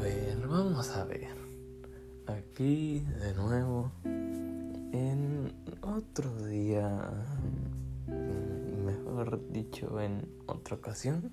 ver, 0.00 0.46
vamos 0.48 0.90
a 0.96 1.04
ver. 1.04 1.28
Aquí 2.26 3.00
de 3.20 3.34
nuevo 3.34 3.92
en 4.04 5.52
otro 5.82 6.46
día, 6.46 7.10
mejor 8.84 9.40
dicho, 9.52 10.00
en 10.00 10.26
otra 10.46 10.76
ocasión. 10.76 11.32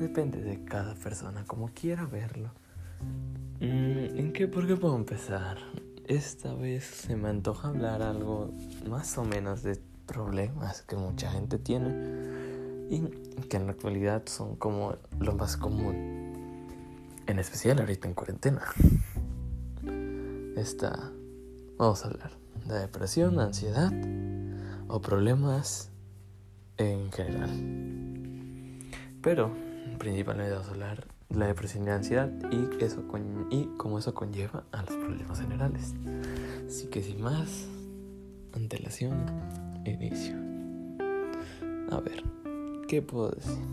Depende 0.00 0.40
de 0.40 0.64
cada 0.64 0.94
persona, 0.94 1.44
como 1.46 1.68
quiera 1.68 2.06
verlo. 2.06 2.50
Mm, 3.60 4.18
¿En 4.18 4.32
qué? 4.32 4.48
¿Por 4.48 4.66
qué 4.66 4.76
puedo 4.76 4.96
empezar? 4.96 5.58
Esta 6.06 6.54
vez 6.54 6.84
se 6.84 7.16
me 7.16 7.28
antoja 7.28 7.68
hablar 7.68 8.02
algo 8.02 8.50
más 8.88 9.16
o 9.18 9.24
menos 9.24 9.62
de 9.62 9.78
problemas 10.06 10.82
que 10.82 10.96
mucha 10.96 11.30
gente 11.30 11.58
tiene 11.58 11.90
y 12.90 13.00
que 13.48 13.56
en 13.56 13.66
la 13.66 13.72
actualidad 13.72 14.22
son 14.26 14.56
como 14.56 14.96
lo 15.20 15.34
más 15.34 15.56
común, 15.56 16.11
en 17.32 17.38
especial 17.38 17.80
ahorita 17.80 18.08
en 18.08 18.14
cuarentena. 18.14 18.62
Esta, 20.54 21.10
vamos 21.78 22.04
a 22.04 22.08
hablar 22.08 22.32
de 22.66 22.78
depresión, 22.78 23.40
ansiedad 23.40 23.90
o 24.88 25.00
problemas 25.00 25.90
en 26.76 27.10
general. 27.10 27.50
Pero 29.22 29.50
principalmente 29.98 30.52
vamos 30.52 30.68
a 30.68 30.70
hablar 30.72 31.06
de 31.30 31.38
la 31.38 31.46
depresión 31.46 31.84
y 31.84 31.86
la 31.86 31.94
ansiedad 31.94 32.30
y, 32.50 32.84
eso 32.84 33.02
y 33.50 33.64
cómo 33.78 33.98
eso 33.98 34.12
conlleva 34.12 34.64
a 34.70 34.82
los 34.82 34.94
problemas 34.94 35.40
generales. 35.40 35.94
Así 36.66 36.88
que 36.88 37.02
sin 37.02 37.22
más 37.22 37.66
antelación, 38.52 39.24
inicio. 39.86 40.36
A 41.90 41.98
ver, 42.00 42.24
¿qué 42.88 43.00
puedo 43.00 43.30
decir? 43.30 43.64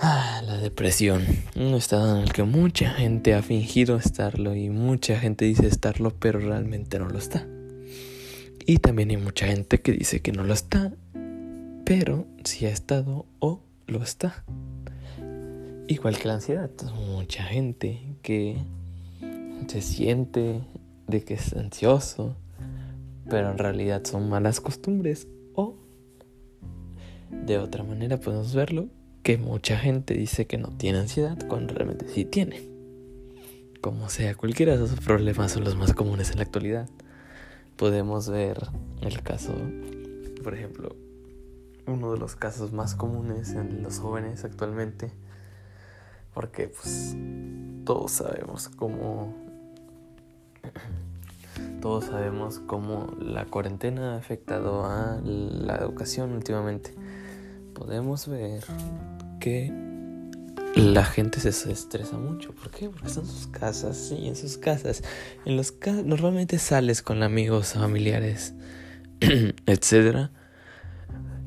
Ah, 0.00 0.42
la 0.46 0.58
depresión, 0.58 1.24
un 1.56 1.74
estado 1.74 2.16
en 2.16 2.22
el 2.22 2.32
que 2.32 2.44
mucha 2.44 2.90
gente 2.90 3.34
ha 3.34 3.42
fingido 3.42 3.96
estarlo 3.96 4.54
y 4.54 4.70
mucha 4.70 5.18
gente 5.18 5.44
dice 5.44 5.66
estarlo 5.66 6.14
pero 6.20 6.38
realmente 6.38 7.00
no 7.00 7.08
lo 7.08 7.18
está. 7.18 7.44
Y 8.64 8.78
también 8.78 9.10
hay 9.10 9.16
mucha 9.16 9.48
gente 9.48 9.80
que 9.80 9.90
dice 9.90 10.20
que 10.20 10.30
no 10.30 10.44
lo 10.44 10.54
está, 10.54 10.92
pero 11.84 12.26
sí 12.44 12.66
ha 12.66 12.70
estado 12.70 13.26
o 13.40 13.60
lo 13.88 14.00
está. 14.00 14.44
Igual 15.88 16.16
que 16.16 16.28
la 16.28 16.34
ansiedad, 16.34 16.70
mucha 16.94 17.42
gente 17.42 18.00
que 18.22 18.56
se 19.66 19.82
siente 19.82 20.60
de 21.08 21.24
que 21.24 21.34
es 21.34 21.54
ansioso, 21.54 22.36
pero 23.28 23.50
en 23.50 23.58
realidad 23.58 24.04
son 24.04 24.28
malas 24.28 24.60
costumbres 24.60 25.26
o 25.56 25.74
de 27.32 27.58
otra 27.58 27.82
manera 27.82 28.20
podemos 28.20 28.54
verlo 28.54 28.90
que 29.28 29.36
mucha 29.36 29.76
gente 29.76 30.14
dice 30.14 30.46
que 30.46 30.56
no 30.56 30.68
tiene 30.68 31.00
ansiedad 31.00 31.36
cuando 31.48 31.74
realmente 31.74 32.08
sí 32.08 32.24
tiene. 32.24 32.66
Como 33.82 34.08
sea, 34.08 34.34
cualquiera 34.34 34.74
de 34.74 34.86
esos 34.86 35.00
problemas 35.00 35.52
son 35.52 35.64
los 35.64 35.76
más 35.76 35.92
comunes 35.92 36.30
en 36.30 36.38
la 36.38 36.44
actualidad. 36.44 36.88
Podemos 37.76 38.30
ver 38.30 38.56
el 39.02 39.22
caso, 39.22 39.52
por 40.42 40.54
ejemplo, 40.54 40.96
uno 41.86 42.14
de 42.14 42.18
los 42.18 42.36
casos 42.36 42.72
más 42.72 42.94
comunes 42.94 43.50
en 43.50 43.82
los 43.82 43.98
jóvenes 43.98 44.44
actualmente 44.44 45.10
porque 46.32 46.68
pues 46.68 47.14
todos 47.84 48.10
sabemos 48.10 48.70
cómo 48.70 49.34
todos 51.82 52.06
sabemos 52.06 52.60
cómo 52.60 53.14
la 53.20 53.44
cuarentena 53.44 54.14
ha 54.14 54.16
afectado 54.16 54.86
a 54.86 55.20
la 55.22 55.76
educación 55.76 56.32
últimamente. 56.32 56.94
Podemos 57.74 58.26
ver 58.26 58.64
la 60.74 61.04
gente 61.04 61.40
se 61.40 61.72
estresa 61.72 62.16
mucho. 62.16 62.52
¿Por 62.54 62.70
qué? 62.70 62.88
Porque 62.88 63.08
están 63.08 63.24
en 63.24 63.30
sus 63.30 63.46
casas, 63.48 64.12
en 64.12 64.36
sus 64.36 64.58
casas. 64.58 65.02
En 65.44 65.56
los 65.56 65.74
normalmente 66.04 66.58
sales 66.58 67.02
con 67.02 67.22
amigos, 67.22 67.72
familiares, 67.72 68.54
etcétera. 69.66 70.30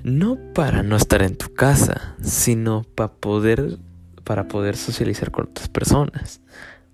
No 0.04 0.38
para 0.54 0.84
no 0.84 0.96
estar 0.96 1.22
en 1.22 1.38
tu 1.38 1.54
casa, 1.54 2.16
sino 2.22 2.84
para 2.84 3.14
poder 3.14 3.78
para 4.24 4.48
poder 4.48 4.78
socializar 4.78 5.32
con 5.32 5.50
otras 5.50 5.68
personas, 5.68 6.42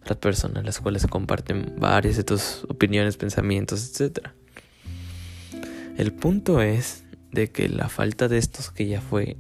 las 0.06 0.18
personas 0.18 0.64
las 0.64 0.80
cuales 0.80 1.06
comparten 1.08 1.76
varias 1.78 2.18
de 2.18 2.24
tus 2.24 2.64
opiniones, 2.70 3.18
pensamientos, 3.18 4.00
etc. 4.00 4.30
El 5.98 6.14
punto 6.14 6.62
es 6.62 7.04
de 7.32 7.52
que 7.52 7.70
la 7.70 7.90
falta 7.90 8.28
de 8.28 8.38
estos 8.38 8.72
que 8.72 8.88
ya 8.88 9.02
fue 9.02 9.38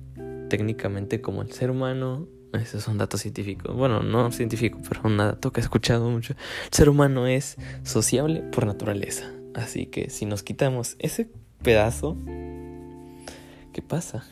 técnicamente 0.49 1.21
como 1.21 1.41
el 1.41 1.51
ser 1.51 1.71
humano, 1.71 2.27
ese 2.53 2.77
es 2.77 2.87
un 2.87 2.97
dato 2.97 3.17
científico, 3.17 3.73
bueno, 3.73 4.01
no 4.01 4.31
científico, 4.31 4.79
pero 4.87 5.01
un 5.03 5.17
dato 5.17 5.51
que 5.51 5.59
he 5.59 5.63
escuchado 5.63 6.09
mucho, 6.09 6.33
el 6.33 6.73
ser 6.73 6.89
humano 6.89 7.27
es 7.27 7.57
sociable 7.83 8.41
por 8.41 8.65
naturaleza, 8.65 9.31
así 9.53 9.85
que 9.85 10.09
si 10.09 10.25
nos 10.25 10.43
quitamos 10.43 10.95
ese 10.99 11.29
pedazo, 11.61 12.17
¿qué 13.73 13.81
pasa? 13.81 14.25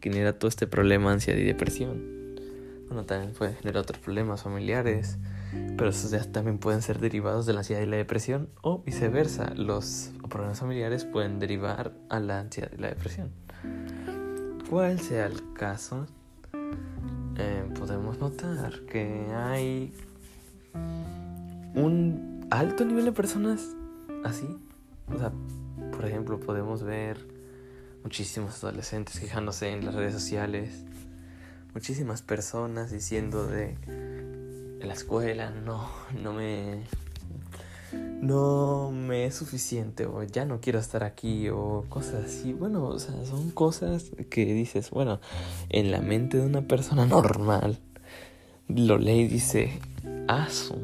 Genera 0.00 0.38
todo 0.38 0.48
este 0.48 0.66
problema, 0.66 1.12
ansiedad 1.12 1.38
y 1.38 1.44
depresión 1.44 2.22
bueno, 2.92 3.06
también 3.06 3.32
puede 3.32 3.54
generar 3.54 3.80
otros 3.80 4.00
problemas 4.00 4.42
familiares, 4.42 5.16
pero 5.78 5.88
esos 5.88 6.10
ya 6.10 6.22
también 6.30 6.58
pueden 6.58 6.82
ser 6.82 6.98
derivados 6.98 7.46
de 7.46 7.54
la 7.54 7.60
ansiedad 7.60 7.80
y 7.80 7.86
la 7.86 7.96
depresión, 7.96 8.50
o 8.60 8.82
viceversa, 8.82 9.54
los 9.54 10.10
problemas 10.28 10.60
familiares 10.60 11.06
pueden 11.06 11.38
derivar 11.38 11.94
a 12.10 12.20
la 12.20 12.40
ansiedad 12.40 12.70
y 12.76 12.78
la 12.78 12.88
depresión. 12.88 13.30
Cual 14.72 14.98
sea 15.00 15.26
el 15.26 15.52
caso, 15.52 16.06
eh, 17.36 17.70
podemos 17.78 18.18
notar 18.18 18.80
que 18.86 19.26
hay 19.34 19.92
un 21.74 22.46
alto 22.50 22.82
nivel 22.82 23.04
de 23.04 23.12
personas 23.12 23.76
así. 24.24 24.46
O 25.14 25.18
sea, 25.18 25.30
por 25.90 26.06
ejemplo, 26.06 26.40
podemos 26.40 26.82
ver 26.84 27.18
muchísimos 28.02 28.64
adolescentes 28.64 29.20
quejándose 29.20 29.68
en 29.68 29.84
las 29.84 29.94
redes 29.94 30.14
sociales 30.14 30.86
muchísimas 31.74 32.22
personas 32.22 32.90
diciendo 32.90 33.46
de 33.46 33.76
la 34.80 34.94
escuela 34.94 35.50
no, 35.50 35.90
no 36.18 36.32
me 36.32 36.84
no 37.92 38.90
me 38.92 39.26
es 39.26 39.34
suficiente 39.34 40.06
o 40.06 40.22
ya 40.22 40.44
no 40.44 40.60
quiero 40.60 40.78
estar 40.78 41.04
aquí 41.04 41.48
o 41.48 41.84
cosas 41.88 42.24
así. 42.26 42.52
Bueno, 42.52 42.86
o 42.86 42.98
sea, 42.98 43.14
son 43.24 43.50
cosas 43.50 44.10
que 44.30 44.44
dices, 44.46 44.90
bueno, 44.90 45.20
en 45.68 45.90
la 45.90 46.00
mente 46.00 46.38
de 46.38 46.46
una 46.46 46.62
persona 46.62 47.04
normal 47.06 47.78
lo 48.68 48.98
lee 48.98 49.22
y 49.22 49.28
dice, 49.28 49.80
asu, 50.28 50.76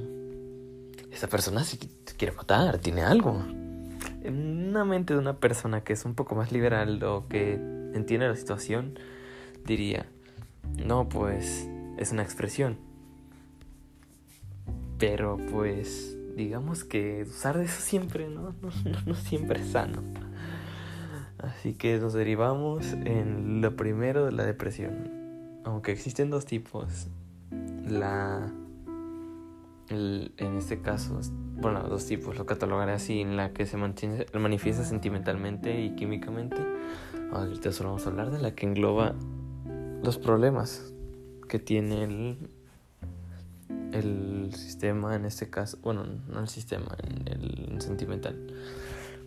esa 1.12 1.28
persona 1.28 1.64
sí 1.64 1.78
quiere 2.16 2.34
matar, 2.34 2.78
tiene 2.78 3.02
algo. 3.02 3.42
En 4.22 4.68
una 4.68 4.84
mente 4.84 5.14
de 5.14 5.20
una 5.20 5.36
persona 5.36 5.82
que 5.82 5.92
es 5.92 6.04
un 6.04 6.14
poco 6.14 6.34
más 6.34 6.52
liberal 6.52 7.02
o 7.04 7.28
que 7.28 7.54
entiende 7.94 8.28
la 8.28 8.36
situación, 8.36 8.98
diría, 9.64 10.06
no, 10.84 11.08
pues 11.08 11.68
es 11.96 12.12
una 12.12 12.22
expresión. 12.22 12.76
Pero 14.98 15.38
pues 15.52 16.17
digamos 16.38 16.84
que 16.84 17.26
usar 17.28 17.58
de 17.58 17.64
eso 17.64 17.80
siempre 17.82 18.28
no, 18.30 18.54
no, 19.06 19.14
siempre 19.14 19.60
es 19.60 19.72
sano. 19.72 20.02
Así 21.38 21.74
que 21.74 21.98
nos 21.98 22.14
derivamos 22.14 22.92
en 22.92 23.60
lo 23.60 23.76
primero 23.76 24.24
de 24.24 24.32
la 24.32 24.44
depresión. 24.44 25.60
Aunque 25.64 25.92
existen 25.92 26.30
dos 26.30 26.46
tipos. 26.46 27.08
La... 27.86 28.52
en 29.90 30.56
este 30.56 30.80
caso, 30.80 31.20
bueno, 31.60 31.82
dos 31.88 32.06
tipos, 32.06 32.36
lo 32.38 32.46
catalogaré 32.46 32.92
así, 32.92 33.20
en 33.20 33.36
la 33.36 33.52
que 33.52 33.66
se 33.66 33.76
mantiene, 33.76 34.26
manifiesta 34.38 34.84
sentimentalmente 34.84 35.80
y 35.80 35.94
químicamente. 35.96 36.56
Ahorita 37.32 37.72
solo 37.72 37.90
vamos 37.90 38.06
a 38.06 38.10
hablar 38.10 38.30
de 38.30 38.38
la 38.38 38.54
que 38.54 38.66
engloba 38.66 39.14
los 40.02 40.18
problemas 40.18 40.92
que 41.48 41.58
tiene 41.58 42.04
el, 42.04 42.50
el 43.92 44.52
sistema 44.54 45.14
en 45.14 45.24
este 45.24 45.50
caso, 45.50 45.78
bueno, 45.82 46.04
no 46.28 46.40
el 46.40 46.48
sistema, 46.48 46.96
el 47.26 47.80
sentimental. 47.80 48.36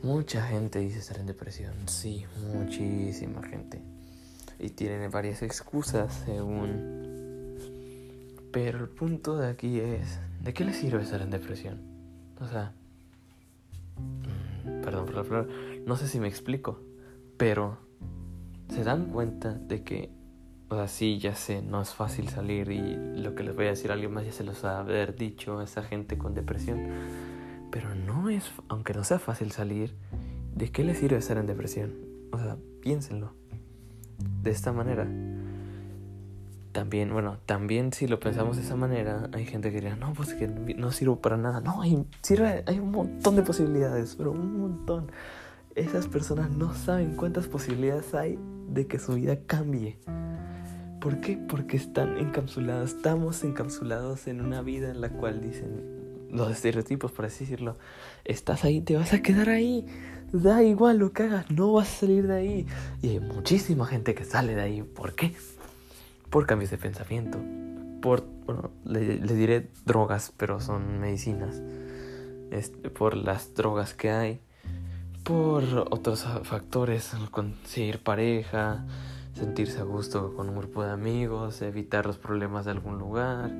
Mucha 0.04 0.42
gente 0.48 0.80
dice 0.80 0.98
estar 0.98 1.20
en 1.20 1.28
depresión, 1.28 1.74
sí, 1.86 2.26
muchísima 2.54 3.44
gente. 3.44 3.82
Y 4.58 4.70
tienen 4.70 5.12
varias 5.12 5.44
excusas 5.44 6.24
según... 6.26 7.00
Pero 8.52 8.80
el 8.80 8.90
punto 8.90 9.38
de 9.38 9.48
aquí 9.48 9.80
es, 9.80 10.20
¿de 10.44 10.54
qué 10.54 10.66
le 10.66 10.74
sirve 10.74 11.04
estar 11.04 11.22
en 11.22 11.30
depresión? 11.30 11.82
O 12.40 12.48
sea, 12.48 12.74
mm, 14.66 14.82
perdón 14.82 15.06
por 15.06 15.16
la 15.16 15.24
palabra, 15.24 15.54
no 15.86 15.96
sé 15.96 16.08
si 16.08 16.20
me 16.20 16.28
explico, 16.28 16.82
pero 17.38 17.78
se 18.70 18.84
dan 18.84 19.06
cuenta 19.06 19.54
de 19.54 19.84
que 19.84 20.10
o 20.72 20.76
sea, 20.76 20.88
sí, 20.88 21.20
ya 21.20 21.36
sé, 21.36 21.62
no 21.62 21.82
es 21.82 21.94
fácil 21.94 22.30
salir 22.30 22.72
y 22.72 22.96
lo 23.22 23.36
que 23.36 23.44
les 23.44 23.54
voy 23.54 23.66
a 23.66 23.72
decir 23.72 23.92
a 23.92 23.94
alguien 23.94 24.14
más 24.14 24.24
ya 24.24 24.32
se 24.32 24.46
los 24.46 24.64
ha 24.64 24.80
haber 24.80 25.18
dicho 25.18 25.60
a 25.60 25.66
esa 25.66 25.84
gente 25.84 26.18
con 26.18 26.34
depresión. 26.34 26.88
Pero 27.70 27.94
no 27.94 28.30
es, 28.30 28.50
aunque 28.70 28.94
no 28.94 29.04
sea 29.04 29.20
fácil 29.20 29.52
salir, 29.52 29.94
¿de 30.56 30.72
qué 30.72 30.86
les 30.86 31.00
sirve 31.00 31.18
estar 31.18 31.38
en 31.38 31.46
depresión? 31.46 31.94
O 32.32 32.38
sea, 32.38 32.56
piénsenlo. 32.80 33.34
De 34.42 34.50
esta 34.50 34.72
manera. 34.72 35.10
también, 36.72 37.12
bueno, 37.12 37.40
también 37.46 37.92
si 37.92 38.08
lo 38.08 38.22
pensamos 38.22 38.56
de 38.56 38.64
esa 38.64 38.78
manera, 38.78 39.30
hay 39.34 39.46
gente 39.46 39.72
que 39.72 39.76
diría, 39.76 39.98
no, 39.98 40.14
pues 40.14 40.34
que 40.34 40.48
no 40.48 40.94
sirvo 40.94 41.18
para 41.20 41.36
nada. 41.36 41.60
No, 41.60 41.82
hay, 41.82 42.08
sirve, 42.22 42.64
hay 42.66 42.80
un 42.80 42.92
montón 42.92 43.36
de 43.36 43.42
posibilidades, 43.42 44.16
pero 44.16 44.32
un 44.32 44.62
montón. 44.62 45.12
Esas 45.76 46.08
personas 46.08 46.50
no 46.50 46.74
saben 46.74 47.18
cuántas 47.18 47.48
posibilidades 47.48 48.14
hay 48.14 48.40
de 48.70 48.88
que 48.88 49.00
su 49.00 49.16
vida 49.16 49.38
cambie. 49.46 49.98
¿Por 51.02 51.20
qué? 51.20 51.36
Porque 51.36 51.76
están 51.76 52.18
encapsulados, 52.18 52.92
estamos 52.92 53.44
encapsulados 53.44 54.28
en 54.28 54.40
una 54.40 54.62
vida 54.62 54.90
en 54.92 55.02
la 55.02 55.10
cual 55.10 55.42
dicen 55.42 56.30
los 56.32 56.50
estereotipos, 56.50 57.12
por 57.12 57.26
así 57.26 57.44
decirlo, 57.44 57.78
estás 58.24 58.64
ahí, 58.64 58.80
te 58.80 58.96
vas 58.96 59.12
a 59.12 59.22
quedar 59.22 59.50
ahí, 59.50 59.86
da 60.32 60.64
igual 60.64 61.00
lo 61.00 61.12
que 61.12 61.24
hagas, 61.24 61.52
no 61.52 61.74
vas 61.74 61.90
a 61.90 62.00
salir 62.02 62.28
de 62.28 62.36
ahí. 62.36 62.68
Y 63.02 63.10
hay 63.10 63.20
muchísima 63.20 63.86
gente 63.86 64.16
que 64.16 64.24
sale 64.24 64.56
de 64.56 64.62
ahí, 64.62 64.84
¿por 64.84 65.14
qué? 65.14 65.34
por 66.32 66.48
cambios 66.48 66.72
de 66.72 66.78
pensamiento, 66.78 67.38
por, 68.02 68.24
bueno, 68.46 68.72
les 68.86 69.38
diré 69.38 69.70
drogas, 69.86 70.34
pero 70.38 70.62
son 70.62 71.00
medicinas, 71.00 71.62
este, 72.52 72.90
por 72.90 73.16
las 73.16 73.54
drogas 73.54 73.94
que 73.94 74.12
hay, 74.12 74.40
por 75.24 75.64
otros 75.92 76.26
factores, 76.44 77.12
conseguir 77.32 78.02
pareja, 78.02 78.86
sentirse 79.34 79.80
a 79.80 79.84
gusto 79.84 80.34
con 80.36 80.50
un 80.50 80.58
grupo 80.58 80.84
de 80.84 80.92
amigos, 80.92 81.62
evitar 81.62 82.06
los 82.06 82.18
problemas 82.18 82.66
de 82.66 82.72
algún 82.72 82.98
lugar, 82.98 83.52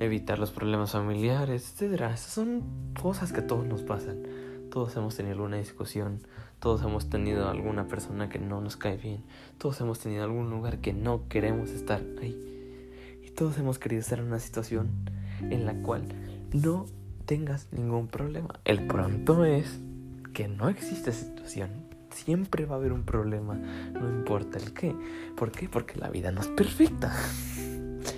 evitar 0.00 0.38
los 0.38 0.50
problemas 0.50 0.92
familiares, 0.92 1.74
etc. 1.80 2.02
Esas 2.12 2.20
son 2.20 2.62
cosas 3.00 3.32
que 3.32 3.40
a 3.40 3.46
todos 3.46 3.66
nos 3.66 3.82
pasan. 3.82 4.22
Todos 4.70 4.96
hemos 4.96 5.14
tenido 5.14 5.36
alguna 5.36 5.58
discusión, 5.58 6.20
todos 6.58 6.82
hemos 6.82 7.08
tenido 7.08 7.48
alguna 7.48 7.86
persona 7.86 8.28
que 8.28 8.40
no 8.40 8.60
nos 8.60 8.76
cae 8.76 8.96
bien, 8.96 9.22
todos 9.56 9.80
hemos 9.80 10.00
tenido 10.00 10.24
algún 10.24 10.50
lugar 10.50 10.78
que 10.78 10.92
no 10.92 11.28
queremos 11.28 11.70
estar 11.70 12.02
ahí. 12.20 12.36
Y 13.22 13.30
todos 13.30 13.56
hemos 13.58 13.78
querido 13.78 14.00
estar 14.00 14.18
en 14.18 14.26
una 14.26 14.40
situación 14.40 14.88
en 15.42 15.64
la 15.64 15.74
cual 15.74 16.02
no 16.52 16.86
tengas 17.24 17.68
ningún 17.72 18.08
problema. 18.08 18.60
El 18.64 18.86
pronto 18.86 19.44
es 19.44 19.78
que 20.32 20.48
no 20.48 20.68
existe 20.68 21.12
situación. 21.12 21.83
Siempre 22.14 22.64
va 22.64 22.76
a 22.76 22.78
haber 22.78 22.92
un 22.92 23.02
problema, 23.02 23.54
no 23.54 24.08
importa 24.08 24.58
el 24.58 24.72
qué. 24.72 24.94
¿Por 25.36 25.50
qué? 25.50 25.68
Porque 25.68 25.98
la 25.98 26.08
vida 26.08 26.30
no 26.30 26.40
es 26.40 26.48
perfecta. 26.48 27.12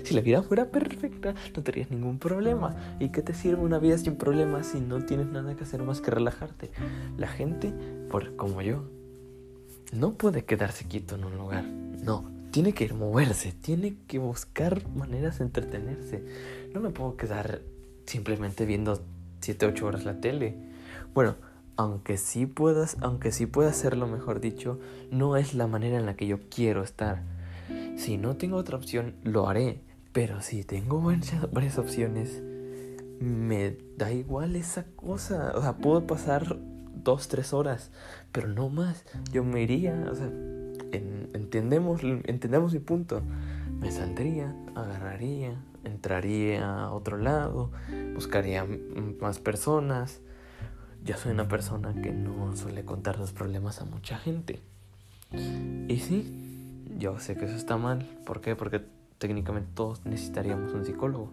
Si 0.02 0.14
la 0.14 0.20
vida 0.20 0.42
fuera 0.42 0.70
perfecta, 0.70 1.32
no 1.32 1.62
tendrías 1.62 1.90
ningún 1.90 2.18
problema. 2.18 2.76
¿Y 3.00 3.08
qué 3.08 3.22
te 3.22 3.34
sirve 3.34 3.62
una 3.62 3.78
vida 3.78 3.98
sin 3.98 4.16
problemas 4.16 4.68
si 4.68 4.80
no 4.80 5.04
tienes 5.04 5.26
nada 5.26 5.56
que 5.56 5.64
hacer 5.64 5.82
más 5.82 6.00
que 6.00 6.12
relajarte? 6.12 6.70
La 7.16 7.26
gente, 7.26 7.72
por 8.08 8.36
como 8.36 8.62
yo, 8.62 8.84
no 9.92 10.12
puede 10.12 10.44
quedarse 10.44 10.86
quieto 10.86 11.16
en 11.16 11.24
un 11.24 11.36
lugar. 11.36 11.64
No, 11.64 12.24
tiene 12.52 12.72
que 12.72 12.84
ir 12.84 12.94
moverse, 12.94 13.52
tiene 13.52 13.96
que 14.06 14.18
buscar 14.18 14.88
maneras 14.88 15.38
de 15.38 15.44
entretenerse. 15.44 16.24
No 16.72 16.80
me 16.80 16.90
puedo 16.90 17.16
quedar 17.16 17.60
simplemente 18.06 18.64
viendo 18.64 19.02
7, 19.40 19.66
8 19.66 19.86
horas 19.86 20.04
la 20.04 20.20
tele. 20.20 20.56
Bueno, 21.14 21.36
aunque 21.76 22.16
sí 22.16 22.46
puedas, 22.46 22.96
aunque 23.00 23.32
sí 23.32 23.46
pueda 23.46 23.70
hacerlo, 23.70 24.06
mejor 24.06 24.40
dicho, 24.40 24.78
no 25.10 25.36
es 25.36 25.54
la 25.54 25.66
manera 25.66 25.98
en 25.98 26.06
la 26.06 26.16
que 26.16 26.26
yo 26.26 26.38
quiero 26.48 26.82
estar. 26.82 27.22
Si 27.96 28.18
no 28.18 28.36
tengo 28.36 28.56
otra 28.56 28.76
opción, 28.76 29.14
lo 29.22 29.48
haré. 29.48 29.80
Pero 30.12 30.40
si 30.40 30.64
tengo 30.64 31.02
varias, 31.52 31.78
opciones, 31.78 32.42
me 33.20 33.76
da 33.98 34.12
igual 34.12 34.56
esa 34.56 34.86
cosa. 34.96 35.52
O 35.54 35.60
sea, 35.60 35.76
puedo 35.76 36.06
pasar 36.06 36.56
dos, 36.94 37.28
tres 37.28 37.52
horas, 37.52 37.90
pero 38.32 38.48
no 38.48 38.70
más. 38.70 39.04
Yo 39.30 39.44
me 39.44 39.62
iría, 39.62 40.08
o 40.10 40.14
sea, 40.14 40.30
entendemos, 40.92 42.00
entendemos 42.02 42.72
mi 42.72 42.78
punto. 42.78 43.20
Me 43.78 43.90
saldría, 43.90 44.56
agarraría, 44.74 45.62
entraría 45.84 46.66
a 46.66 46.92
otro 46.92 47.18
lado, 47.18 47.70
buscaría 48.14 48.66
más 49.20 49.38
personas. 49.38 50.22
Yo 51.06 51.16
soy 51.16 51.30
una 51.30 51.46
persona 51.46 51.94
que 52.02 52.10
no 52.10 52.56
suele 52.56 52.84
contar 52.84 53.20
los 53.20 53.32
problemas 53.32 53.80
a 53.80 53.84
mucha 53.84 54.18
gente. 54.18 54.60
Y 55.86 55.98
sí, 56.00 56.82
yo 56.98 57.20
sé 57.20 57.36
que 57.36 57.44
eso 57.44 57.54
está 57.54 57.76
mal. 57.76 58.04
¿Por 58.26 58.40
qué? 58.40 58.56
Porque 58.56 58.82
técnicamente 59.18 59.70
todos 59.72 60.04
necesitaríamos 60.04 60.72
un 60.74 60.84
psicólogo. 60.84 61.30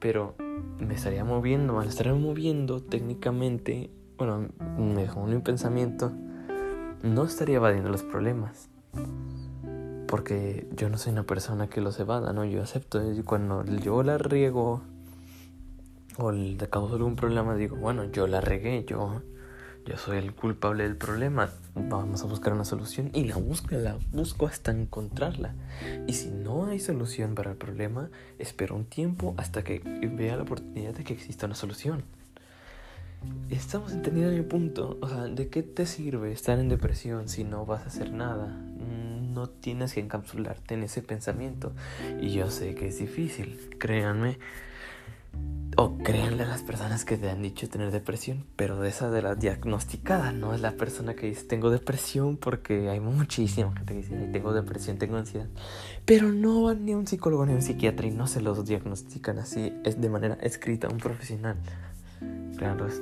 Pero 0.00 0.34
me 0.80 0.94
estaría 0.94 1.24
moviendo, 1.24 1.78
al 1.78 1.86
estar 1.86 2.12
moviendo 2.12 2.82
técnicamente, 2.82 3.88
bueno, 4.18 4.48
mejor 4.76 5.28
mi 5.28 5.38
pensamiento, 5.38 6.10
no 7.04 7.22
estaría 7.22 7.56
evadiendo 7.56 7.88
los 7.88 8.02
problemas. 8.02 8.68
Porque 10.08 10.66
yo 10.74 10.88
no 10.88 10.98
soy 10.98 11.12
una 11.12 11.22
persona 11.22 11.68
que 11.68 11.80
los 11.80 12.00
evada, 12.00 12.32
¿no? 12.32 12.44
Yo 12.44 12.64
acepto. 12.64 13.00
Cuando 13.24 13.64
yo 13.64 14.02
la 14.02 14.18
riego 14.18 14.82
o 16.20 16.32
le 16.32 16.68
causo 16.68 16.96
algún 16.96 17.16
problema, 17.16 17.54
digo, 17.54 17.76
bueno, 17.76 18.04
yo 18.04 18.26
la 18.26 18.40
regué, 18.40 18.84
yo 18.84 19.22
yo 19.86 19.96
soy 19.96 20.18
el 20.18 20.34
culpable 20.34 20.84
del 20.84 20.96
problema, 20.96 21.50
vamos 21.74 22.22
a 22.22 22.26
buscar 22.26 22.52
una 22.52 22.64
solución 22.64 23.10
y 23.14 23.24
la 23.24 23.36
busco, 23.36 23.74
la 23.74 23.98
busco 24.12 24.46
hasta 24.46 24.70
encontrarla. 24.70 25.54
Y 26.06 26.12
si 26.12 26.28
no 26.28 26.66
hay 26.66 26.78
solución 26.78 27.34
para 27.34 27.52
el 27.52 27.56
problema, 27.56 28.10
espero 28.38 28.76
un 28.76 28.84
tiempo 28.84 29.34
hasta 29.38 29.64
que 29.64 29.80
vea 29.80 30.36
la 30.36 30.42
oportunidad 30.42 30.94
de 30.94 31.02
que 31.02 31.14
exista 31.14 31.46
una 31.46 31.54
solución. 31.54 32.02
Estamos 33.48 33.92
entendiendo 33.92 34.32
mi 34.32 34.42
punto, 34.42 34.98
o 35.00 35.08
sea, 35.08 35.24
¿de 35.24 35.48
qué 35.48 35.62
te 35.62 35.86
sirve 35.86 36.30
estar 36.30 36.58
en 36.58 36.68
depresión 36.68 37.28
si 37.28 37.44
no 37.44 37.64
vas 37.64 37.82
a 37.82 37.86
hacer 37.86 38.12
nada? 38.12 38.46
No 38.48 39.48
tienes 39.48 39.94
que 39.94 40.00
encapsularte 40.00 40.74
en 40.74 40.82
ese 40.82 41.02
pensamiento. 41.02 41.72
Y 42.20 42.30
yo 42.30 42.50
sé 42.50 42.74
que 42.74 42.88
es 42.88 42.98
difícil, 42.98 43.70
créanme 43.78 44.38
o 45.76 45.96
créanle 45.98 46.42
a 46.42 46.46
las 46.46 46.62
personas 46.62 47.04
que 47.06 47.16
te 47.16 47.30
han 47.30 47.40
dicho 47.42 47.66
tener 47.68 47.90
depresión, 47.90 48.44
pero 48.56 48.78
de 48.80 48.90
esa 48.90 49.10
de 49.10 49.22
la 49.22 49.34
diagnosticada, 49.34 50.30
no 50.30 50.52
es 50.52 50.60
la 50.60 50.72
persona 50.72 51.14
que 51.14 51.26
dice 51.26 51.44
tengo 51.44 51.70
depresión, 51.70 52.36
porque 52.36 52.90
hay 52.90 53.00
muchísima 53.00 53.72
gente 53.72 53.94
que 53.94 54.00
dice 54.00 54.28
tengo 54.32 54.52
depresión, 54.52 54.98
tengo 54.98 55.16
ansiedad, 55.16 55.48
pero 56.04 56.32
no 56.32 56.64
van 56.64 56.84
ni 56.84 56.94
un 56.94 57.06
psicólogo 57.06 57.46
ni 57.46 57.54
un 57.54 57.62
psiquiatra 57.62 58.06
y 58.06 58.10
no 58.10 58.26
se 58.26 58.42
los 58.42 58.66
diagnostican 58.66 59.38
así, 59.38 59.72
es 59.84 59.98
de 60.00 60.08
manera 60.10 60.36
escrita, 60.42 60.88
un 60.88 60.98
profesional. 60.98 61.56
Claro, 62.58 62.86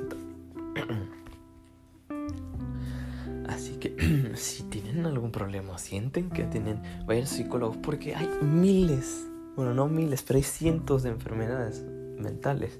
Así 3.49 3.73
que 3.73 4.31
si 4.35 4.63
tienen 4.63 5.05
algún 5.05 5.31
problema, 5.31 5.77
sienten 5.79 6.29
que 6.29 6.43
tienen, 6.43 6.81
vayan 7.05 7.23
al 7.23 7.27
psicólogo, 7.27 7.81
porque 7.81 8.15
hay 8.15 8.29
miles, 8.41 9.27
bueno, 9.57 9.73
no 9.73 9.87
miles, 9.87 10.21
pero 10.21 10.37
hay 10.37 10.43
cientos 10.43 11.03
de 11.03 11.09
enfermedades 11.09 11.83
mentales, 12.19 12.79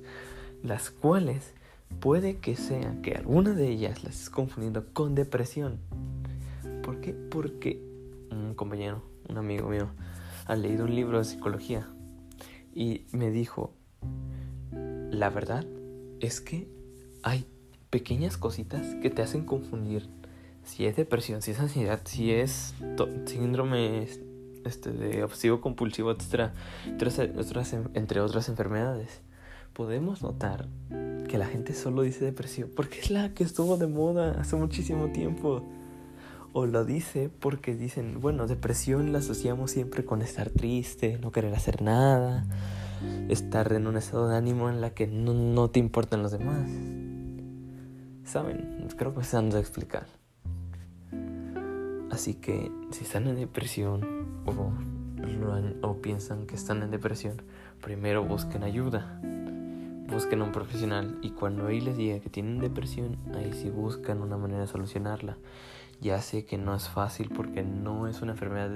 las 0.63 0.89
cuales 0.91 1.53
puede 1.99 2.37
que 2.37 2.55
sea 2.55 3.01
que 3.01 3.13
alguna 3.13 3.53
de 3.53 3.69
ellas 3.69 4.03
las 4.03 4.13
estés 4.13 4.29
confundiendo 4.29 4.85
con 4.93 5.15
depresión. 5.15 5.79
¿Por 6.83 7.01
qué? 7.01 7.13
Porque 7.13 7.81
un 8.31 8.53
compañero, 8.55 9.03
un 9.27 9.37
amigo 9.37 9.69
mío, 9.69 9.89
ha 10.45 10.55
leído 10.55 10.85
un 10.85 10.95
libro 10.95 11.17
de 11.17 11.25
psicología 11.25 11.87
y 12.73 13.05
me 13.11 13.31
dijo, 13.31 13.73
la 14.71 15.29
verdad 15.29 15.65
es 16.19 16.41
que 16.41 16.67
hay 17.23 17.45
pequeñas 17.89 18.37
cositas 18.37 18.95
que 19.01 19.09
te 19.09 19.21
hacen 19.21 19.45
confundir 19.45 20.09
si 20.63 20.85
es 20.85 20.95
depresión, 20.95 21.41
si 21.41 21.51
es 21.51 21.59
ansiedad, 21.59 21.99
si 22.05 22.31
es 22.31 22.75
síndrome 23.25 24.07
este, 24.65 24.91
de 24.91 25.23
obsesivo 25.23 25.61
compulsivo, 25.61 26.11
etc. 26.11 26.51
entre 27.95 28.21
otras 28.21 28.49
enfermedades 28.49 29.21
podemos 29.79 30.21
notar 30.21 30.67
que 31.29 31.37
la 31.37 31.45
gente 31.45 31.73
solo 31.73 32.01
dice 32.01 32.25
depresión 32.25 32.69
porque 32.75 32.99
es 32.99 33.11
la 33.11 33.33
que 33.33 33.45
estuvo 33.45 33.77
de 33.77 33.87
moda 33.87 34.31
hace 34.37 34.57
muchísimo 34.57 35.13
tiempo. 35.13 35.63
O 36.51 36.65
lo 36.65 36.83
dice 36.83 37.29
porque 37.39 37.75
dicen, 37.75 38.19
bueno, 38.19 38.45
depresión 38.45 39.13
la 39.13 39.19
asociamos 39.19 39.71
siempre 39.71 40.03
con 40.03 40.21
estar 40.21 40.49
triste, 40.49 41.17
no 41.21 41.31
querer 41.31 41.55
hacer 41.55 41.81
nada, 41.81 42.45
estar 43.29 43.71
en 43.71 43.87
un 43.87 43.95
estado 43.95 44.27
de 44.27 44.35
ánimo 44.35 44.69
en 44.69 44.81
la 44.81 44.89
que 44.89 45.07
no, 45.07 45.69
te 45.69 45.79
importan 45.79 46.23
los 46.23 46.33
demás. 46.33 46.69
¿Saben? 48.25 48.85
Creo 48.97 49.15
que 49.15 49.23
se 49.23 49.37
han 49.37 49.49
de 49.49 49.61
explicar. 49.61 50.07
Así 52.11 52.33
que 52.33 52.69
si 52.91 53.05
están 53.05 53.27
en 53.27 53.37
depresión 53.37 54.27
o, 54.45 55.87
o 55.87 56.01
piensan 56.01 56.47
que 56.47 56.55
están 56.55 56.83
en 56.83 56.91
depresión, 56.91 57.41
primero 57.79 58.25
busquen 58.25 58.63
ayuda 58.63 59.21
busquen 60.09 60.41
a 60.41 60.45
un 60.45 60.51
profesional 60.51 61.17
y 61.21 61.31
cuando 61.31 61.67
ahí 61.67 61.81
les 61.81 61.97
diga 61.97 62.19
que 62.19 62.29
tienen 62.29 62.59
depresión, 62.59 63.17
ahí 63.35 63.53
sí 63.53 63.69
buscan 63.69 64.21
una 64.21 64.37
manera 64.37 64.61
de 64.61 64.67
solucionarla. 64.67 65.37
Ya 66.01 66.21
sé 66.21 66.45
que 66.45 66.57
no 66.57 66.75
es 66.75 66.89
fácil 66.89 67.29
porque 67.29 67.63
no 67.63 68.07
es 68.07 68.21
una 68.21 68.31
enfermedad 68.33 68.71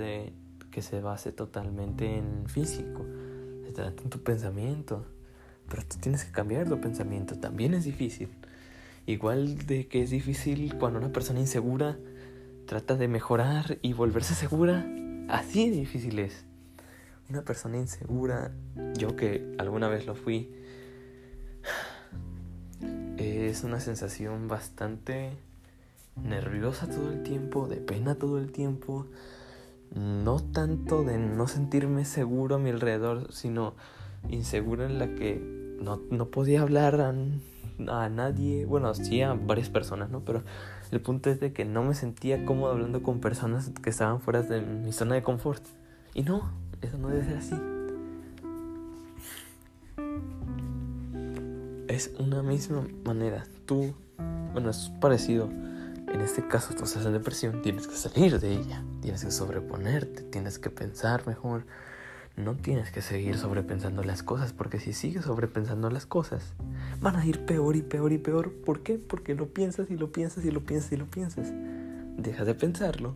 que 0.72 0.82
se 0.82 1.02
base 1.02 1.32
totalmente 1.32 2.18
en 2.18 2.48
físico, 2.48 3.06
se 3.66 3.72
trata 3.72 4.04
en 4.04 4.10
tu 4.10 4.22
pensamiento, 4.24 5.06
pero 5.70 5.84
tú 5.84 5.98
tienes 6.00 6.26
que 6.26 6.32
cambiar 6.32 6.68
tu 6.68 6.80
pensamiento, 6.82 7.38
también 7.38 7.74
es 7.74 7.86
difícil. 7.86 8.30
Igual 9.06 9.66
de 9.66 9.88
que 9.88 10.02
es 10.02 10.10
difícil 10.10 10.76
cuando 10.78 11.00
una 11.00 11.12
persona 11.12 11.40
insegura 11.40 11.98
trata 12.66 12.96
de 12.96 13.08
mejorar 13.08 13.78
y 13.82 13.94
volverse 13.94 14.34
segura, 14.34 14.86
así 15.30 15.70
de 15.70 15.78
difícil 15.78 16.20
es. 16.20 16.46
una 17.30 17.44
persona 17.44 17.78
insegura, 17.78 18.54
yo 18.98 19.16
que 19.16 19.56
alguna 19.58 19.88
vez 19.88 20.06
lo 20.06 20.14
fui, 20.14 20.52
es 23.24 23.64
una 23.64 23.80
sensación 23.80 24.48
bastante 24.48 25.32
nerviosa 26.16 26.88
todo 26.88 27.12
el 27.12 27.24
tiempo, 27.24 27.68
de 27.68 27.78
pena 27.78 28.16
todo 28.16 28.38
el 28.38 28.52
tiempo, 28.52 29.06
no 29.96 30.40
tanto 30.42 31.04
de 31.04 31.18
no 31.18 31.48
sentirme 31.48 32.06
seguro 32.06 32.56
a 32.56 32.60
mi 32.60 32.70
alrededor, 32.70 33.32
sino 33.32 33.74
insegura 34.30 34.86
en 34.86 35.00
la 35.00 35.08
que 35.16 35.42
no, 35.82 36.02
no 36.10 36.28
podía 36.28 36.62
hablar 36.62 37.02
a, 37.02 37.14
a, 37.88 38.10
nadie, 38.10 38.66
bueno, 38.66 38.94
sí 38.94 39.22
a 39.22 39.34
varias 39.34 39.70
personas, 39.70 40.10
¿no? 40.10 40.22
Pero 40.22 40.44
el 40.92 41.02
punto 41.02 41.30
es 41.30 41.40
de 41.40 41.54
que 41.54 41.66
no 41.66 41.84
me 41.84 41.94
sentía 41.94 42.46
cómodo 42.46 42.72
hablando 42.72 43.04
con 43.04 43.20
personas 43.20 43.72
que 43.82 43.90
estaban 43.90 44.22
fuera 44.22 44.42
de 44.42 44.62
mi 44.62 44.92
zona 44.92 45.16
de 45.16 45.24
confort. 45.24 45.64
Y 46.14 46.24
no, 46.24 46.52
eso 46.82 46.98
no 46.98 47.10
debe 47.10 47.26
ser 47.26 47.38
así. 47.38 47.56
Es 51.88 52.12
una 52.20 52.42
misma 52.42 52.88
manera. 53.06 53.46
Tú, 53.66 53.94
bueno, 54.54 54.70
es 54.70 54.92
parecido 55.02 55.50
en 56.14 56.22
este 56.22 56.48
caso 56.48 56.74
estás 56.74 56.96
en 57.06 57.14
depresión, 57.14 57.64
tienes 57.64 57.88
que 57.88 57.96
salir 57.96 58.40
de 58.40 58.54
ella, 58.54 58.84
tienes 59.02 59.26
que 59.26 59.32
sobreponerte, 59.32 60.22
tienes 60.22 60.60
que 60.60 60.70
pensar 60.70 61.26
mejor. 61.26 61.66
No 62.36 62.56
tienes 62.56 62.92
que 62.92 63.02
seguir 63.02 63.38
sobrepensando 63.38 64.04
las 64.04 64.22
cosas, 64.22 64.54
porque 64.54 64.80
si 64.80 64.94
sigues 64.94 65.26
sobrepensando 65.26 65.90
las 65.90 66.06
cosas, 66.06 66.54
van 67.00 67.16
a 67.16 67.26
ir 67.26 67.46
peor 67.46 67.76
y 67.76 67.82
peor 67.82 68.12
y 68.12 68.20
peor. 68.20 68.54
¿Por 68.54 68.82
qué? 68.82 69.00
Porque 69.00 69.34
lo 69.34 69.54
piensas 69.54 69.90
y 69.90 69.98
lo 69.98 70.12
piensas 70.12 70.46
y 70.46 70.52
lo 70.52 70.64
piensas 70.64 70.92
y 70.92 70.98
lo 70.98 71.06
piensas. 71.08 71.52
Dejas 72.18 72.46
de 72.46 72.54
pensarlo 72.56 73.16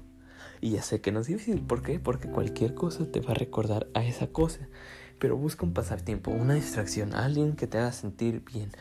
y 0.60 0.72
ya 0.72 0.82
sé 0.82 1.00
que 1.00 1.12
no 1.12 1.20
es 1.20 1.28
difícil. 1.28 1.62
¿Por 1.62 1.84
qué? 1.84 2.00
Porque 2.00 2.30
cualquier 2.30 2.74
cosa 2.74 3.12
te 3.12 3.20
va 3.20 3.32
a 3.32 3.36
recordar 3.36 3.88
a 3.94 4.04
esa 4.04 4.28
cosa. 4.28 4.68
Pero 5.20 5.38
busca 5.38 5.66
un 5.66 5.74
pasatiempo, 5.74 6.32
una 6.32 6.54
distracción, 6.54 7.14
alguien 7.14 7.56
que 7.56 7.68
te 7.68 7.78
haga 7.78 7.92
sentir 7.92 8.44
bien. 8.44 8.72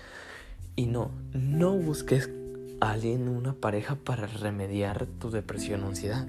Y 0.74 0.86
no, 0.86 1.10
no 1.32 1.72
busques 1.72 2.30
alguien, 2.80 3.28
una 3.28 3.54
pareja 3.54 3.96
para 3.96 4.26
remediar 4.26 5.06
tu 5.06 5.30
depresión 5.30 5.82
o 5.84 5.88
ansiedad. 5.88 6.26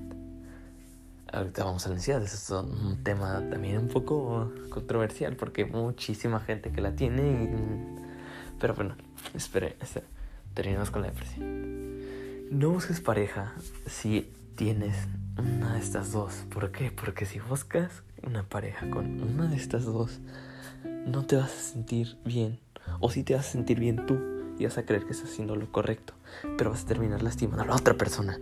Ahorita 1.32 1.66
vamos 1.66 1.86
a 1.86 1.90
la 1.90 1.96
ansiedad, 1.96 2.24
es 2.24 2.50
un 2.50 3.04
tema 3.04 3.44
también 3.50 3.78
un 3.80 3.90
poco 3.90 4.54
controversial 4.70 5.36
porque 5.36 5.64
hay 5.64 5.72
muchísima 5.72 6.40
gente 6.40 6.72
que 6.72 6.80
la 6.80 6.96
tiene. 6.96 7.50
Pero 8.60 8.74
bueno, 8.76 8.96
espere, 9.34 9.76
terminamos 10.54 10.90
con 10.90 11.02
la 11.02 11.10
depresión. 11.10 11.98
No 12.50 12.70
busques 12.70 13.02
pareja 13.02 13.54
si 13.86 14.32
tienes 14.56 14.96
una 15.38 15.74
de 15.74 15.80
estas 15.80 16.14
dos. 16.14 16.46
¿Por 16.50 16.72
qué? 16.72 16.92
Porque 16.92 17.26
si 17.26 17.40
buscas 17.40 18.04
una 18.26 18.44
pareja 18.44 18.90
con 18.90 19.22
una 19.22 19.48
de 19.48 19.56
estas 19.56 19.86
dos, 19.86 20.20
no 21.06 21.26
te 21.26 21.36
vas 21.36 21.52
a 21.52 21.74
sentir 21.74 22.18
bien. 22.26 22.60
O 23.00 23.10
si 23.10 23.24
te 23.24 23.36
vas 23.36 23.48
a 23.48 23.52
sentir 23.52 23.80
bien 23.80 24.06
tú 24.06 24.18
y 24.58 24.66
vas 24.66 24.78
a 24.78 24.86
creer 24.86 25.06
que 25.06 25.12
estás 25.12 25.32
haciendo 25.32 25.56
lo 25.56 25.72
correcto, 25.72 26.14
pero 26.58 26.72
vas 26.72 26.84
a 26.84 26.88
terminar 26.88 27.22
lastimando 27.22 27.64
a 27.64 27.68
la 27.68 27.76
otra 27.76 27.96
persona. 27.96 28.40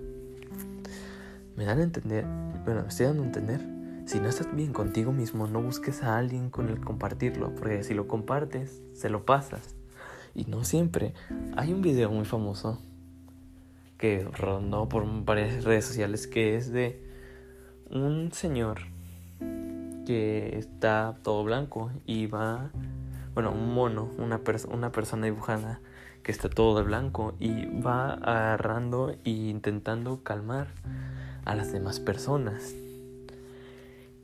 ¿Me 1.56 1.66
dan 1.66 1.80
a 1.80 1.84
entender? 1.84 2.26
Bueno, 2.66 2.82
me 2.82 2.88
estoy 2.88 3.06
dando 3.06 3.24
a 3.24 3.26
entender. 3.26 3.62
Si 4.06 4.20
no 4.20 4.28
estás 4.30 4.54
bien 4.56 4.72
contigo 4.72 5.12
mismo, 5.12 5.48
no 5.48 5.62
busques 5.62 6.04
a 6.04 6.18
alguien 6.18 6.50
con 6.50 6.70
el 6.70 6.80
compartirlo, 6.80 7.56
porque 7.56 7.84
si 7.84 7.94
lo 7.94 8.08
compartes, 8.08 8.82
se 8.94 9.10
lo 9.10 9.26
pasas. 9.26 9.76
Y 10.36 10.46
no 10.46 10.64
siempre. 10.64 11.14
Hay 11.56 11.74
un 11.74 11.82
video 11.82 12.12
muy 12.12 12.26
famoso 12.26 12.82
que 13.98 14.28
rondó 14.38 14.90
por 14.90 15.06
varias 15.24 15.64
redes 15.64 15.86
sociales 15.86 16.28
que 16.28 16.56
es 16.56 16.72
de 16.72 17.02
un 17.90 18.32
señor 18.34 18.95
que 20.06 20.58
está 20.58 21.18
todo 21.24 21.44
blanco 21.44 21.92
y 22.06 22.28
va, 22.28 22.72
bueno, 23.34 23.52
un 23.52 23.74
mono, 23.74 24.10
una, 24.18 24.42
una 24.70 24.92
persona 24.92 25.26
dibujada 25.26 25.82
que 26.24 26.32
está 26.32 26.50
todo 26.50 26.78
de 26.78 26.84
blanco 26.84 27.36
y 27.40 27.66
va 27.82 28.14
agarrando 28.14 29.16
e 29.24 29.30
intentando 29.30 30.24
calmar 30.24 30.70
a 31.46 31.54
las 31.56 31.72
demás 31.72 32.00
personas. 32.00 32.74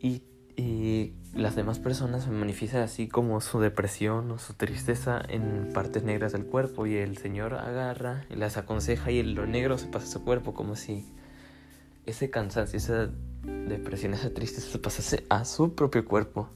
Y, 0.00 0.22
y, 0.56 1.14
las 1.32 1.56
demás 1.56 1.78
personas 1.78 2.28
manifiestan 2.28 2.82
así 2.82 3.08
como 3.08 3.40
su 3.40 3.58
depresión 3.58 4.30
o 4.32 4.38
su 4.38 4.52
tristeza 4.52 5.22
en 5.28 5.70
partes 5.72 6.02
negras 6.02 6.32
del 6.32 6.44
cuerpo 6.44 6.86
y 6.86 6.96
el 6.96 7.16
Señor 7.16 7.54
agarra 7.54 8.26
y 8.28 8.34
las 8.36 8.58
aconseja 8.58 9.10
y 9.10 9.22
lo 9.22 9.46
negro 9.46 9.78
se 9.78 9.86
pasa 9.86 10.06
a 10.06 10.10
su 10.10 10.24
cuerpo 10.24 10.52
como 10.52 10.76
si 10.76 11.06
ese 12.04 12.28
cansancio, 12.28 12.76
esa 12.76 13.08
depresión, 13.42 14.14
esa 14.14 14.30
tristeza 14.30 14.70
se 14.70 14.78
pasase 14.78 15.24
a 15.28 15.44
su 15.44 15.74
propio 15.74 16.04
cuerpo. 16.04 16.48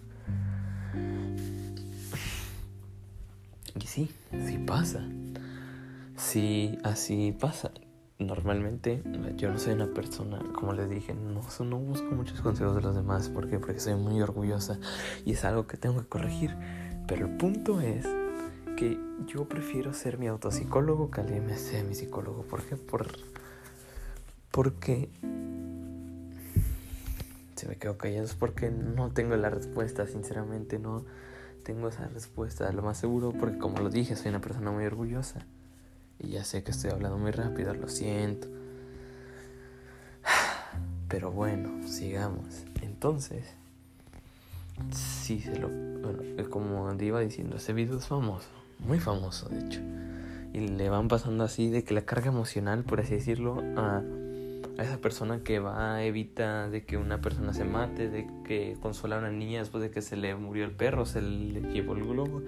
Y 3.75 3.87
sí, 3.87 4.11
sí 4.47 4.59
pasa. 4.59 5.07
Sí, 6.17 6.79
así 6.83 7.33
pasa. 7.39 7.71
Normalmente 8.19 9.03
yo 9.37 9.51
no 9.51 9.59
soy 9.59 9.75
una 9.75 9.89
persona, 9.89 10.41
como 10.55 10.73
les 10.73 10.89
dije, 10.89 11.13
no, 11.13 11.43
no 11.65 11.79
busco 11.79 12.11
muchos 12.15 12.41
consejos 12.41 12.75
de 12.75 12.83
los 12.83 12.95
demás. 12.95 13.29
¿Por 13.29 13.51
qué? 13.51 13.59
Porque 13.59 13.79
soy 13.79 13.95
muy 13.95 14.23
orgullosa 14.23 14.79
y 15.27 15.33
es 15.33 15.45
algo 15.45 15.67
que 15.67 15.77
tengo 15.77 16.01
que 16.01 16.09
corregir. 16.09 16.57
Pero 17.07 17.27
el 17.27 17.37
punto 17.37 17.81
es 17.81 18.07
que 18.77 18.99
yo 19.27 19.47
prefiero 19.49 19.93
ser 19.93 20.19
mi 20.19 20.29
autopsicólogo 20.29 21.11
que 21.11 21.21
alguien 21.21 21.47
me 21.47 21.59
sea 21.59 21.85
mi 21.85 21.95
psicólogo. 21.95 22.43
¿Por 22.43 22.63
qué? 22.63 22.77
Por, 22.77 23.07
porque 24.51 25.11
se 27.57 27.69
me 27.69 27.77
quedo 27.77 27.99
callado. 27.99 28.25
Es 28.25 28.35
porque 28.35 28.71
no 28.71 29.11
tengo 29.11 29.37
la 29.37 29.51
respuesta, 29.51 30.07
sinceramente 30.07 30.79
no 30.79 31.05
tengo 31.65 31.89
esa 31.89 32.07
respuesta. 32.09 32.71
Lo 32.73 32.83
más 32.83 32.99
seguro, 32.99 33.33
porque 33.33 33.59
como 33.59 33.79
lo 33.81 33.91
dije, 33.91 34.15
soy 34.17 34.29
una 34.29 34.41
persona 34.41 34.71
muy 34.71 34.85
orgullosa. 34.85 35.47
Y 36.19 36.29
ya 36.29 36.45
sé 36.45 36.63
que 36.63 36.71
estoy 36.71 36.91
hablando 36.91 37.19
muy 37.19 37.33
rápido, 37.33 37.75
lo 37.75 37.89
siento. 37.89 38.49
Pero 41.09 41.33
bueno, 41.33 41.87
sigamos. 41.87 42.65
Entonces, 42.83 43.47
sí 44.93 45.41
se 45.41 45.59
lo. 45.59 45.69
Bueno, 45.69 46.51
como 46.51 46.95
iba 47.01 47.21
diciendo, 47.21 47.57
ese 47.57 47.73
video 47.73 47.99
es 47.99 48.07
famoso, 48.07 48.49
muy 48.79 48.99
famoso 48.99 49.49
de 49.49 49.61
hecho. 49.61 49.81
Y 50.53 50.69
le 50.69 50.89
van 50.89 51.09
pasando 51.09 51.45
así 51.45 51.69
de 51.69 51.85
que 51.85 51.93
la 51.93 52.03
carga 52.03 52.29
emocional, 52.29 52.85
por 52.85 53.01
así 53.01 53.15
decirlo, 53.15 53.63
a, 53.77 54.03
a 54.79 54.83
esa 54.83 54.99
persona 54.99 55.43
que 55.43 55.59
va, 55.59 56.03
evita 56.03 56.69
de 56.69 56.85
que 56.85 56.97
una 56.97 57.21
persona 57.21 57.55
se 57.55 57.65
mate, 57.65 58.11
de 58.11 58.27
que 58.45 58.77
consola 58.81 59.17
a 59.17 59.19
una 59.21 59.31
niña 59.31 59.61
después 59.61 59.83
de 59.83 59.91
que 59.91 60.03
se 60.03 60.17
le 60.17 60.35
murió 60.35 60.65
el 60.65 60.73
perro, 60.73 61.07
se 61.07 61.23
le 61.23 61.61
llevó 61.73 61.95
el 61.95 62.05
globo, 62.05 62.43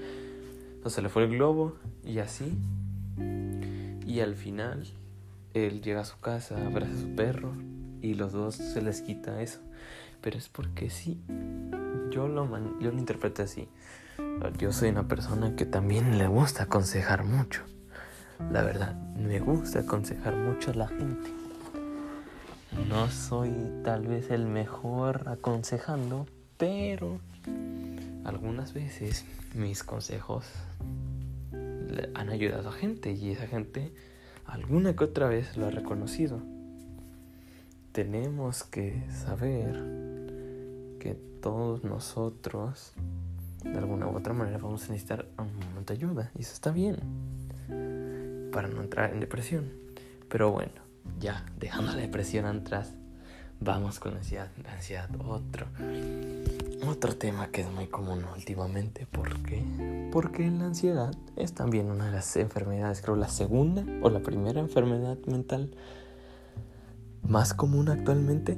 o 0.84 0.90
se 0.90 1.02
le 1.02 1.08
fue 1.08 1.24
el 1.24 1.30
globo, 1.30 1.76
y 2.04 2.18
así. 2.18 2.58
Y 4.06 4.20
al 4.20 4.34
final, 4.34 4.86
él 5.54 5.82
llega 5.82 6.00
a 6.00 6.04
su 6.04 6.20
casa, 6.20 6.56
abraza 6.66 6.92
a 6.92 6.98
su 6.98 7.14
perro 7.14 7.52
y 8.00 8.14
los 8.14 8.32
dos 8.32 8.54
se 8.54 8.82
les 8.82 9.02
quita 9.02 9.40
eso. 9.42 9.60
Pero 10.20 10.38
es 10.38 10.48
porque 10.48 10.90
sí, 10.90 11.20
yo 12.10 12.28
lo, 12.28 12.48
yo 12.80 12.90
lo 12.90 12.98
interpreto 12.98 13.42
así. 13.42 13.68
Yo 14.58 14.72
soy 14.72 14.88
una 14.90 15.08
persona 15.08 15.56
que 15.56 15.66
también 15.66 16.18
le 16.18 16.26
gusta 16.26 16.64
aconsejar 16.64 17.24
mucho. 17.24 17.62
La 18.52 18.62
verdad, 18.62 18.94
me 19.16 19.40
gusta 19.40 19.80
aconsejar 19.80 20.36
mucho 20.36 20.70
a 20.70 20.74
la 20.74 20.88
gente. 20.88 21.37
No 22.72 23.10
soy 23.10 23.52
tal 23.84 24.06
vez 24.06 24.30
el 24.30 24.46
mejor 24.46 25.28
aconsejando, 25.28 26.26
pero 26.56 27.20
algunas 28.24 28.74
veces 28.74 29.24
mis 29.54 29.82
consejos 29.82 30.44
han 32.14 32.28
ayudado 32.28 32.68
a 32.68 32.72
gente 32.72 33.12
y 33.12 33.30
esa 33.30 33.46
gente 33.46 33.92
alguna 34.46 34.94
que 34.94 35.04
otra 35.04 35.28
vez 35.28 35.56
lo 35.56 35.66
ha 35.66 35.70
reconocido. 35.70 36.40
Tenemos 37.92 38.64
que 38.64 39.02
saber 39.10 39.74
que 41.00 41.14
todos 41.40 41.84
nosotros 41.84 42.92
de 43.64 43.76
alguna 43.78 44.06
u 44.06 44.16
otra 44.16 44.34
manera 44.34 44.58
vamos 44.58 44.88
a 44.88 44.92
necesitar 44.92 45.26
un 45.38 45.54
momento 45.70 45.92
de 45.92 45.98
ayuda 45.98 46.30
y 46.36 46.42
eso 46.42 46.52
está 46.52 46.70
bien 46.70 46.96
para 48.52 48.68
no 48.68 48.82
entrar 48.82 49.12
en 49.12 49.20
depresión. 49.20 49.70
Pero 50.28 50.50
bueno, 50.50 50.87
ya 51.20 51.44
dejando 51.58 51.92
la 51.92 52.02
depresión 52.02 52.46
atrás, 52.46 52.94
vamos 53.60 53.98
con 53.98 54.12
la 54.12 54.18
ansiedad, 54.18 54.48
la 54.62 54.72
ansiedad 54.72 55.08
otro 55.26 55.66
otro 56.86 57.16
tema 57.16 57.48
que 57.48 57.62
es 57.62 57.70
muy 57.70 57.86
común 57.86 58.24
últimamente, 58.34 59.06
¿por 59.06 59.42
qué? 59.42 59.62
Porque 60.12 60.48
la 60.50 60.66
ansiedad 60.66 61.14
es 61.36 61.52
también 61.52 61.90
una 61.90 62.06
de 62.06 62.12
las 62.12 62.36
enfermedades, 62.36 63.02
creo 63.02 63.16
la 63.16 63.28
segunda 63.28 63.84
o 64.02 64.10
la 64.10 64.20
primera 64.20 64.60
enfermedad 64.60 65.18
mental 65.26 65.70
más 67.22 67.52
común 67.52 67.88
actualmente, 67.88 68.56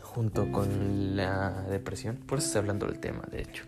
junto 0.00 0.50
con 0.50 1.16
la 1.16 1.62
depresión. 1.68 2.16
Por 2.16 2.38
eso 2.38 2.46
estoy 2.46 2.60
hablando 2.60 2.86
del 2.86 2.98
tema, 2.98 3.22
de 3.30 3.42
hecho. 3.42 3.64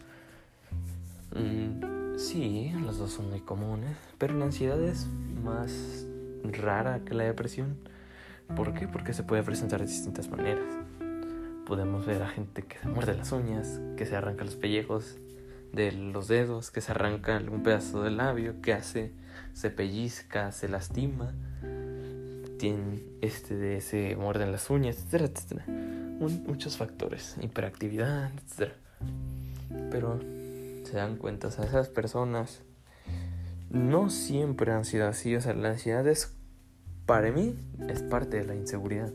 Mm, 1.34 2.18
sí, 2.18 2.72
los 2.80 2.98
dos 2.98 3.12
son 3.12 3.30
muy 3.30 3.40
comunes, 3.40 3.96
pero 4.18 4.34
la 4.34 4.46
ansiedad 4.46 4.80
es 4.82 5.06
más 5.44 6.05
rara 6.44 7.00
que 7.04 7.14
la 7.14 7.24
depresión. 7.24 7.76
¿Por 8.54 8.74
qué? 8.74 8.86
Porque 8.88 9.12
se 9.12 9.24
puede 9.24 9.42
presentar 9.42 9.80
de 9.80 9.86
distintas 9.86 10.28
maneras 10.28 10.64
podemos 11.66 12.06
ver 12.06 12.22
a 12.22 12.28
gente 12.28 12.62
que 12.62 12.78
se 12.78 12.88
muerde 12.88 13.14
las 13.14 13.32
uñas, 13.32 13.80
que 13.96 14.06
se 14.06 14.16
arranca 14.16 14.44
los 14.44 14.54
pellejos 14.54 15.18
de 15.72 15.92
los 15.92 16.28
dedos, 16.28 16.70
que 16.70 16.80
se 16.80 16.92
arranca 16.92 17.36
algún 17.36 17.62
pedazo 17.62 18.02
del 18.02 18.16
labio, 18.16 18.62
que 18.62 18.72
hace, 18.72 19.12
se 19.52 19.70
pellizca, 19.70 20.52
se 20.52 20.68
lastima, 20.68 21.34
tiene 22.58 23.02
este 23.20 23.56
de 23.56 23.80
se 23.80 24.16
muerden 24.16 24.52
las 24.52 24.70
uñas, 24.70 24.96
etcétera, 24.96 25.24
etcétera. 25.26 25.64
muchos 25.66 26.76
factores, 26.76 27.36
hiperactividad, 27.42 28.30
etcétera. 28.32 28.74
Pero 29.90 30.20
se 30.84 30.96
dan 30.96 31.16
cuenta, 31.16 31.50
sea, 31.50 31.64
esas 31.64 31.88
personas 31.88 32.62
no 33.70 34.10
siempre 34.10 34.72
han 34.72 34.84
sido 34.84 35.08
así, 35.08 35.34
o 35.34 35.40
sea, 35.40 35.54
la 35.54 35.70
ansiedad 35.70 36.06
es, 36.06 36.32
para 37.04 37.30
mí, 37.30 37.54
es 37.88 38.02
parte 38.02 38.38
de 38.38 38.44
la 38.44 38.54
inseguridad. 38.54 39.12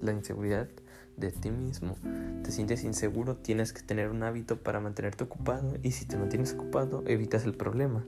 La 0.00 0.12
inseguridad 0.12 0.68
de 1.16 1.32
ti 1.32 1.50
mismo. 1.50 1.96
Te 2.42 2.50
sientes 2.50 2.84
inseguro, 2.84 3.36
tienes 3.36 3.72
que 3.72 3.82
tener 3.82 4.10
un 4.10 4.22
hábito 4.22 4.58
para 4.58 4.80
mantenerte 4.80 5.24
ocupado 5.24 5.76
y 5.82 5.92
si 5.92 6.04
te 6.04 6.16
mantienes 6.16 6.52
ocupado, 6.52 7.02
evitas 7.06 7.44
el 7.44 7.54
problema. 7.54 8.04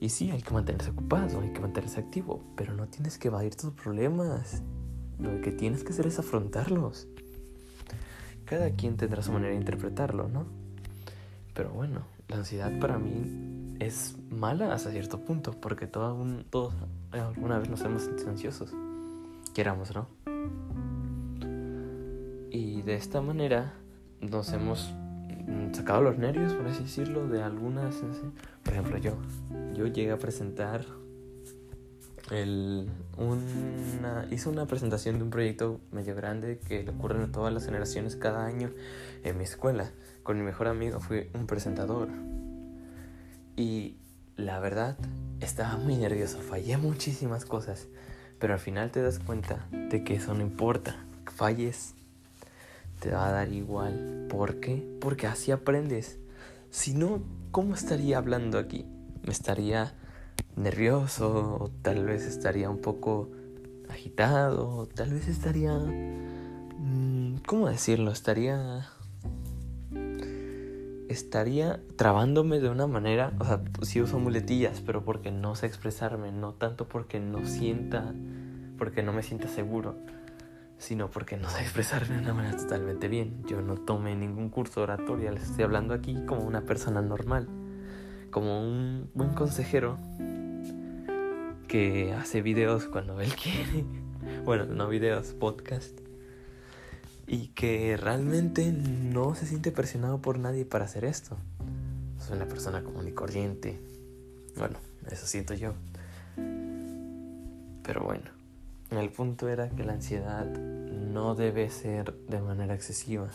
Y 0.00 0.08
sí, 0.08 0.30
hay 0.30 0.42
que 0.42 0.52
mantenerse 0.52 0.90
ocupado, 0.90 1.40
hay 1.40 1.52
que 1.52 1.60
mantenerse 1.60 2.00
activo, 2.00 2.42
pero 2.56 2.74
no 2.74 2.88
tienes 2.88 3.18
que 3.18 3.28
evadir 3.28 3.54
tus 3.54 3.72
problemas. 3.72 4.62
Lo 5.18 5.40
que 5.40 5.52
tienes 5.52 5.84
que 5.84 5.92
hacer 5.92 6.06
es 6.06 6.18
afrontarlos. 6.18 7.08
Cada 8.44 8.70
quien 8.70 8.96
tendrá 8.96 9.22
su 9.22 9.32
manera 9.32 9.52
de 9.52 9.58
interpretarlo, 9.58 10.28
¿no? 10.28 10.46
Pero 11.54 11.70
bueno, 11.70 12.06
la 12.28 12.36
ansiedad 12.36 12.72
para 12.80 12.98
mí 12.98 13.51
es 13.78 14.16
mala 14.30 14.72
hasta 14.72 14.90
cierto 14.90 15.20
punto, 15.20 15.52
porque 15.52 15.86
todo 15.86 16.16
todos 16.50 16.74
alguna 17.10 17.58
vez 17.58 17.68
nos 17.68 17.80
hemos 17.82 18.02
sentido 18.02 18.30
ansiosos. 18.30 18.72
Queramos, 19.54 19.94
¿no? 19.94 20.08
Y 22.50 22.82
de 22.82 22.94
esta 22.94 23.20
manera 23.20 23.74
nos 24.20 24.52
hemos 24.52 24.92
sacado 25.72 26.02
los 26.02 26.18
nervios, 26.18 26.52
por 26.54 26.66
así 26.66 26.82
decirlo, 26.84 27.26
de 27.28 27.42
algunas... 27.42 28.02
Por 28.62 28.72
ejemplo, 28.72 28.98
yo. 28.98 29.16
Yo 29.74 29.86
llegué 29.86 30.12
a 30.12 30.18
presentar 30.18 30.84
el, 32.30 32.88
una, 33.16 34.26
hice 34.30 34.48
una 34.48 34.66
presentación 34.66 35.18
de 35.18 35.24
un 35.24 35.30
proyecto 35.30 35.80
medio 35.90 36.14
grande 36.14 36.58
que 36.66 36.82
le 36.82 36.90
ocurre 36.90 37.22
a 37.22 37.26
todas 37.26 37.52
las 37.52 37.64
generaciones 37.64 38.16
cada 38.16 38.46
año 38.46 38.70
en 39.24 39.36
mi 39.36 39.44
escuela. 39.44 39.90
Con 40.22 40.38
mi 40.38 40.42
mejor 40.42 40.68
amigo 40.68 41.00
fui 41.00 41.28
un 41.34 41.46
presentador. 41.46 42.08
Y 43.56 43.96
la 44.36 44.58
verdad, 44.60 44.96
estaba 45.40 45.76
muy 45.76 45.96
nervioso, 45.96 46.38
fallé 46.38 46.76
muchísimas 46.76 47.44
cosas. 47.44 47.88
Pero 48.38 48.54
al 48.54 48.60
final 48.60 48.90
te 48.90 49.02
das 49.02 49.18
cuenta 49.18 49.66
de 49.70 50.02
que 50.02 50.16
eso 50.16 50.34
no 50.34 50.42
importa. 50.42 50.96
Falles 51.26 51.94
te 53.00 53.10
va 53.10 53.28
a 53.28 53.32
dar 53.32 53.52
igual. 53.52 54.26
¿Por 54.28 54.60
qué? 54.60 54.82
Porque 55.00 55.26
así 55.26 55.50
aprendes. 55.50 56.18
Si 56.70 56.94
no, 56.94 57.22
¿cómo 57.50 57.74
estaría 57.74 58.18
hablando 58.18 58.58
aquí? 58.58 58.86
Me 59.24 59.32
estaría 59.32 59.94
nervioso, 60.56 61.58
o 61.60 61.70
tal 61.82 62.04
vez 62.04 62.24
estaría 62.24 62.70
un 62.70 62.80
poco 62.80 63.30
agitado, 63.90 64.68
o 64.68 64.86
tal 64.86 65.12
vez 65.12 65.28
estaría... 65.28 65.76
Mm, 65.76 67.42
¿Cómo 67.46 67.68
decirlo? 67.68 68.10
Estaría... 68.12 68.86
Estaría 71.12 71.80
trabándome 71.96 72.58
de 72.58 72.70
una 72.70 72.86
manera, 72.86 73.32
o 73.38 73.44
sea, 73.44 73.62
sí 73.82 74.00
uso 74.00 74.18
muletillas, 74.18 74.80
pero 74.80 75.04
porque 75.04 75.30
no 75.30 75.54
sé 75.54 75.66
expresarme, 75.66 76.32
no 76.32 76.54
tanto 76.54 76.88
porque 76.88 77.20
no 77.20 77.44
sienta, 77.44 78.14
porque 78.78 79.02
no 79.02 79.12
me 79.12 79.22
sienta 79.22 79.48
seguro 79.48 79.94
sino 80.82 81.08
porque 81.08 81.36
no 81.36 81.48
sé 81.48 81.60
expresarme 81.62 82.16
de 82.16 82.22
una 82.22 82.34
manera 82.34 82.56
totalmente 82.56 83.06
bien. 83.06 83.44
Yo 83.46 83.62
no 83.62 83.76
tomé 83.76 84.16
ningún 84.16 84.48
curso 84.48 84.80
de 84.80 84.84
oratoria, 84.84 85.30
les 85.30 85.44
estoy 85.44 85.62
hablando 85.62 85.94
aquí 85.94 86.16
como 86.26 86.42
una 86.42 86.62
persona 86.62 87.00
normal, 87.00 87.46
como 88.32 88.60
un 88.60 89.08
buen 89.14 89.30
consejero 89.30 89.96
que 91.68 92.12
hace 92.12 92.42
videos 92.42 92.86
cuando 92.86 93.20
él 93.20 93.32
quiere, 93.42 93.84
bueno, 94.44 94.66
no 94.66 94.88
videos, 94.88 95.34
podcast, 95.34 96.01
y 97.26 97.48
que 97.48 97.96
realmente 97.96 98.72
no 98.72 99.34
se 99.34 99.46
siente 99.46 99.72
presionado 99.72 100.20
por 100.20 100.38
nadie 100.38 100.64
para 100.64 100.84
hacer 100.84 101.04
esto. 101.04 101.36
Soy 102.18 102.36
una 102.36 102.46
persona 102.46 102.82
común 102.82 103.08
y 103.08 103.12
corriente, 103.12 103.80
bueno, 104.56 104.78
eso 105.10 105.26
siento 105.26 105.54
yo. 105.54 105.74
Pero 107.82 108.02
bueno. 108.04 108.42
El 108.90 109.08
punto 109.08 109.48
era 109.48 109.70
que 109.70 109.84
la 109.84 109.94
ansiedad 109.94 110.44
no 110.44 111.34
debe 111.34 111.70
ser 111.70 112.12
de 112.28 112.40
manera 112.42 112.74
excesiva. 112.74 113.30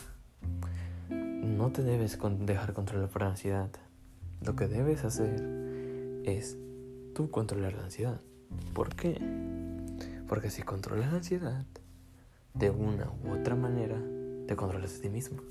No 1.10 1.72
te 1.72 1.82
debes 1.82 2.16
dejar 2.40 2.72
controlar 2.74 3.08
por 3.08 3.22
la 3.22 3.30
ansiedad. 3.30 3.68
Lo 4.40 4.54
que 4.54 4.68
debes 4.68 5.04
hacer 5.04 6.22
es 6.24 6.56
tú 7.12 7.28
controlar 7.30 7.72
la 7.72 7.84
ansiedad. 7.84 8.20
¿Por 8.72 8.94
qué? 8.94 9.20
Porque 10.28 10.50
si 10.50 10.62
controlas 10.62 11.10
la 11.10 11.18
ansiedad, 11.18 11.64
de 12.54 12.70
una 12.70 13.10
u 13.24 13.32
otra 13.32 13.54
manera, 13.54 14.00
te 14.46 14.56
controlas 14.56 14.96
a 14.96 15.00
ti 15.00 15.10
mismo. 15.10 15.42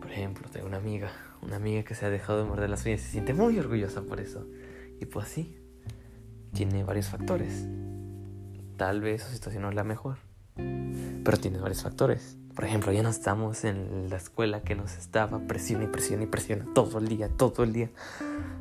Por 0.00 0.10
ejemplo, 0.10 0.48
tengo 0.50 0.66
una 0.66 0.78
amiga, 0.78 1.10
una 1.42 1.56
amiga 1.56 1.82
que 1.84 1.94
se 1.94 2.06
ha 2.06 2.10
dejado 2.10 2.38
de 2.42 2.48
morder 2.48 2.70
las 2.70 2.84
uñas 2.84 3.00
y 3.00 3.04
se 3.04 3.10
siente 3.10 3.34
muy 3.34 3.58
orgullosa 3.58 4.02
por 4.02 4.20
eso. 4.20 4.46
Y 5.00 5.06
pues 5.06 5.28
sí, 5.28 5.56
tiene 6.52 6.84
varios 6.84 7.08
factores. 7.08 7.66
Tal 8.76 9.00
vez 9.00 9.22
su 9.22 9.32
situación 9.32 9.62
no 9.62 9.70
es 9.70 9.74
la 9.74 9.84
mejor, 9.84 10.18
pero 10.54 11.36
tiene 11.38 11.58
varios 11.58 11.82
factores. 11.82 12.36
Por 12.54 12.66
ejemplo, 12.66 12.92
ya 12.92 13.02
no 13.02 13.08
estamos 13.08 13.64
en 13.64 14.10
la 14.10 14.16
escuela 14.16 14.60
que 14.60 14.74
nos 14.74 14.92
estaba 14.98 15.38
presiona 15.40 15.84
y 15.84 15.86
presiona 15.86 16.24
y 16.24 16.26
presiona 16.26 16.66
todo 16.74 16.98
el 16.98 17.08
día, 17.08 17.30
todo 17.30 17.64
el 17.64 17.72
día, 17.72 17.88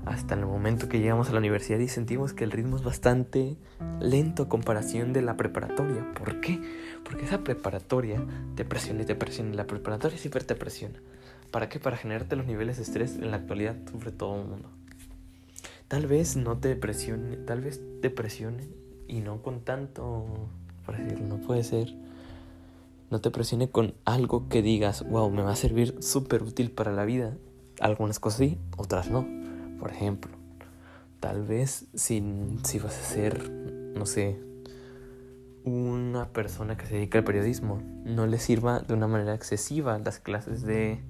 hasta 0.06 0.36
el 0.36 0.46
momento 0.46 0.88
que 0.88 1.00
llegamos 1.00 1.30
a 1.30 1.34
la 1.34 1.40
universidad 1.40 1.78
y 1.80 1.90
sentimos 1.90 2.32
que 2.32 2.46
el 2.46 2.52
ritmo 2.52 2.78
es 2.78 2.84
bastante 2.84 3.58
lento 4.00 4.44
a 4.44 4.50
comparación 4.50 5.12
de 5.12 5.22
la 5.22 5.36
preparatoria. 5.36 6.10
¿Por 6.14 6.40
qué? 6.40 6.62
Porque 7.04 7.26
esa 7.26 7.44
preparatoria 7.44 8.24
te 8.56 8.64
presiona 8.64 9.02
y 9.02 9.06
te 9.06 9.16
presiona, 9.16 9.54
la 9.56 9.68
preparatoria 9.68 10.18
siempre 10.18 10.44
te 10.46 10.56
presiona. 10.56 11.00
¿Para 11.52 11.68
qué? 11.68 11.80
Para 11.82 11.98
generarte 11.98 12.38
los 12.38 12.46
niveles 12.46 12.78
de 12.78 12.84
estrés 12.84 13.16
en 13.16 13.30
la 13.30 13.38
actualidad 13.38 13.76
sufre 13.92 14.12
todo 14.12 14.42
el 14.42 14.48
mundo. 14.48 14.70
Tal 15.90 16.08
vez 16.08 16.38
no 16.38 16.58
te 16.58 16.78
presione, 16.78 17.36
tal 17.36 17.60
vez 17.60 17.82
te 18.02 18.10
presione 18.10 18.70
y 19.10 19.20
no 19.20 19.42
con 19.42 19.60
tanto, 19.60 20.48
por 20.86 20.96
decirlo, 20.96 21.28
no 21.28 21.46
puede 21.46 21.66
ser. 21.66 21.94
No 23.12 23.22
te 23.22 23.30
presione 23.30 23.70
con 23.70 23.94
algo 24.06 24.48
que 24.48 24.62
digas, 24.62 25.08
wow, 25.08 25.30
me 25.30 25.42
va 25.42 25.52
a 25.52 25.56
servir 25.56 25.98
súper 26.02 26.44
útil 26.44 26.72
para 26.72 26.92
la 26.94 27.06
vida. 27.06 27.38
Algunas 27.80 28.20
cosas 28.20 28.40
sí, 28.40 28.58
otras 28.78 29.12
no. 29.12 29.28
Por 29.80 29.92
ejemplo, 29.92 30.32
tal 31.20 31.44
vez 31.44 31.88
si, 31.94 32.24
si 32.64 32.80
vas 32.80 32.98
a 32.98 33.04
ser, 33.04 33.52
no 33.52 34.06
sé, 34.06 34.40
una 35.66 36.30
persona 36.30 36.78
que 36.78 36.86
se 36.86 36.96
dedica 36.96 37.20
al 37.20 37.24
periodismo, 37.24 37.84
no 38.06 38.28
le 38.28 38.40
sirva 38.40 38.80
de 38.80 38.94
una 38.94 39.08
manera 39.08 39.36
excesiva 39.36 40.00
las 40.00 40.20
clases 40.20 40.64
de 40.64 41.02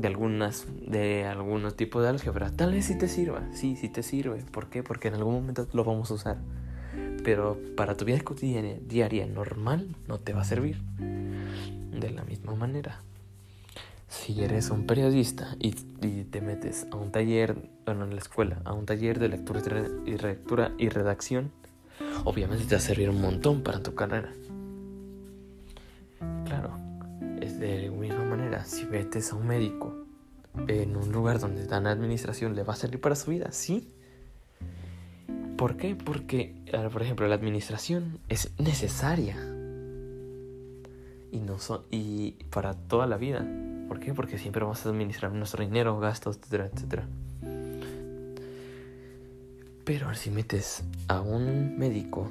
de 0.00 0.08
algunas 0.08 0.66
de 0.86 1.26
algunos 1.26 1.76
tipos 1.76 2.02
de 2.02 2.08
álgebra. 2.08 2.50
Tal 2.50 2.72
vez 2.72 2.86
sí 2.86 2.96
te 2.96 3.08
sirva, 3.08 3.48
sí, 3.52 3.76
sí 3.76 3.88
te 3.88 4.02
sirve. 4.02 4.42
¿Por 4.50 4.68
qué? 4.68 4.82
Porque 4.82 5.08
en 5.08 5.14
algún 5.14 5.34
momento 5.34 5.68
lo 5.72 5.84
vamos 5.84 6.10
a 6.10 6.14
usar. 6.14 6.38
Pero 7.22 7.58
para 7.76 7.96
tu 7.96 8.04
vida 8.04 8.20
cotidiana, 8.20 8.74
diaria, 8.86 9.26
normal, 9.26 9.94
no 10.08 10.18
te 10.18 10.32
va 10.32 10.42
a 10.42 10.44
servir. 10.44 10.80
De 10.98 12.10
la 12.10 12.24
misma 12.24 12.54
manera. 12.54 13.02
Si 14.08 14.42
eres 14.42 14.70
un 14.70 14.86
periodista 14.86 15.54
y, 15.60 15.70
te 15.70 16.40
metes 16.40 16.86
a 16.90 16.96
un 16.96 17.12
taller, 17.12 17.56
bueno, 17.84 18.04
en 18.04 18.10
la 18.10 18.20
escuela, 18.20 18.60
a 18.64 18.72
un 18.72 18.84
taller 18.84 19.20
de 19.20 19.28
lectura 19.28 19.62
y, 20.04 20.16
lectura 20.16 20.72
y 20.78 20.88
redacción, 20.88 21.52
obviamente 22.24 22.64
te 22.64 22.74
va 22.74 22.78
a 22.78 22.82
servir 22.82 23.08
un 23.08 23.20
montón 23.20 23.62
para 23.62 23.82
tu 23.82 23.94
carrera. 23.94 24.32
Claro, 26.44 26.76
es 27.40 27.60
de 27.60 27.90
misma 27.90 28.24
manera, 28.24 28.64
si 28.64 28.84
metes 28.86 29.32
a 29.32 29.36
un 29.36 29.46
médico 29.46 29.94
en 30.66 30.96
un 30.96 31.12
lugar 31.12 31.38
donde 31.38 31.66
dan 31.66 31.86
administración, 31.86 32.56
¿le 32.56 32.64
va 32.64 32.72
a 32.72 32.76
servir 32.76 33.00
para 33.00 33.14
su 33.14 33.30
vida? 33.30 33.52
Sí. 33.52 33.88
¿Por 35.60 35.76
qué? 35.76 35.94
Porque, 35.94 36.54
por 36.90 37.02
ejemplo, 37.02 37.28
la 37.28 37.34
administración 37.34 38.18
es 38.30 38.50
necesaria. 38.56 39.36
Y, 41.30 41.38
no 41.40 41.58
son, 41.58 41.82
y 41.90 42.30
para 42.48 42.72
toda 42.72 43.06
la 43.06 43.18
vida. 43.18 43.46
¿Por 43.86 44.00
qué? 44.00 44.14
Porque 44.14 44.38
siempre 44.38 44.62
vamos 44.62 44.86
a 44.86 44.88
administrar 44.88 45.32
nuestro 45.32 45.62
dinero, 45.62 46.00
gastos, 46.00 46.38
etcétera, 46.38 46.70
etcétera. 46.72 47.06
Pero 49.84 50.14
si 50.14 50.30
metes 50.30 50.82
a 51.08 51.20
un 51.20 51.76
médico 51.76 52.30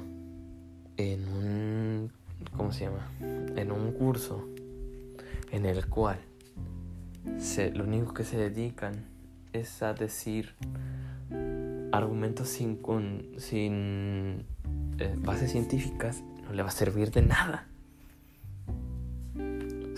en 0.96 1.28
un... 1.28 2.12
¿Cómo 2.56 2.72
se 2.72 2.86
llama? 2.86 3.12
En 3.54 3.70
un 3.70 3.92
curso 3.92 4.44
en 5.52 5.66
el 5.66 5.86
cual 5.86 6.18
lo 7.74 7.84
único 7.84 8.12
que 8.12 8.24
se 8.24 8.38
dedican 8.38 9.04
es 9.52 9.84
a 9.84 9.94
decir 9.94 10.56
argumentos 11.92 12.48
sin, 12.48 12.80
sin 13.38 14.44
eh, 14.98 15.14
bases 15.18 15.52
científicas, 15.52 16.22
no 16.44 16.52
le 16.52 16.62
va 16.62 16.68
a 16.68 16.72
servir 16.72 17.10
de 17.10 17.22
nada. 17.22 17.66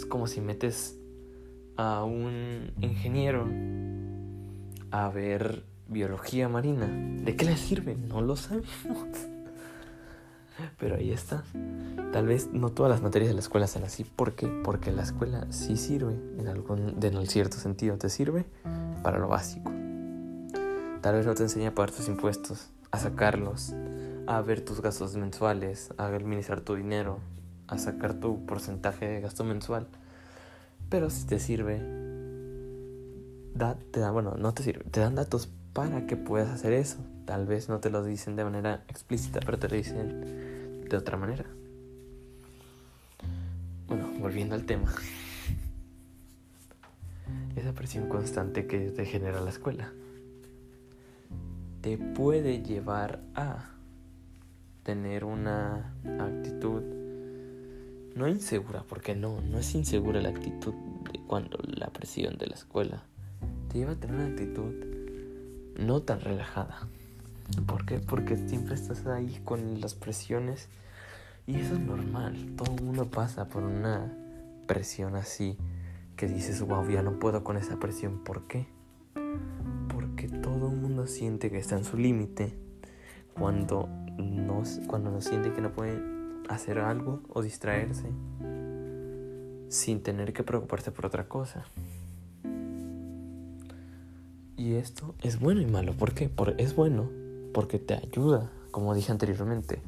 como 0.08 0.26
si 0.26 0.42
metes 0.42 0.98
a 1.76 2.04
un 2.04 2.70
ingeniero 2.80 3.48
a 4.90 5.08
ver 5.08 5.64
biología 5.88 6.48
marina. 6.48 6.86
¿De 6.86 7.34
qué 7.36 7.46
le 7.46 7.56
sirve? 7.56 7.96
No 7.96 8.20
lo 8.20 8.36
sabemos. 8.36 8.68
Pero 10.78 10.96
ahí 10.96 11.10
está. 11.10 11.44
Tal 12.12 12.26
vez 12.26 12.50
no 12.52 12.70
todas 12.70 12.90
las 12.90 13.02
materias 13.02 13.30
de 13.30 13.34
la 13.34 13.40
escuela 13.40 13.66
sean 13.66 13.84
así. 13.84 14.04
¿Por 14.04 14.34
qué? 14.34 14.48
Porque 14.48 14.92
la 14.92 15.02
escuela 15.02 15.46
sí 15.50 15.76
sirve 15.76 16.14
en 16.38 16.46
algún 16.46 16.96
en 17.02 17.26
cierto 17.26 17.56
sentido. 17.56 17.96
Te 17.96 18.10
sirve 18.10 18.44
para 19.02 19.18
lo 19.18 19.28
básico. 19.28 19.72
Tal 21.02 21.16
vez 21.16 21.26
no 21.26 21.34
te 21.34 21.42
enseña 21.42 21.70
a 21.70 21.74
pagar 21.74 21.90
tus 21.90 22.06
impuestos, 22.06 22.70
a 22.92 22.98
sacarlos, 23.00 23.74
a 24.28 24.40
ver 24.40 24.64
tus 24.64 24.80
gastos 24.80 25.16
mensuales, 25.16 25.92
a 25.96 26.06
administrar 26.06 26.60
tu 26.60 26.76
dinero, 26.76 27.18
a 27.66 27.76
sacar 27.76 28.14
tu 28.14 28.46
porcentaje 28.46 29.08
de 29.08 29.20
gasto 29.20 29.42
mensual. 29.42 29.88
Pero 30.90 31.10
si 31.10 31.26
te 31.26 31.40
sirve, 31.40 31.80
te 33.90 33.98
da, 33.98 34.12
bueno, 34.12 34.36
no 34.38 34.54
te 34.54 34.62
sirve, 34.62 34.84
te 34.84 35.00
dan 35.00 35.16
datos 35.16 35.50
para 35.72 36.06
que 36.06 36.16
puedas 36.16 36.50
hacer 36.50 36.72
eso. 36.72 36.98
Tal 37.24 37.46
vez 37.46 37.68
no 37.68 37.80
te 37.80 37.90
lo 37.90 38.04
dicen 38.04 38.36
de 38.36 38.44
manera 38.44 38.84
explícita, 38.86 39.40
pero 39.44 39.58
te 39.58 39.68
lo 39.68 39.74
dicen 39.74 40.86
de 40.88 40.96
otra 40.96 41.16
manera. 41.16 41.46
Bueno, 43.88 44.08
volviendo 44.20 44.54
al 44.54 44.66
tema. 44.66 44.94
Esa 47.56 47.72
presión 47.72 48.08
constante 48.08 48.68
que 48.68 48.92
te 48.92 49.04
genera 49.04 49.40
la 49.40 49.50
escuela 49.50 49.92
te 51.82 51.98
puede 51.98 52.62
llevar 52.62 53.20
a 53.34 53.70
tener 54.84 55.24
una 55.24 55.94
actitud 56.20 56.82
no 58.14 58.28
insegura, 58.28 58.84
porque 58.88 59.14
no, 59.14 59.40
no 59.40 59.58
es 59.58 59.74
insegura 59.74 60.20
la 60.20 60.28
actitud 60.28 60.74
de 61.12 61.20
cuando 61.26 61.58
la 61.62 61.88
presión 61.88 62.38
de 62.38 62.46
la 62.46 62.54
escuela 62.54 63.02
te 63.68 63.78
lleva 63.78 63.92
a 63.92 63.96
tener 63.96 64.16
una 64.16 64.26
actitud 64.26 64.72
no 65.78 66.02
tan 66.02 66.20
relajada. 66.20 66.88
¿Por 67.66 67.84
qué? 67.84 67.98
Porque 67.98 68.36
siempre 68.36 68.74
estás 68.74 69.06
ahí 69.06 69.40
con 69.44 69.80
las 69.80 69.94
presiones 69.94 70.68
y 71.46 71.56
eso 71.56 71.74
es 71.74 71.80
normal. 71.80 72.52
Todo 72.56 72.76
el 72.76 72.82
mundo 72.84 73.10
pasa 73.10 73.48
por 73.48 73.64
una 73.64 74.12
presión 74.66 75.16
así 75.16 75.58
que 76.16 76.28
dices, 76.28 76.60
wow, 76.60 76.88
ya 76.88 77.02
no 77.02 77.18
puedo 77.18 77.42
con 77.42 77.56
esa 77.56 77.78
presión. 77.80 78.22
¿Por 78.22 78.46
qué? 78.46 78.68
Porque 79.88 80.28
todo 80.28 80.70
siente 81.06 81.50
que 81.50 81.58
está 81.58 81.76
en 81.76 81.84
su 81.84 81.96
límite 81.96 82.52
cuando 83.34 83.88
no, 84.18 84.62
cuando 84.86 85.10
no 85.10 85.20
siente 85.20 85.52
que 85.52 85.60
no 85.60 85.72
puede 85.72 86.00
hacer 86.48 86.78
algo 86.78 87.20
o 87.28 87.42
distraerse 87.42 88.08
sin 89.68 90.02
tener 90.02 90.32
que 90.32 90.42
preocuparse 90.42 90.90
por 90.90 91.06
otra 91.06 91.28
cosa. 91.28 91.64
Y 94.56 94.74
esto 94.74 95.14
es 95.22 95.40
bueno 95.40 95.60
y 95.60 95.66
malo. 95.66 95.94
¿Por 95.94 96.12
qué? 96.12 96.28
Porque 96.28 96.62
es 96.62 96.76
bueno 96.76 97.08
porque 97.52 97.78
te 97.78 97.94
ayuda, 97.94 98.50
como 98.70 98.94
dije 98.94 99.12
anteriormente, 99.12 99.80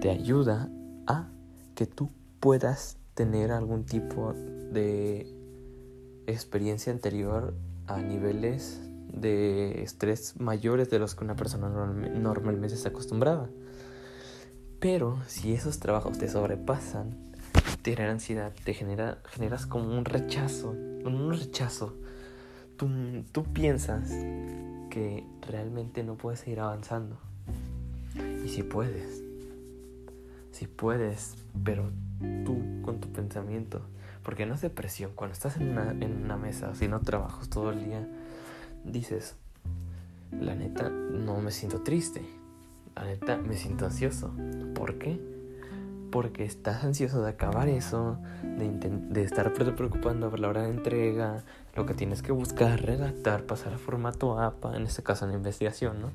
te 0.00 0.10
ayuda 0.10 0.68
a 1.06 1.28
que 1.74 1.86
tú 1.86 2.10
puedas 2.40 2.96
tener 3.14 3.50
algún 3.50 3.84
tipo 3.84 4.32
de 4.32 5.26
experiencia 6.26 6.92
anterior 6.92 7.54
a 7.86 7.98
niveles 7.98 8.80
de 9.16 9.82
estrés 9.82 10.38
mayores 10.38 10.88
de 10.90 10.98
los 10.98 11.14
que 11.14 11.24
una 11.24 11.34
persona 11.34 11.68
normalmente 11.68 12.74
está 12.74 12.90
acostumbrada. 12.90 13.48
Pero 14.78 15.18
si 15.26 15.52
esos 15.52 15.80
trabajos 15.80 16.18
te 16.18 16.28
sobrepasan, 16.28 17.16
te 17.82 17.92
genera 17.94 18.12
ansiedad, 18.12 18.52
te 18.64 18.74
genera, 18.74 19.18
generas 19.30 19.66
como 19.66 19.96
un 19.96 20.04
rechazo, 20.04 20.70
un 20.70 21.32
rechazo 21.32 21.94
tú, 22.76 22.88
tú 23.32 23.44
piensas 23.44 24.10
que 24.90 25.24
realmente 25.48 26.02
no 26.02 26.16
puedes 26.16 26.40
seguir 26.40 26.60
avanzando. 26.60 27.18
Y 28.44 28.48
si 28.48 28.62
puedes, 28.62 29.22
si 30.52 30.66
puedes, 30.66 31.36
pero 31.64 31.90
tú 32.44 32.62
con 32.82 33.00
tu 33.00 33.10
pensamiento, 33.12 33.82
porque 34.22 34.46
no 34.46 34.54
es 34.54 34.60
depresión, 34.60 35.12
cuando 35.14 35.34
estás 35.34 35.56
en 35.56 35.70
una, 35.70 35.90
en 35.90 36.24
una 36.24 36.36
mesa 36.36 36.72
no 36.88 37.00
trabajos 37.00 37.48
todo 37.50 37.70
el 37.70 37.84
día, 37.84 38.08
dices, 38.86 39.34
la 40.32 40.54
neta 40.54 40.88
no 40.88 41.40
me 41.40 41.50
siento 41.50 41.82
triste, 41.82 42.22
la 42.94 43.04
neta 43.04 43.36
me 43.36 43.56
siento 43.56 43.84
ansioso. 43.86 44.32
¿Por 44.74 44.98
qué? 44.98 45.20
porque 46.10 46.44
estás 46.44 46.82
ansioso 46.84 47.22
de 47.22 47.28
acabar 47.28 47.68
eso, 47.68 48.18
de, 48.42 49.22
estar 49.22 49.52
preocupando 49.52 50.30
por 50.30 50.40
la 50.40 50.48
hora 50.48 50.62
de 50.62 50.70
entrega, 50.70 51.44
lo 51.74 51.84
que 51.84 51.92
tienes 51.92 52.22
que 52.22 52.32
buscar, 52.32 52.80
redactar, 52.80 53.44
pasar 53.44 53.74
a 53.74 53.78
formato 53.78 54.40
APA, 54.40 54.76
en 54.76 54.84
este 54.84 55.02
caso 55.02 55.28
en 55.28 55.34
investigación, 55.34 56.00
¿no? 56.00 56.10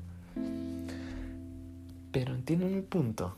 Pero 2.10 2.34
entienden 2.34 2.74
mi 2.74 2.82
punto. 2.82 3.36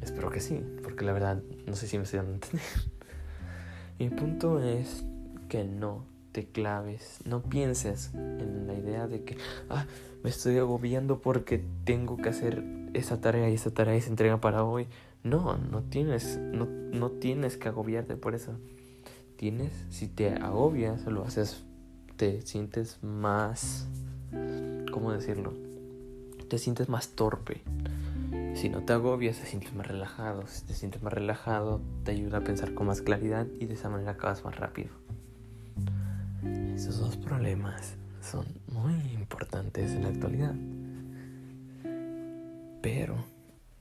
Espero 0.00 0.30
que 0.30 0.40
sí, 0.40 0.62
porque 0.82 1.04
la 1.04 1.12
verdad 1.12 1.42
no 1.66 1.74
sé 1.74 1.88
si 1.88 1.98
me 1.98 2.04
estoy 2.04 2.18
dando 2.18 2.32
a 2.32 2.34
entender. 2.36 2.62
Mi 3.98 4.08
punto 4.10 4.60
es 4.62 5.04
que 5.48 5.64
no 5.64 6.04
claves, 6.44 7.20
no 7.24 7.42
pienses 7.42 8.12
en 8.14 8.66
la 8.66 8.74
idea 8.74 9.06
de 9.06 9.24
que, 9.24 9.38
ah, 9.70 9.86
me 10.22 10.30
estoy 10.30 10.58
agobiando 10.58 11.20
porque 11.20 11.64
tengo 11.84 12.16
que 12.16 12.28
hacer 12.28 12.62
esa 12.94 13.20
tarea 13.20 13.48
y 13.48 13.54
esa 13.54 13.70
tarea 13.70 13.96
y 13.96 14.02
entrega 14.02 14.40
para 14.40 14.64
hoy. 14.64 14.86
No, 15.22 15.56
no 15.56 15.82
tienes, 15.82 16.38
no, 16.38 16.66
no 16.66 17.10
tienes 17.10 17.56
que 17.56 17.68
agobiarte 17.68 18.16
por 18.16 18.34
eso. 18.34 18.52
Tienes, 19.36 19.72
si 19.90 20.08
te 20.08 20.30
agobias, 20.34 21.04
lo 21.06 21.24
haces, 21.24 21.64
te 22.16 22.42
sientes 22.42 23.02
más, 23.02 23.88
¿cómo 24.92 25.12
decirlo? 25.12 25.52
Te 26.48 26.58
sientes 26.58 26.88
más 26.88 27.10
torpe. 27.10 27.62
Si 28.54 28.70
no 28.70 28.82
te 28.84 28.94
agobias, 28.94 29.38
te 29.38 29.46
sientes 29.46 29.74
más 29.74 29.86
relajado. 29.86 30.46
Si 30.46 30.64
te 30.64 30.72
sientes 30.72 31.02
más 31.02 31.12
relajado, 31.12 31.82
te 32.04 32.12
ayuda 32.12 32.38
a 32.38 32.40
pensar 32.40 32.72
con 32.72 32.86
más 32.86 33.02
claridad 33.02 33.46
y 33.60 33.66
de 33.66 33.74
esa 33.74 33.90
manera 33.90 34.12
acabas 34.12 34.44
más 34.44 34.56
rápido. 34.56 35.05
Esos 36.74 36.98
dos 36.98 37.16
problemas 37.16 37.96
son 38.20 38.46
muy 38.72 38.94
importantes 39.14 39.92
en 39.92 40.02
la 40.02 40.08
actualidad. 40.08 40.54
Pero 42.82 43.16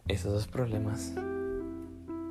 esos 0.08 0.34
dos 0.34 0.47
problemas 0.47 1.13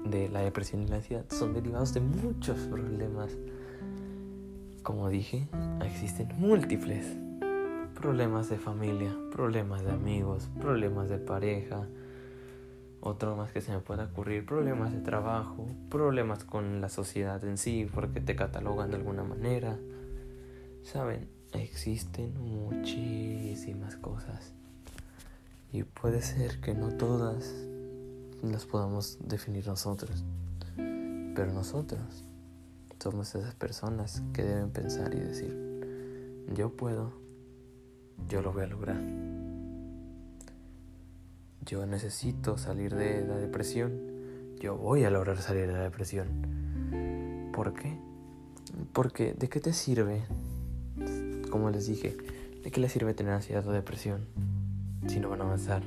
de 0.05 0.29
la 0.29 0.41
depresión 0.41 0.83
y 0.83 0.87
la 0.87 0.97
ansiedad 0.97 1.25
son 1.31 1.55
derivados 1.55 1.95
de 1.95 2.01
muchos 2.01 2.59
problemas. 2.61 3.33
Como 4.83 5.09
dije, 5.09 5.49
existen 5.83 6.29
múltiples 6.39 7.17
problemas 7.95 8.51
de 8.51 8.59
familia, 8.59 9.17
problemas 9.33 9.83
de 9.83 9.91
amigos, 9.91 10.51
problemas 10.61 11.09
de 11.09 11.19
pareja, 11.19 11.87
otro 13.01 13.37
más 13.37 13.51
que 13.51 13.61
se 13.61 13.73
me 13.73 13.79
pueda 13.79 14.05
ocurrir, 14.05 14.45
problemas 14.45 14.93
de 14.93 15.01
trabajo, 15.01 15.67
problemas 15.91 16.45
con 16.45 16.81
la 16.81 16.89
sociedad 16.89 17.43
en 17.45 17.57
sí, 17.57 17.89
porque 17.95 18.21
te 18.21 18.37
catalogan 18.37 18.91
de 18.91 18.97
alguna 18.97 19.25
manera. 19.25 19.79
Saben, 20.85 21.29
existen 21.55 22.39
muchísimas 22.39 23.97
cosas. 23.97 24.53
Y 25.73 25.83
puede 25.83 26.21
ser 26.21 26.61
que 26.61 26.75
no 26.75 26.91
todas 26.91 27.53
las 28.43 28.67
podamos 28.67 29.19
definir 29.21 29.67
nosotros. 29.67 30.25
Pero 30.77 31.53
nosotros 31.53 32.25
somos 33.03 33.35
esas 33.35 33.55
personas 33.55 34.23
que 34.35 34.45
deben 34.45 34.71
pensar 34.71 35.15
y 35.15 35.21
decir, 35.21 36.47
yo 36.55 36.77
puedo, 36.77 37.13
yo 38.29 38.43
lo 38.43 38.53
voy 38.53 38.65
a 38.65 38.67
lograr. 38.67 39.01
Yo 41.63 41.87
necesito 41.87 42.59
salir 42.59 42.95
de 42.95 43.27
la 43.27 43.37
depresión, 43.37 44.57
yo 44.61 44.77
voy 44.77 45.05
a 45.05 45.11
lograr 45.11 45.39
salir 45.39 45.67
de 45.67 45.73
la 45.73 45.83
depresión. 45.83 47.51
¿Por 47.55 47.73
qué? 47.73 47.99
Porque 48.93 49.33
¿de 49.33 49.49
qué 49.49 49.61
te 49.61 49.73
sirve? 49.73 50.25
Como 51.55 51.71
les 51.71 51.87
dije, 51.87 52.17
¿de 52.65 52.73
qué 52.73 52.81
le 52.81 52.89
sirve 52.89 53.15
tener 53.15 53.33
ansiedad 53.33 53.65
o 53.69 53.71
depresión 53.71 54.27
si 55.07 55.21
no 55.21 55.29
van 55.29 55.41
a 55.41 55.45
avanzar? 55.45 55.85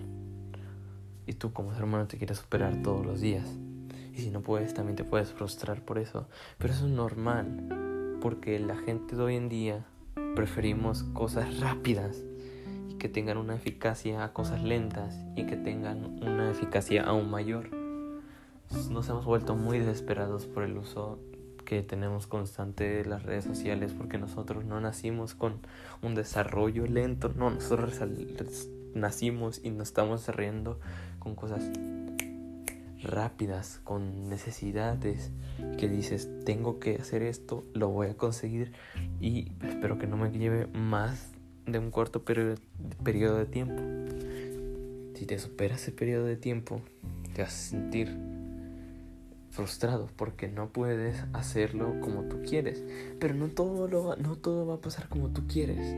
y 1.26 1.34
tú 1.34 1.52
como 1.52 1.74
ser 1.74 1.84
humano 1.84 2.08
te 2.08 2.18
quieres 2.18 2.38
superar 2.38 2.82
todos 2.82 3.06
los 3.06 3.20
días. 3.20 3.46
Y 4.16 4.22
si 4.22 4.32
no 4.32 4.40
puedes, 4.40 4.74
también 4.74 4.96
te 4.96 5.04
puedes 5.04 5.34
frustrar 5.34 5.84
por 5.84 6.00
eso. 6.00 6.30
Pero 6.58 6.74
eso 6.74 6.86
es 6.86 6.92
normal, 6.94 8.18
porque 8.22 8.58
la 8.60 8.78
gente 8.78 9.18
de 9.18 9.22
hoy 9.22 9.36
en 9.36 9.50
día 9.50 9.86
preferimos 10.38 11.04
cosas 11.04 11.60
rápidas 11.60 12.24
y 12.88 12.94
que 12.94 13.10
tengan 13.10 13.36
una 13.36 13.56
eficacia 13.56 14.24
a 14.24 14.32
cosas 14.32 14.64
lentas 14.64 15.20
y 15.36 15.46
que 15.48 15.58
tengan 15.58 16.24
una 16.24 16.50
eficacia 16.50 17.04
aún 17.04 17.30
mayor. 17.30 17.72
Nos 18.90 19.10
hemos 19.10 19.26
vuelto 19.26 19.58
muy 19.58 19.80
desesperados 19.80 20.46
por 20.46 20.64
el 20.64 20.78
uso 20.78 21.20
que 21.68 21.84
tenemos 21.84 22.28
constante 22.28 23.04
las 23.04 23.24
redes 23.24 23.44
sociales 23.44 23.92
porque 23.92 24.18
nosotros 24.18 24.64
no 24.64 24.80
nacimos 24.80 25.36
con 25.36 25.60
un 26.02 26.16
desarrollo 26.16 26.88
lento, 26.88 27.34
no, 27.36 27.50
nosotros 27.50 28.00
nacimos 28.96 29.60
y 29.62 29.72
nos 29.72 29.90
estamos 29.90 30.30
riendo 30.30 30.80
con 31.20 31.36
cosas 31.36 31.70
rápidas, 33.04 33.82
con 33.84 34.30
necesidades, 34.30 35.32
que 35.78 35.90
dices, 35.90 36.30
tengo 36.46 36.80
que 36.80 36.96
hacer 36.96 37.22
esto, 37.22 37.66
lo 37.74 37.90
voy 37.90 38.08
a 38.08 38.14
conseguir 38.16 38.72
y 39.20 39.52
espero 39.68 40.00
que 40.00 40.08
no 40.08 40.16
me 40.16 40.32
lleve 40.32 40.68
más 40.68 41.34
de 41.66 41.80
un 41.80 41.92
corto 41.92 42.24
periodo 42.24 43.38
de 43.40 43.46
tiempo. 43.46 43.84
Si 45.16 45.26
te 45.26 45.38
superas 45.38 45.82
ese 45.82 45.92
periodo 45.92 46.24
de 46.24 46.38
tiempo, 46.38 46.82
te 47.36 47.42
vas 47.42 47.54
a 47.54 47.70
sentir 47.72 48.37
frustrado 49.58 50.08
porque 50.16 50.48
no 50.48 50.70
puedes 50.70 51.18
hacerlo 51.34 52.00
como 52.00 52.22
tú 52.24 52.44
quieres. 52.44 52.84
Pero 53.20 53.34
no 53.34 53.48
todo, 53.48 53.88
lo 53.88 54.16
no 54.16 54.36
todo 54.36 54.68
va 54.68 54.76
a 54.76 54.82
pasar 54.82 55.10
como 55.10 55.30
tú 55.30 55.48
quieres. 55.48 55.96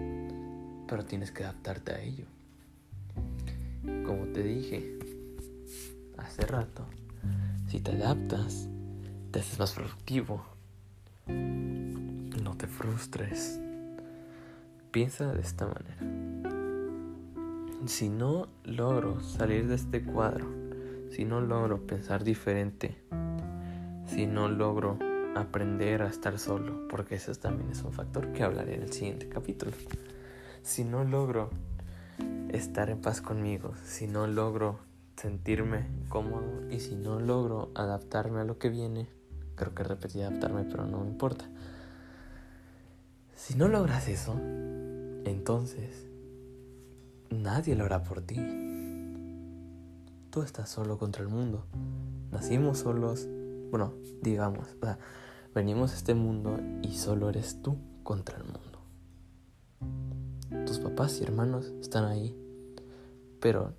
Pero 0.88 1.04
tienes 1.04 1.32
que 1.32 1.44
adaptarte 1.44 1.92
a 1.92 2.02
ello. 2.02 2.26
Como 4.06 4.28
te 4.28 4.44
dije 4.44 4.98
hace 6.18 6.46
rato, 6.46 6.86
si 7.68 7.82
te 7.82 7.92
adaptas, 7.92 8.70
te 9.32 9.40
haces 9.40 9.60
más 9.60 9.74
productivo. 9.74 10.46
No 11.28 12.56
te 12.56 12.66
frustres. 12.66 13.60
Piensa 14.92 15.34
de 15.34 15.42
esta 15.42 15.68
manera. 15.68 15.98
Si 17.88 18.08
no 18.08 18.48
logro 18.64 19.20
salir 19.22 19.68
de 19.68 19.76
este 19.76 20.02
cuadro, 20.02 20.48
si 21.12 21.26
no 21.26 21.42
logro 21.42 21.86
pensar 21.86 22.24
diferente, 22.24 22.98
si 24.10 24.26
no 24.26 24.50
logro 24.50 24.98
aprender 25.36 26.02
a 26.02 26.08
estar 26.08 26.40
solo, 26.40 26.88
porque 26.88 27.16
eso 27.16 27.34
también 27.36 27.72
es 27.72 27.84
un 27.84 27.94
factor 27.94 28.32
que 28.34 28.44
hablaré 28.44 28.76
en 28.76 28.84
el 28.84 28.92
siguiente 28.92 29.30
capítulo. 29.30 29.72
Si 30.64 30.84
no 30.84 31.04
logro 31.04 31.50
estar 32.50 32.90
en 32.90 33.02
paz 33.02 33.22
conmigo, 33.22 33.74
si 33.86 34.08
no 34.08 34.28
logro 34.28 34.80
sentirme 35.16 35.88
cómodo 36.10 36.70
y 36.70 36.80
si 36.80 36.96
no 36.96 37.20
logro 37.20 37.72
adaptarme 37.76 38.40
a 38.40 38.46
lo 38.46 38.58
que 38.58 38.70
viene, 38.70 39.08
creo 39.56 39.76
que 39.76 39.84
repetí 39.84 40.22
adaptarme, 40.22 40.64
pero 40.64 40.86
no 40.86 41.02
me 41.02 41.08
importa. 41.08 41.46
Si 43.36 43.56
no 43.56 43.68
logras 43.68 44.08
eso, 44.08 44.34
entonces 45.26 46.08
nadie 47.30 47.76
lo 47.76 47.86
hará 47.86 48.04
por 48.04 48.22
ti. 48.22 48.38
Tú 50.32 50.42
estás 50.42 50.70
solo 50.70 50.98
contra 50.98 51.24
el 51.24 51.30
mundo. 51.30 51.66
Nacimos 52.32 52.80
solos, 52.80 53.28
bueno, 53.70 53.94
digamos, 54.22 54.68
venimos 55.54 55.92
a 55.92 55.96
este 55.96 56.14
mundo 56.14 56.60
y 56.82 56.96
solo 56.98 57.30
eres 57.30 57.62
tú 57.62 57.78
contra 58.04 58.38
el 58.38 58.44
mundo. 58.44 58.80
Tus 60.66 60.80
papás 60.80 61.20
y 61.20 61.24
hermanos 61.24 61.74
están 61.82 62.06
ahí, 62.06 62.36
pero, 63.40 63.74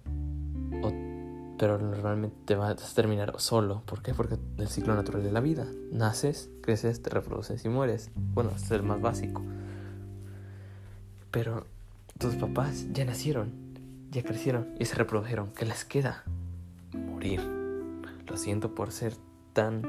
pero 1.58 1.78
normalmente 1.78 2.36
te 2.44 2.54
vas 2.54 2.70
a 2.70 2.94
terminar 2.94 3.34
solo. 3.38 3.82
¿Por 3.86 4.02
qué? 4.02 4.14
Porque 4.14 4.38
el 4.58 4.68
ciclo 4.68 4.94
natural 4.94 5.22
de 5.22 5.32
la 5.32 5.40
vida. 5.40 5.66
Naces, 5.90 6.50
creces, 6.62 7.02
te 7.02 7.10
reproduces 7.10 7.64
y 7.64 7.68
mueres. 7.68 8.10
Bueno, 8.14 8.50
es 8.54 8.70
el 8.70 8.82
más 8.82 9.00
básico. 9.00 9.42
Pero 11.30 11.66
tus 12.18 12.34
papás 12.36 12.86
ya 12.92 13.04
nacieron, 13.04 13.52
ya 14.10 14.22
crecieron 14.22 14.74
y 14.78 14.84
se 14.84 14.96
reprodujeron. 14.96 15.52
¿Qué 15.52 15.64
les 15.64 15.84
queda? 15.84 16.24
Morir. 16.92 17.40
Lo 18.26 18.36
siento 18.36 18.74
por 18.74 18.92
ser 18.92 19.14
tan 19.60 19.82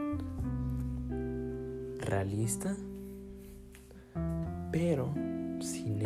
realista, 2.02 2.76
pero 4.70 5.14
sin 5.62 6.02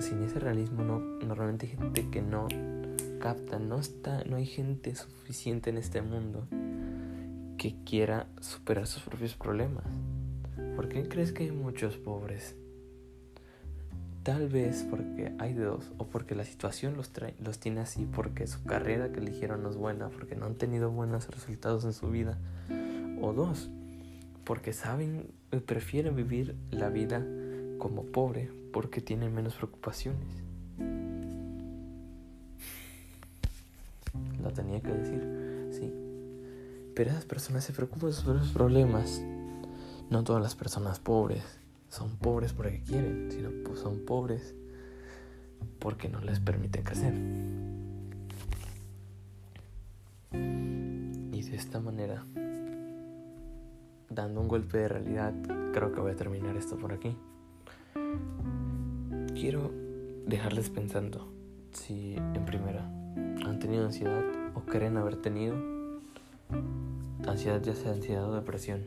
sin 0.00 0.22
ese 0.22 0.38
realismo 0.38 0.82
no, 0.82 0.98
normalmente 1.26 1.64
hay 1.66 1.78
gente 1.78 2.10
que 2.10 2.20
no 2.20 2.46
capta, 3.18 3.58
no 3.58 3.78
está, 3.78 4.22
no 4.24 4.36
hay 4.36 4.44
gente 4.44 4.94
suficiente 4.94 5.70
en 5.70 5.78
este 5.78 6.02
mundo 6.02 6.46
que 7.56 7.74
quiera 7.86 8.26
superar 8.42 8.86
sus 8.86 9.02
propios 9.02 9.34
problemas. 9.34 9.86
¿Por 10.76 10.90
qué 10.90 11.08
crees 11.08 11.32
que 11.32 11.44
hay 11.44 11.52
muchos 11.52 11.96
pobres? 11.96 12.54
Tal 14.24 14.50
vez 14.50 14.86
porque 14.90 15.32
hay 15.38 15.54
dos, 15.54 15.90
o 15.96 16.06
porque 16.06 16.34
la 16.34 16.44
situación 16.44 16.98
los, 16.98 17.14
trae, 17.14 17.34
los 17.42 17.58
tiene 17.58 17.80
así, 17.80 18.06
porque 18.14 18.46
su 18.46 18.62
carrera 18.64 19.10
que 19.10 19.20
eligieron 19.20 19.62
no 19.62 19.70
es 19.70 19.76
buena, 19.76 20.10
porque 20.10 20.36
no 20.36 20.44
han 20.44 20.56
tenido 20.56 20.90
buenos 20.90 21.30
resultados 21.30 21.86
en 21.86 21.94
su 21.94 22.10
vida, 22.10 22.36
o 23.20 23.32
dos, 23.32 23.70
porque 24.44 24.72
saben, 24.72 25.30
eh, 25.52 25.60
prefieren 25.60 26.16
vivir 26.16 26.56
la 26.70 26.88
vida 26.88 27.24
como 27.78 28.04
pobre 28.04 28.50
porque 28.72 29.00
tienen 29.00 29.34
menos 29.34 29.54
preocupaciones. 29.54 30.28
Lo 34.42 34.50
tenía 34.52 34.80
que 34.80 34.92
decir, 34.92 35.68
sí. 35.72 35.92
Pero 36.94 37.10
esas 37.10 37.24
personas 37.24 37.64
se 37.64 37.72
preocupan 37.72 38.12
sobre 38.12 38.40
sus 38.40 38.50
problemas. 38.50 39.22
No 40.10 40.24
todas 40.24 40.42
las 40.42 40.54
personas 40.54 40.98
pobres 40.98 41.42
son 41.88 42.16
pobres 42.16 42.52
porque 42.52 42.82
quieren, 42.82 43.28
sino 43.30 43.50
pues 43.64 43.80
son 43.80 44.04
pobres 44.04 44.54
porque 45.78 46.08
no 46.08 46.20
les 46.20 46.40
permiten 46.40 46.82
crecer. 46.82 47.14
Y 50.32 51.42
de 51.42 51.56
esta 51.56 51.80
manera 51.80 52.24
dando 54.10 54.40
un 54.40 54.48
golpe 54.48 54.78
de 54.78 54.88
realidad, 54.88 55.32
creo 55.72 55.92
que 55.92 56.00
voy 56.00 56.12
a 56.12 56.16
terminar 56.16 56.56
esto 56.56 56.76
por 56.76 56.92
aquí. 56.92 57.16
Quiero 59.34 59.70
dejarles 60.26 60.68
pensando 60.68 61.32
si 61.72 62.16
en 62.16 62.44
primera 62.44 62.84
han 63.46 63.58
tenido 63.60 63.86
ansiedad 63.86 64.22
o 64.54 64.62
creen 64.62 64.96
haber 64.96 65.16
tenido 65.16 65.56
ansiedad, 67.26 67.62
ya 67.62 67.74
sea 67.74 67.92
ansiedad 67.92 68.28
o 68.28 68.34
depresión. 68.34 68.82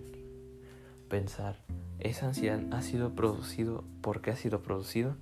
Pensar, 1.08 1.56
¿esa 2.00 2.28
ansiedad 2.28 2.62
ha 2.72 2.82
sido 2.82 3.16
producido? 3.16 3.86
¿Por 4.02 4.22
qué 4.22 4.32
ha 4.32 4.36
sido 4.36 4.62
producido? 4.62 5.16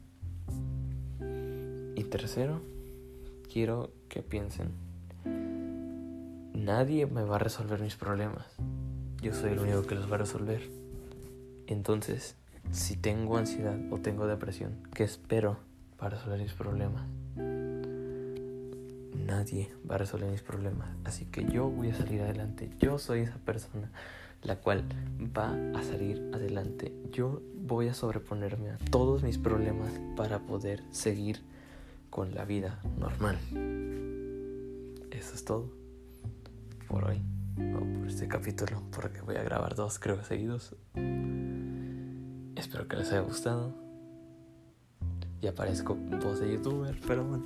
Y 1.96 2.04
tercero, 2.06 2.62
quiero 3.54 3.92
que 4.10 4.24
piensen, 4.24 4.72
nadie 6.56 7.06
me 7.06 7.24
va 7.24 7.36
a 7.36 7.40
resolver 7.40 7.80
mis 7.80 7.96
problemas 7.96 8.58
yo 9.22 9.34
soy 9.34 9.52
el 9.52 9.60
único 9.60 9.84
que 9.84 9.96
los 9.96 10.12
va 10.12 10.16
a 10.16 10.20
resolver. 10.20 10.68
Entonces, 11.68 12.36
si 12.72 12.96
tengo 12.96 13.38
ansiedad 13.38 13.78
o 13.92 14.00
tengo 14.00 14.26
depresión, 14.26 14.88
¿qué 14.94 15.04
espero 15.04 15.58
para 15.98 16.18
resolver 16.18 16.42
mis 16.42 16.54
problemas? 16.54 17.06
Nadie 19.26 19.70
va 19.90 19.96
a 19.96 19.98
resolver 20.00 20.30
mis 20.30 20.42
problemas. 20.42 20.90
Así 21.04 21.26
que 21.26 21.46
yo 21.46 21.70
voy 21.70 21.90
a 21.90 21.96
salir 21.96 22.22
adelante. 22.22 22.72
Yo 22.80 22.98
soy 22.98 23.22
esa 23.22 23.38
persona 23.38 23.92
la 24.42 24.56
cual 24.56 24.84
va 25.38 25.56
a 25.80 25.84
salir 25.84 26.32
adelante. 26.34 26.92
Yo 27.12 27.44
voy 27.56 27.90
a 27.90 27.94
sobreponerme 27.94 28.72
a 28.72 28.78
todos 28.90 29.22
mis 29.22 29.38
problemas 29.38 29.92
para 30.18 30.40
poder 30.40 30.84
seguir 30.90 31.44
con 32.10 32.34
la 32.34 32.44
vida 32.46 32.80
normal. 32.98 33.38
Eso 35.12 35.36
es 35.36 35.46
todo 35.46 35.70
por 36.88 37.04
hoy 37.06 37.22
por 37.56 38.08
este 38.08 38.28
capítulo, 38.28 38.84
porque 38.92 39.22
voy 39.22 39.36
a 39.36 39.44
grabar 39.44 39.76
dos, 39.76 40.00
creo, 40.00 40.24
seguidos. 40.24 40.76
Espero 42.56 42.88
que 42.88 42.96
les 42.98 43.12
haya 43.12 43.22
gustado. 43.22 43.74
Ya 45.42 45.52
aparezco 45.52 45.96
voz 45.96 46.40
de 46.40 46.52
youtuber, 46.54 47.00
pero 47.08 47.24
bueno. 47.26 47.46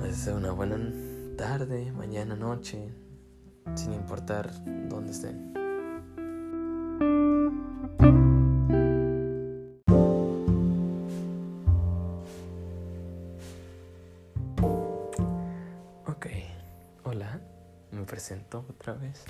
Les 0.00 0.16
deseo 0.16 0.36
una 0.36 0.52
buena 0.52 0.78
tarde, 1.36 1.92
mañana, 1.92 2.36
noche, 2.36 2.92
sin 3.74 3.92
importar 3.92 4.50
dónde 4.88 5.12
estén. 5.12 5.54
Presento 18.28 18.62
otra 18.68 18.92
vez. 18.92 19.24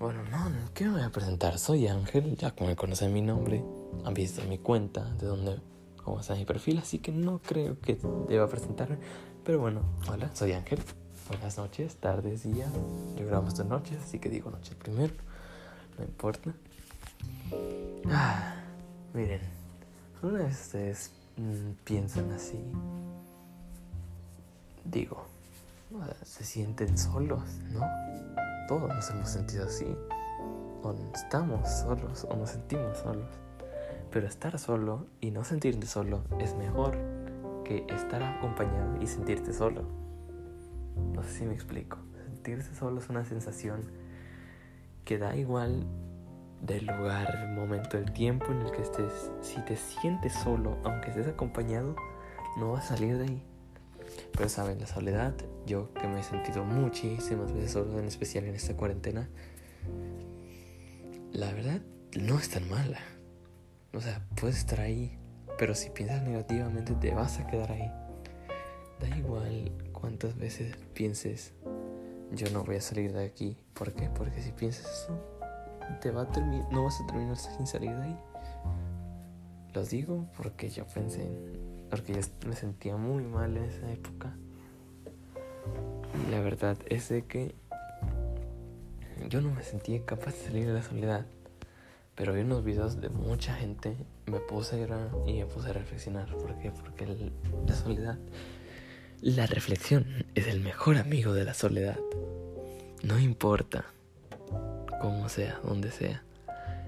Bueno, 0.00 0.24
no, 0.32 0.50
¿qué 0.74 0.84
me 0.86 0.94
voy 0.94 1.02
a 1.02 1.10
presentar? 1.10 1.60
Soy 1.60 1.86
Ángel, 1.86 2.36
ya 2.36 2.50
como 2.50 2.70
me 2.70 2.74
conocen 2.74 3.12
mi 3.12 3.22
nombre, 3.22 3.62
han 4.04 4.14
visto 4.14 4.42
mi 4.42 4.58
cuenta, 4.58 5.04
de 5.14 5.28
donde, 5.28 5.60
cómo 6.02 6.18
está 6.18 6.34
mi 6.34 6.44
perfil, 6.44 6.78
así 6.78 6.98
que 6.98 7.12
no 7.12 7.38
creo 7.40 7.78
que 7.78 8.00
deba 8.28 8.48
presentarme. 8.48 8.98
Pero 9.44 9.60
bueno, 9.60 9.82
hola, 10.10 10.34
soy 10.34 10.54
Ángel. 10.54 10.80
Buenas 11.28 11.56
noches, 11.56 11.94
tardes, 11.98 12.42
días. 12.42 12.68
Yo 13.16 13.26
grabo 13.26 13.46
noches, 13.64 13.98
así 14.02 14.18
que 14.18 14.28
digo 14.28 14.50
noches 14.50 14.74
primero. 14.74 15.14
No 15.98 16.04
importa. 16.04 16.52
Ah, 18.10 18.56
miren, 19.14 19.40
una 20.20 20.42
vez 20.42 21.12
mm, 21.36 21.70
piensan 21.84 22.32
así, 22.32 22.58
digo, 24.84 25.31
se 26.22 26.44
sienten 26.44 26.96
solos, 26.96 27.42
¿no? 27.72 27.80
Todos 28.68 28.88
nos 28.88 29.10
hemos 29.10 29.28
sentido 29.28 29.66
así. 29.66 29.96
O 30.82 30.94
estamos 31.14 31.68
solos 31.68 32.26
o 32.28 32.36
nos 32.36 32.50
sentimos 32.50 32.98
solos. 32.98 33.28
Pero 34.10 34.26
estar 34.26 34.58
solo 34.58 35.06
y 35.20 35.30
no 35.30 35.44
sentirte 35.44 35.86
solo 35.86 36.24
es 36.38 36.54
mejor 36.56 36.96
que 37.64 37.86
estar 37.88 38.22
acompañado 38.22 39.00
y 39.00 39.06
sentirte 39.06 39.52
solo. 39.52 39.84
No 41.14 41.22
sé 41.22 41.30
si 41.30 41.44
me 41.44 41.54
explico. 41.54 41.98
sentirse 42.24 42.74
solo 42.74 43.00
es 43.00 43.08
una 43.08 43.24
sensación 43.24 43.90
que 45.04 45.18
da 45.18 45.36
igual 45.36 45.86
del 46.60 46.86
lugar, 46.86 47.34
el 47.42 47.54
momento, 47.54 47.98
el 47.98 48.12
tiempo 48.12 48.46
en 48.52 48.62
el 48.62 48.70
que 48.70 48.82
estés. 48.82 49.30
Si 49.40 49.60
te 49.62 49.76
sientes 49.76 50.32
solo, 50.34 50.78
aunque 50.84 51.10
estés 51.10 51.28
acompañado, 51.28 51.96
no 52.58 52.72
vas 52.72 52.90
a 52.90 52.96
salir 52.96 53.18
de 53.18 53.24
ahí. 53.24 53.51
Pero 54.32 54.48
saben, 54.48 54.80
la 54.80 54.86
soledad, 54.86 55.34
yo 55.66 55.92
que 55.94 56.06
me 56.08 56.20
he 56.20 56.22
sentido 56.22 56.64
muchísimas 56.64 57.52
veces 57.52 57.72
solo, 57.72 57.98
en 57.98 58.06
especial 58.06 58.44
en 58.44 58.54
esta 58.54 58.76
cuarentena, 58.76 59.28
la 61.32 61.52
verdad 61.52 61.80
no 62.18 62.38
es 62.38 62.50
tan 62.50 62.68
mala. 62.68 63.00
O 63.94 64.00
sea, 64.00 64.26
puedes 64.40 64.58
estar 64.58 64.80
ahí, 64.80 65.18
pero 65.58 65.74
si 65.74 65.90
piensas 65.90 66.22
negativamente 66.22 66.94
te 66.94 67.14
vas 67.14 67.38
a 67.38 67.46
quedar 67.46 67.72
ahí. 67.72 67.90
Da 69.00 69.16
igual 69.16 69.72
cuántas 69.92 70.36
veces 70.36 70.76
pienses, 70.94 71.52
yo 72.32 72.50
no 72.50 72.64
voy 72.64 72.76
a 72.76 72.80
salir 72.80 73.12
de 73.12 73.24
aquí. 73.24 73.56
¿Por 73.74 73.92
qué? 73.92 74.08
Porque 74.08 74.40
si 74.42 74.52
piensas 74.52 74.86
eso, 74.86 75.18
te 76.00 76.10
va 76.10 76.22
a 76.22 76.40
no 76.70 76.84
vas 76.84 77.00
a 77.00 77.06
terminar 77.06 77.36
sin 77.36 77.66
salir 77.66 77.90
de 77.90 78.02
ahí. 78.02 78.18
Los 79.74 79.90
digo 79.90 80.26
porque 80.36 80.68
yo 80.68 80.86
pensé, 80.86 81.26
porque 81.92 82.14
yo 82.14 82.20
me 82.48 82.56
sentía 82.56 82.96
muy 82.96 83.22
mal 83.22 83.54
en 83.54 83.64
esa 83.64 83.92
época. 83.92 84.34
Y 86.26 86.30
la 86.30 86.40
verdad 86.40 86.78
es 86.88 87.10
de 87.10 87.26
que 87.26 87.54
yo 89.28 89.42
no 89.42 89.50
me 89.50 89.62
sentía 89.62 90.02
capaz 90.06 90.32
de 90.32 90.44
salir 90.46 90.66
de 90.66 90.72
la 90.72 90.82
soledad. 90.82 91.26
Pero 92.14 92.32
vi 92.32 92.40
unos 92.40 92.64
videos 92.64 92.98
de 93.02 93.10
mucha 93.10 93.54
gente, 93.54 93.94
me 94.24 94.40
puse 94.40 94.82
a 94.82 95.10
y 95.26 95.40
me 95.40 95.44
puse 95.44 95.68
a 95.68 95.74
reflexionar. 95.74 96.34
¿Por 96.34 96.58
qué? 96.60 96.70
Porque 96.70 97.30
la 97.66 97.74
soledad, 97.74 98.18
la 99.20 99.46
reflexión 99.46 100.24
es 100.34 100.46
el 100.46 100.60
mejor 100.60 100.96
amigo 100.96 101.34
de 101.34 101.44
la 101.44 101.52
soledad. 101.52 101.98
No 103.02 103.18
importa 103.18 103.84
cómo 105.02 105.28
sea, 105.28 105.60
donde 105.62 105.90
sea. 105.90 106.22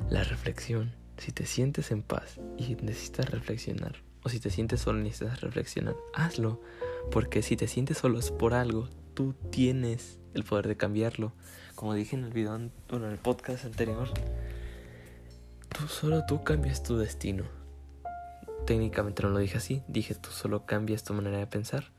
La 0.08 0.24
reflexión, 0.24 0.94
si 1.18 1.30
te 1.30 1.44
sientes 1.44 1.90
en 1.90 2.02
paz 2.02 2.40
y 2.56 2.74
necesitas 2.76 3.28
reflexionar, 3.28 4.03
o 4.24 4.28
si 4.30 4.40
te 4.40 4.50
sientes 4.50 4.80
solo 4.80 5.00
y 5.00 5.04
necesitas 5.04 5.42
reflexionar, 5.42 5.96
hazlo. 6.14 6.60
Porque 7.10 7.42
si 7.42 7.56
te 7.56 7.68
sientes 7.68 7.98
solo 7.98 8.18
es 8.18 8.30
por 8.30 8.54
algo, 8.54 8.88
tú 9.12 9.34
tienes 9.50 10.18
el 10.32 10.44
poder 10.44 10.66
de 10.66 10.76
cambiarlo. 10.76 11.32
Como 11.74 11.94
dije 11.94 12.16
en 12.16 12.24
el 12.24 12.32
video, 12.32 12.58
bueno, 12.88 13.06
en 13.06 13.12
el 13.12 13.18
podcast 13.18 13.66
anterior, 13.66 14.08
tú 15.68 15.86
solo 15.88 16.24
tú 16.26 16.42
cambias 16.42 16.82
tu 16.82 16.96
destino. 16.96 17.44
Técnicamente 18.66 19.22
no 19.22 19.28
lo 19.28 19.38
dije 19.38 19.58
así, 19.58 19.82
dije 19.88 20.14
tú 20.14 20.30
solo 20.30 20.64
cambias 20.64 21.04
tu 21.04 21.12
manera 21.12 21.38
de 21.38 21.46
pensar. 21.46 21.92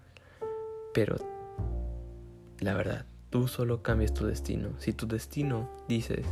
Pero 0.96 1.18
la 2.60 2.74
verdad, 2.74 3.06
tú 3.30 3.48
solo 3.48 3.84
cambias 3.84 4.16
tu 4.16 4.26
destino. 4.26 4.70
Si 4.80 4.94
tu 4.94 5.08
destino 5.08 5.70
dices, 5.88 6.26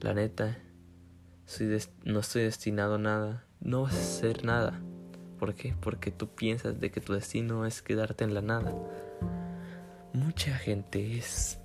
la 0.00 0.14
neta, 0.14 0.58
no 2.04 2.18
estoy 2.18 2.42
destinado 2.42 2.96
a 2.96 2.98
nada, 2.98 3.44
no 3.60 3.82
vas 3.82 3.94
a 3.94 3.98
hacer 3.98 4.44
nada. 4.44 4.80
¿Por 5.42 5.56
qué? 5.56 5.74
Porque 5.80 6.12
tú 6.12 6.28
piensas 6.28 6.78
de 6.78 6.92
que 6.92 7.00
tu 7.00 7.14
destino 7.14 7.66
es 7.66 7.82
quedarte 7.82 8.22
en 8.22 8.32
la 8.32 8.42
nada. 8.42 8.72
Mucha 10.12 10.54
gente 10.54 11.18
es 11.18 11.58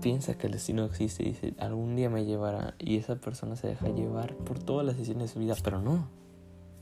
piensa 0.00 0.38
que 0.38 0.46
el 0.46 0.54
destino 0.54 0.86
existe 0.86 1.22
y 1.22 1.32
dice, 1.32 1.52
algún 1.58 1.94
día 1.94 2.08
me 2.08 2.24
llevará 2.24 2.74
y 2.78 2.96
esa 2.96 3.16
persona 3.16 3.54
se 3.56 3.66
deja 3.66 3.90
llevar 3.90 4.34
por 4.34 4.60
todas 4.60 4.86
las 4.86 4.96
decisiones 4.96 5.28
de 5.28 5.34
su 5.34 5.40
vida, 5.40 5.56
pero 5.62 5.82
no. 5.82 6.08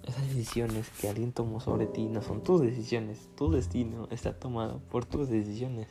Esas 0.04 0.28
decisiones 0.28 0.88
que 1.00 1.08
alguien 1.08 1.32
tomó 1.32 1.58
sobre 1.58 1.86
ti 1.86 2.06
no 2.06 2.22
son 2.22 2.44
tus 2.44 2.60
decisiones, 2.60 3.28
tu 3.34 3.50
destino 3.50 4.06
está 4.12 4.38
tomado 4.38 4.78
por 4.88 5.04
tus 5.04 5.28
decisiones. 5.28 5.88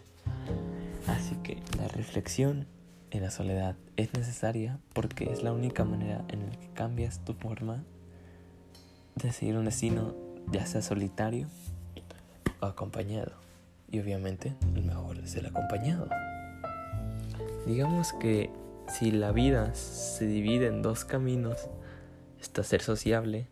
Así 1.05 1.35
que 1.43 1.61
la 1.77 1.89
reflexión 1.89 2.65
en 3.11 3.23
la 3.23 3.29
soledad 3.29 3.75
es 3.97 4.13
necesaria 4.13 4.79
porque 4.93 5.33
es 5.33 5.43
la 5.43 5.51
única 5.51 5.83
manera 5.83 6.23
en 6.29 6.49
la 6.49 6.55
que 6.55 6.69
cambias 6.69 7.25
tu 7.25 7.33
forma 7.33 7.83
de 9.23 9.33
seguir 9.33 9.57
un 9.57 9.65
destino, 9.65 10.13
ya 10.51 10.65
sea 10.65 10.81
solitario 10.81 11.47
o 12.59 12.65
acompañado. 12.65 13.31
Y 13.89 13.99
obviamente 13.99 14.53
el 14.75 14.83
mejor 14.83 15.17
es 15.17 15.35
el 15.35 15.45
acompañado. 15.45 16.07
Digamos 17.65 18.13
que 18.13 18.49
si 18.87 19.11
la 19.11 19.31
vida 19.31 19.73
se 19.75 20.25
divide 20.25 20.67
en 20.67 20.81
dos 20.81 21.05
caminos, 21.05 21.69
está 22.41 22.63
ser 22.63 22.81
sociable 22.81 23.47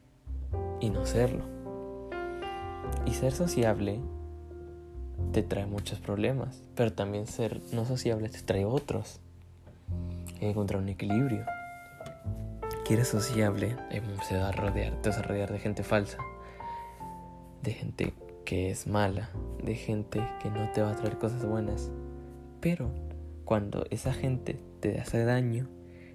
y 0.79 0.89
no 0.89 1.05
serlo. 1.05 1.43
Y 3.05 3.13
ser 3.13 3.31
sociable 3.31 3.99
te 5.31 5.43
trae 5.43 5.65
muchos 5.65 5.99
problemas, 5.99 6.61
pero 6.75 6.93
también 6.93 7.27
ser 7.27 7.61
no 7.73 7.85
sociable 7.85 8.29
te 8.29 8.41
trae 8.41 8.65
otros. 8.65 9.19
Hay 10.35 10.39
que 10.39 10.49
encontrar 10.49 10.81
un 10.81 10.89
equilibrio. 10.89 11.45
Quieres 12.85 13.07
sociable, 13.07 13.75
se 14.29 14.37
va 14.37 14.49
a 14.49 14.51
rodear, 14.51 15.01
te 15.01 15.09
vas 15.09 15.17
a 15.17 15.23
rodear 15.23 15.51
de 15.51 15.57
gente 15.57 15.83
falsa, 15.83 16.19
de 17.63 17.73
gente 17.73 18.13
que 18.45 18.69
es 18.69 18.85
mala, 18.85 19.31
de 19.63 19.73
gente 19.73 20.21
que 20.39 20.51
no 20.51 20.69
te 20.71 20.83
va 20.83 20.91
a 20.91 20.95
traer 20.95 21.17
cosas 21.17 21.43
buenas. 21.43 21.89
Pero 22.61 22.91
cuando 23.43 23.87
esa 23.89 24.13
gente 24.13 24.59
te 24.81 24.99
hace 24.99 25.25
daño 25.25 25.67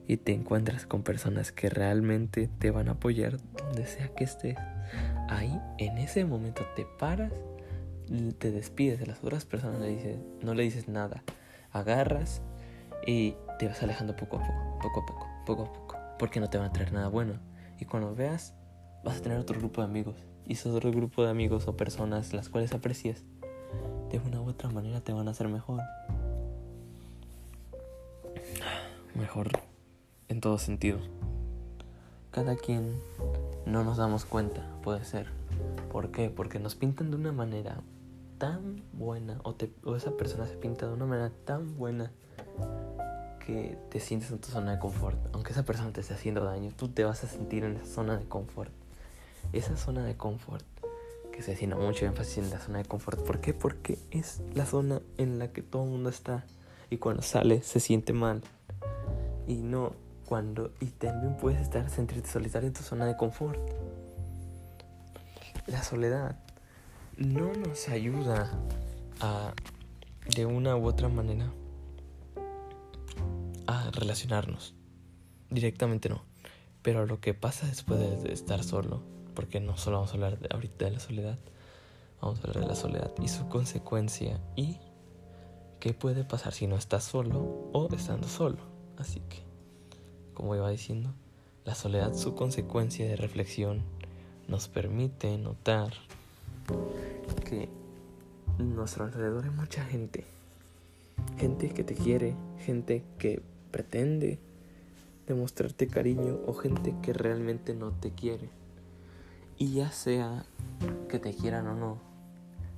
y 0.07 0.19
te 0.19 0.33
encuentras 0.33 0.87
con 0.87 1.03
personas 1.03 1.51
que 1.51 1.71
realmente 1.71 2.49
te 2.61 2.71
van 2.71 2.89
a 2.89 2.93
apoyar 2.93 3.39
donde 3.57 3.85
sea 3.87 4.07
que 4.15 4.23
estés, 4.23 4.57
ahí 5.29 5.61
en 5.79 5.99
ese 5.99 6.25
momento 6.25 6.63
te 6.77 6.87
paras, 7.01 7.33
te 8.39 8.53
despides 8.53 9.01
de 9.01 9.07
las 9.07 9.25
otras 9.25 9.45
personas, 9.45 9.81
no 10.41 10.55
le 10.55 10.63
dices 10.63 10.87
nada, 10.87 11.25
agarras 11.73 12.43
y 13.07 13.35
te 13.59 13.67
vas 13.67 13.83
alejando 13.83 14.15
poco 14.15 14.37
a 14.37 14.41
poco, 14.41 14.79
poco 14.81 15.01
a 15.01 15.07
poco, 15.07 15.29
poco 15.47 15.63
a 15.63 15.73
poco, 15.73 15.80
porque 16.21 16.39
no 16.39 16.51
te 16.51 16.59
van 16.59 16.69
a 16.69 16.73
traer 16.73 16.93
nada 16.93 17.09
bueno. 17.09 17.33
Y 17.81 17.87
cuando 17.87 18.15
veas, 18.15 18.55
vas 19.03 19.17
a 19.17 19.23
tener 19.23 19.39
otro 19.39 19.59
grupo 19.59 19.81
de 19.81 19.87
amigos. 19.87 20.17
Y 20.47 20.53
ese 20.53 20.69
otro 20.69 20.93
grupo 20.93 21.25
de 21.25 21.31
amigos 21.31 21.67
o 21.67 21.79
personas 21.79 22.35
las 22.35 22.51
cuales 22.51 22.75
aprecias, 22.75 23.25
de 24.11 24.19
una 24.19 24.43
u 24.43 24.51
otra 24.51 24.69
manera 24.69 25.01
te 25.01 25.15
van 25.15 25.29
a 25.29 25.31
hacer 25.31 25.49
mejor 25.49 25.81
mejor 29.15 29.51
en 30.29 30.41
todo 30.41 30.59
sentido. 30.59 30.99
Cada 32.31 32.57
quien 32.57 33.01
no 33.65 33.83
nos 33.83 33.97
damos 33.97 34.27
cuenta, 34.27 34.63
puede 34.83 35.05
ser. 35.05 35.27
¿Por 35.91 36.11
qué? 36.11 36.29
Porque 36.29 36.59
nos 36.59 36.75
pintan 36.75 37.11
de 37.11 37.17
una 37.17 37.33
manera 37.33 37.81
tan 38.37 38.83
buena 38.93 39.41
o, 39.43 39.55
o 39.85 39.97
esa 39.97 40.17
persona 40.17 40.47
se 40.47 40.57
pinta 40.57 40.87
de 40.87 40.93
una 40.93 41.07
manera 41.07 41.31
tan 41.45 41.77
buena 41.77 42.13
que 43.51 43.77
te 43.91 43.99
sientes 43.99 44.31
en 44.31 44.39
tu 44.39 44.49
zona 44.49 44.73
de 44.73 44.79
confort. 44.79 45.19
Aunque 45.33 45.51
esa 45.51 45.65
persona 45.65 45.93
te 45.93 46.01
esté 46.01 46.15
haciendo 46.15 46.45
daño, 46.45 46.71
tú 46.77 46.89
te 46.89 47.03
vas 47.03 47.25
a 47.25 47.27
sentir 47.27 47.65
en 47.65 47.77
esa 47.77 47.87
zona 47.87 48.17
de 48.17 48.25
confort. 48.27 48.71
Esa 49.53 49.77
zona 49.77 50.05
de 50.05 50.17
confort 50.17 50.65
que 51.33 51.43
se 51.43 51.53
haciendo 51.53 51.77
mucho 51.77 52.07
énfasis 52.07 52.39
en 52.39 52.51
la 52.51 52.61
zona 52.61 52.79
de 52.79 52.85
confort. 52.85 53.21
¿Por 53.25 53.41
qué? 53.41 53.53
Porque 53.53 53.99
es 54.13 54.41
la 54.55 54.67
zona 54.67 55.01
en 55.19 55.41
la 55.41 55.49
que 55.49 55.63
todo 55.63 55.83
el 55.83 55.91
mundo 55.91 56.11
está 56.11 56.45
y 56.91 56.99
cuando 56.99 57.23
sale 57.23 57.63
se 57.63 57.81
siente 57.81 58.13
mal 58.13 58.43
y 59.49 59.55
no 59.55 59.95
cuando 60.27 60.71
y 60.81 60.87
también 60.87 61.37
puedes 61.37 61.61
estar 61.61 61.91
sentirte 61.91 62.29
solitario 62.29 62.69
en 62.69 62.73
tu 62.73 62.85
zona 62.85 63.07
de 63.07 63.17
confort. 63.17 63.59
La 65.67 65.83
soledad 65.83 66.37
no 67.17 67.53
nos 67.53 67.89
ayuda 67.89 68.49
a 69.21 69.55
de 70.37 70.47
una 70.47 70.77
u 70.77 70.87
otra 70.87 71.09
manera 71.09 71.51
a 73.91 74.01
relacionarnos. 74.01 74.75
Directamente 75.51 76.09
no. 76.09 76.23
Pero 76.83 77.07
lo 77.07 77.21
que 77.21 77.35
pasa 77.35 77.67
después 77.67 78.01
de 78.23 78.33
estar 78.33 78.65
solo, 78.65 79.03
porque 79.35 79.61
no 79.61 79.77
solo 79.77 79.99
vamos 79.99 80.11
a 80.11 80.15
hablar 80.15 80.39
de, 80.39 80.49
ahorita 80.51 80.87
de 80.87 80.91
la 80.93 81.01
soledad, 81.01 81.39
vamos 82.21 82.39
a 82.39 82.43
hablar 82.43 82.63
de 82.63 82.69
la 82.69 82.77
soledad 82.77 83.13
y 83.23 83.29
su 83.29 83.49
consecuencia 83.49 84.41
y 84.57 84.79
qué 85.79 85.93
puede 85.93 86.25
pasar 86.25 86.53
si 86.53 86.67
no 86.67 86.77
estás 86.77 87.05
solo 87.05 87.71
o 87.73 87.89
estando 87.95 88.29
solo. 88.29 88.59
Así 88.97 89.21
que, 89.29 89.43
como 90.35 90.55
iba 90.55 90.71
diciendo, 90.71 91.13
la 91.65 91.75
soledad, 91.75 92.15
su 92.15 92.35
consecuencia 92.35 93.07
de 93.07 93.17
reflexión, 93.17 93.83
nos 94.49 94.69
permite 94.69 95.37
notar 95.39 95.93
que 97.45 97.69
en 98.59 98.75
nuestro 98.75 99.05
alrededor 99.05 99.45
hay 99.45 99.51
mucha 99.51 99.85
gente. 99.85 100.25
Gente 101.39 101.71
que 101.71 101.85
te 101.85 101.95
quiere, 101.95 102.35
gente 102.65 103.05
que 103.19 103.43
pretende 103.71 104.39
demostrarte 105.27 105.87
cariño 105.87 106.39
o 106.47 106.55
gente 106.55 106.95
que 107.03 107.13
realmente 107.13 107.75
no 107.75 107.93
te 107.93 108.11
quiere. 108.11 108.49
Y 109.59 109.75
ya 109.75 109.91
sea 109.93 110.45
que 111.09 111.19
te 111.19 111.35
quieran 111.35 111.67
o 111.69 111.75
no, 111.75 111.99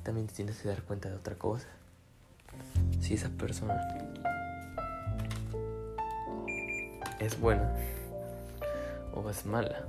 también 0.03 0.26
te 0.26 0.34
tienes 0.34 0.61
que 0.61 0.68
dar 0.68 0.82
cuenta 0.82 1.09
de 1.09 1.16
otra 1.16 1.36
cosa. 1.36 1.68
Si 3.01 3.14
esa 3.14 3.30
persona 3.30 3.80
es 7.20 7.38
buena 7.40 7.72
o 9.14 9.28
es 9.30 9.47
mala 9.47 9.86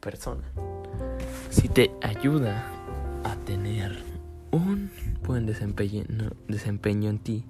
persona. 0.00 0.42
Si 1.50 1.68
te 1.68 1.90
ayuda 2.02 2.64
a 3.24 3.36
tener 3.44 4.02
un 4.50 4.90
buen 5.26 5.46
desempeño, 5.46 6.04
desempeño 6.48 7.10
en 7.10 7.18
ti 7.18 7.44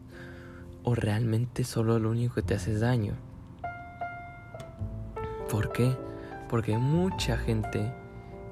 o 0.85 0.95
realmente 0.95 1.64
solo 1.64 1.99
lo 1.99 2.11
único 2.11 2.35
que 2.35 2.43
te 2.43 2.55
hace 2.55 2.78
daño. 2.78 3.14
¿Por 5.51 5.72
qué? 5.72 5.97
Porque 6.49 6.74
hay 6.74 6.81
mucha 6.81 7.37
gente 7.37 7.93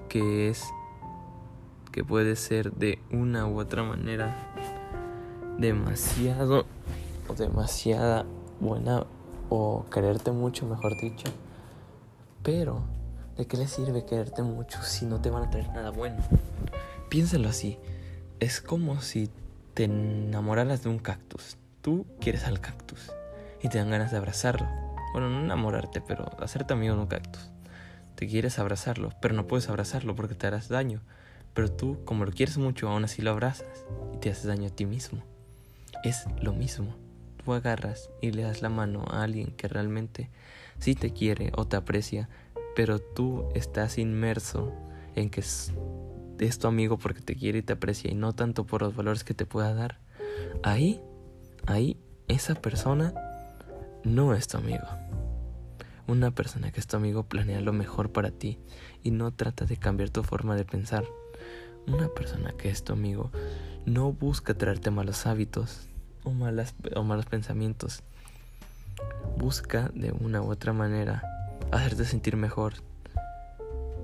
que 0.09 0.49
es 0.49 0.64
que 1.93 2.05
puede 2.05 2.37
ser 2.37 2.72
de 2.72 3.01
una 3.11 3.47
u 3.47 3.59
otra 3.59 3.83
manera 3.83 4.37
demasiado 5.59 6.66
o 7.29 7.35
demasiada 7.35 8.24
buena 8.61 9.05
o 9.49 9.85
quererte 9.91 10.31
mucho, 10.31 10.66
mejor 10.66 10.97
dicho. 11.01 11.26
Pero, 12.43 12.83
¿de 13.37 13.47
qué 13.47 13.57
le 13.57 13.66
sirve 13.66 14.05
quererte 14.05 14.43
mucho 14.43 14.83
si 14.83 15.07
no 15.07 15.20
te 15.20 15.31
van 15.31 15.45
a 15.45 15.51
traer 15.51 15.68
nada 15.70 15.91
bueno? 15.91 16.18
Piénsalo 17.09 17.49
así. 17.49 17.79
Es 18.41 18.61
como 18.61 19.01
si 19.01 19.31
te 19.74 19.85
enamoraras 19.85 20.83
de 20.83 20.91
un 20.91 20.99
cactus. 20.99 21.57
Tú 21.81 22.07
quieres 22.20 22.45
al 22.45 22.61
cactus 22.61 23.12
y 23.62 23.68
te 23.68 23.79
dan 23.79 23.91
ganas 23.91 24.11
de 24.11 24.18
abrazarlo. 24.18 24.68
Bueno, 25.12 25.31
no 25.31 25.41
enamorarte, 25.41 26.01
pero 26.01 26.31
hacerte 26.43 26.74
amigo 26.74 26.95
de 26.95 27.01
un 27.01 27.07
cactus. 27.07 27.51
Te 28.14 28.26
quieres 28.26 28.59
abrazarlo, 28.59 29.12
pero 29.20 29.35
no 29.35 29.47
puedes 29.47 29.68
abrazarlo 29.68 30.14
porque 30.14 30.35
te 30.35 30.47
harás 30.47 30.68
daño. 30.68 31.01
Pero 31.55 31.70
tú, 31.70 31.99
como 32.05 32.24
lo 32.24 32.33
quieres 32.33 32.59
mucho, 32.59 32.89
aún 32.89 33.05
así 33.05 33.22
lo 33.22 33.31
abrazas 33.31 33.85
y 34.14 34.18
te 34.18 34.31
haces 34.31 34.47
daño 34.47 34.68
a 34.68 34.70
ti 34.70 34.87
mismo. 34.87 35.22
Es 36.05 36.26
lo 36.41 36.53
mismo. 36.53 36.95
Tú 37.45 37.53
agarras 37.53 38.11
y 38.20 38.33
le 38.33 38.43
das 38.43 38.62
la 38.62 38.68
mano 38.68 39.05
a 39.09 39.22
alguien 39.22 39.53
que 39.53 39.68
realmente 39.68 40.31
sí 40.79 40.95
te 40.95 41.12
quiere 41.12 41.53
o 41.57 41.66
te 41.66 41.76
aprecia, 41.76 42.29
pero 42.76 43.01
tú 43.01 43.49
estás 43.55 43.99
inmerso 43.99 44.72
en 45.14 45.31
que 45.31 45.41
es, 45.41 45.72
tu 46.61 46.66
amigo 46.68 46.99
porque 46.99 47.20
te 47.20 47.35
quiere 47.35 47.59
y 47.59 47.62
te 47.62 47.72
aprecia 47.72 48.11
y 48.11 48.14
no 48.14 48.35
tanto 48.35 48.64
por 48.66 48.83
los 48.83 48.95
valores 48.95 49.24
que 49.24 49.35
te 49.35 49.47
pueda 49.47 49.74
dar. 49.74 49.99
Ahí, 50.62 51.01
ahí, 51.68 51.96
esa 52.28 52.54
persona 52.54 53.14
no 54.02 54.34
es 54.34 54.48
tu 54.48 54.56
amigo. 54.56 54.86
Una 56.06 56.30
persona 56.30 56.72
que 56.72 56.80
es 56.80 56.86
tu 56.86 56.96
amigo 56.96 57.24
planea 57.24 57.60
lo 57.60 57.72
mejor 57.72 58.10
para 58.10 58.30
ti 58.30 58.58
y 59.02 59.10
no 59.10 59.32
trata 59.32 59.66
de 59.66 59.76
cambiar 59.76 60.08
tu 60.08 60.22
forma 60.22 60.56
de 60.56 60.64
pensar. 60.64 61.04
Una 61.86 62.08
persona 62.08 62.52
que 62.56 62.70
es 62.70 62.82
tu 62.82 62.94
amigo 62.94 63.30
no 63.84 64.12
busca 64.12 64.54
traerte 64.54 64.90
malos 64.90 65.26
hábitos 65.26 65.88
o, 66.24 66.30
o 66.30 67.02
malos 67.02 67.26
pensamientos. 67.26 68.02
Busca 69.36 69.90
de 69.94 70.12
una 70.12 70.40
u 70.40 70.50
otra 70.50 70.72
manera 70.72 71.22
hacerte 71.70 72.06
sentir 72.06 72.36
mejor, 72.36 72.74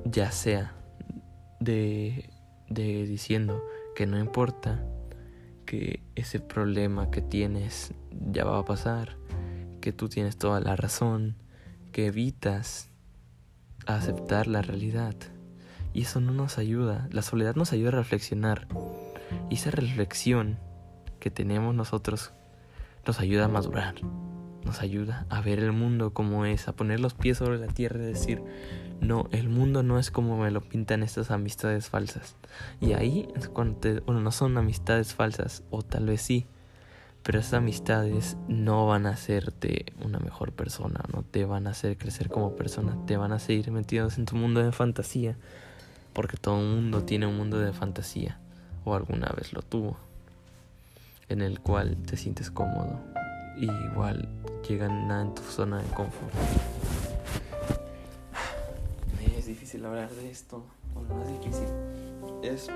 ya 0.05 0.31
sea 0.31 0.75
de, 1.61 2.29
de 2.69 3.07
diciendo 3.07 3.65
que 3.97 4.07
no 4.07 4.19
importa, 4.19 4.85
que 5.65 6.04
ese 6.15 6.41
problema 6.41 7.11
que 7.11 7.21
tienes 7.21 7.93
ya 8.33 8.45
va 8.45 8.59
a 8.59 8.65
pasar, 8.65 9.17
que 9.81 9.93
tú 9.93 10.09
tienes 10.09 10.37
toda 10.37 10.61
la 10.61 10.77
razón, 10.77 11.37
que 11.93 12.07
evitas 12.07 12.91
aceptar 13.87 14.47
la 14.47 14.63
realidad. 14.63 15.15
Y 15.93 16.03
eso 16.03 16.21
no 16.21 16.33
nos 16.33 16.59
ayuda. 16.59 17.09
La 17.13 17.23
soledad 17.23 17.55
nos 17.55 17.73
ayuda 17.73 17.91
a 17.91 17.93
reflexionar. 17.93 18.67
Y 19.51 19.55
esa 19.55 19.71
reflexión 19.71 20.59
que 21.21 21.31
tenemos 21.31 21.75
nosotros 21.75 22.33
nos 23.07 23.21
ayuda 23.21 23.45
a 23.45 23.49
madurar. 23.49 23.95
Nos 24.65 24.81
ayuda 24.81 25.27
a 25.29 25.41
ver 25.41 25.59
el 25.59 25.73
mundo 25.73 26.13
como 26.13 26.47
es, 26.47 26.69
a 26.69 26.73
poner 26.73 27.01
los 27.01 27.15
pies 27.15 27.39
sobre 27.39 27.59
la 27.59 27.67
tierra 27.67 28.03
y 28.03 28.07
decir, 28.07 28.43
no, 29.01 29.29
el 29.31 29.49
mundo 29.49 29.83
no 29.83 29.99
es 29.99 30.11
como 30.11 30.39
me 30.39 30.51
lo 30.51 30.63
pintan 30.63 31.03
estas 31.03 31.31
amistades 31.31 31.89
falsas. 31.91 32.37
Y 32.81 32.95
ahí 32.95 33.29
es 33.37 33.49
cuando 33.49 33.77
te, 33.79 34.01
bueno, 34.01 34.21
no 34.21 34.33
son 34.33 34.57
amistades 34.57 35.15
falsas, 35.15 35.63
o 35.71 35.83
tal 35.83 36.07
vez 36.07 36.23
sí, 36.23 36.47
pero 37.23 37.39
esas 37.39 37.55
amistades 37.55 38.37
no 38.49 38.87
van 38.87 39.07
a 39.07 39.11
hacerte 39.11 39.87
una 40.03 40.19
mejor 40.19 40.53
persona, 40.53 41.01
no 41.13 41.23
te 41.23 41.45
van 41.45 41.67
a 41.67 41.71
hacer 41.71 41.97
crecer 41.97 42.29
como 42.29 42.57
persona, 42.57 42.97
te 43.07 43.17
van 43.17 43.33
a 43.33 43.39
seguir 43.39 43.71
metidos 43.71 44.19
en 44.19 44.27
tu 44.27 44.37
mundo 44.37 44.63
de 44.63 44.73
fantasía 44.73 45.37
porque 46.15 46.37
todo 46.37 46.57
mundo 46.57 47.03
tiene 47.03 47.27
un 47.27 47.37
mundo 47.37 47.59
de 47.59 47.73
fantasía, 47.73 48.39
o 48.85 48.95
alguna 48.95 49.29
vez 49.37 49.53
lo 49.53 49.61
tuvo, 49.61 49.99
en 51.29 51.43
el 51.43 51.61
cual 51.61 51.97
te 52.07 52.17
sientes 52.17 52.51
cómodo 52.51 53.01
y 53.57 53.71
igual 53.93 54.29
llegan 54.69 55.11
en 55.11 55.35
tu 55.35 55.43
zona 55.43 55.79
de 55.79 55.89
confort. 55.91 56.33
Es 59.37 59.47
difícil 59.47 59.85
hablar 59.85 60.11
de 60.11 60.31
esto, 60.31 60.65
o 60.95 61.03
no 61.03 61.23
es 61.23 61.29
difícil, 61.29 61.69
es 62.43 62.69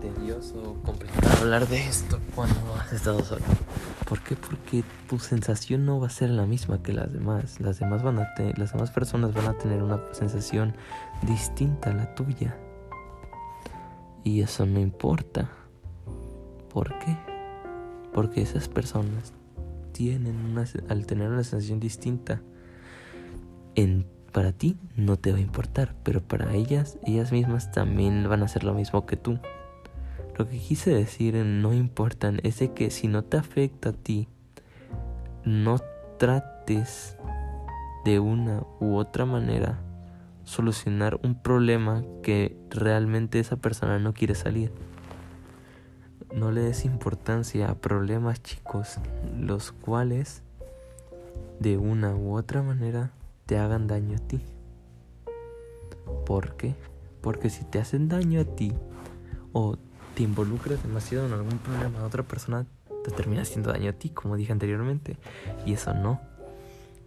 tedioso, 0.00 0.76
complicado 0.84 1.28
hablar 1.40 1.66
de 1.68 1.86
esto 1.86 2.18
cuando 2.34 2.74
has 2.76 2.92
estado 2.92 3.22
solo. 3.22 3.44
¿Por 4.08 4.20
qué? 4.22 4.36
Porque 4.36 4.82
tu 5.08 5.18
sensación 5.18 5.84
no 5.84 6.00
va 6.00 6.08
a 6.08 6.10
ser 6.10 6.30
la 6.30 6.46
misma 6.46 6.82
que 6.82 6.92
las 6.92 7.12
demás. 7.12 7.60
Las 7.60 7.78
demás 7.78 8.02
van 8.02 8.18
a 8.18 8.34
las 8.56 8.72
demás 8.72 8.90
personas 8.90 9.34
van 9.34 9.46
a 9.46 9.58
tener 9.58 9.82
una 9.82 10.00
sensación 10.12 10.74
distinta 11.22 11.90
a 11.90 11.94
la 11.94 12.14
tuya. 12.14 12.56
Y 14.24 14.42
eso 14.42 14.66
no 14.66 14.80
importa. 14.80 15.50
¿Por 16.72 16.98
qué? 16.98 17.16
Porque 18.12 18.42
esas 18.42 18.68
personas 18.68 19.32
tienen 19.92 20.36
una 20.36 20.64
al 20.88 21.06
tener 21.06 21.28
una 21.28 21.44
sensación 21.44 21.80
distinta 21.80 22.40
en 23.74 24.06
para 24.32 24.52
ti 24.52 24.76
no 24.96 25.16
te 25.16 25.32
va 25.32 25.38
a 25.38 25.40
importar, 25.40 25.94
pero 26.04 26.22
para 26.22 26.54
ellas, 26.54 26.98
ellas 27.04 27.32
mismas 27.32 27.72
también 27.72 28.28
van 28.28 28.42
a 28.42 28.44
hacer 28.44 28.64
lo 28.64 28.74
mismo 28.74 29.06
que 29.06 29.16
tú. 29.16 29.38
Lo 30.38 30.48
que 30.48 30.58
quise 30.58 30.90
decir 30.94 31.36
en 31.36 31.62
no 31.62 31.74
importan 31.74 32.40
es 32.44 32.60
de 32.60 32.72
que 32.72 32.90
si 32.90 33.08
no 33.08 33.24
te 33.24 33.36
afecta 33.36 33.90
a 33.90 33.92
ti, 33.92 34.28
no 35.44 35.78
trates 36.18 37.16
de 38.04 38.20
una 38.20 38.62
u 38.78 38.96
otra 38.96 39.26
manera 39.26 39.80
solucionar 40.44 41.20
un 41.22 41.34
problema 41.34 42.02
que 42.22 42.56
realmente 42.70 43.38
esa 43.38 43.56
persona 43.56 43.98
no 43.98 44.14
quiere 44.14 44.34
salir. 44.34 44.72
No 46.34 46.52
le 46.52 46.60
des 46.60 46.84
importancia 46.84 47.70
a 47.70 47.74
problemas 47.74 48.42
chicos, 48.42 48.98
los 49.36 49.72
cuales 49.72 50.42
de 51.58 51.76
una 51.76 52.14
u 52.14 52.36
otra 52.36 52.62
manera 52.62 53.10
te 53.46 53.58
hagan 53.58 53.86
daño 53.86 54.16
a 54.16 54.20
ti. 54.20 54.40
¿Por 56.26 56.56
qué? 56.56 56.76
Porque 57.20 57.50
si 57.50 57.64
te 57.64 57.80
hacen 57.80 58.08
daño 58.08 58.40
a 58.40 58.44
ti 58.44 58.72
o 59.52 59.76
te 60.14 60.22
involucras 60.22 60.82
demasiado 60.82 61.26
en 61.26 61.32
algún 61.32 61.58
problema 61.58 61.98
de 61.98 62.04
otra 62.04 62.22
persona, 62.22 62.66
te 63.04 63.10
termina 63.10 63.42
haciendo 63.42 63.72
daño 63.72 63.90
a 63.90 63.94
ti, 63.94 64.10
como 64.10 64.36
dije 64.36 64.52
anteriormente. 64.52 65.16
Y 65.66 65.72
eso 65.72 65.92
no. 65.94 66.20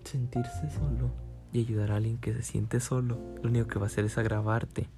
Sentirse 0.04 0.70
solo 0.70 1.12
y 1.54 1.60
ayudar 1.60 1.92
a 1.92 1.96
alguien 1.96 2.18
que 2.18 2.34
se 2.34 2.42
siente 2.42 2.80
solo, 2.80 3.20
lo 3.42 3.50
único 3.50 3.68
que 3.68 3.80
va 3.80 3.86
a 3.86 3.88
hacer 3.88 4.06
es 4.06 4.18
agravarte. 4.18 4.90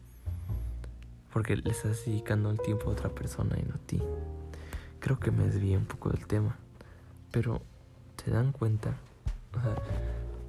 Porque 1.36 1.58
le 1.58 1.70
estás 1.70 2.06
dedicando 2.06 2.50
el 2.50 2.62
tiempo 2.62 2.90
a 2.90 2.94
otra 2.94 3.10
persona 3.10 3.58
y 3.60 3.64
no 3.64 3.76
a 3.76 3.80
ti. 3.80 4.02
Creo 5.02 5.20
que 5.20 5.32
me 5.32 5.44
desvié 5.44 5.78
un 5.78 5.86
poco 5.86 6.10
del 6.10 6.26
tema. 6.28 6.56
Pero, 7.30 7.62
¿se 8.16 8.32
dan 8.32 8.54
cuenta? 8.54 8.96
O 9.54 9.62
sea, 9.62 9.76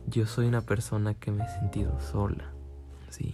yo 0.07 0.27
soy 0.27 0.47
una 0.47 0.61
persona 0.61 1.15
que 1.15 1.33
me 1.33 1.43
he 1.43 1.49
sentido 1.49 2.01
sola. 2.01 2.53
Sí. 3.11 3.33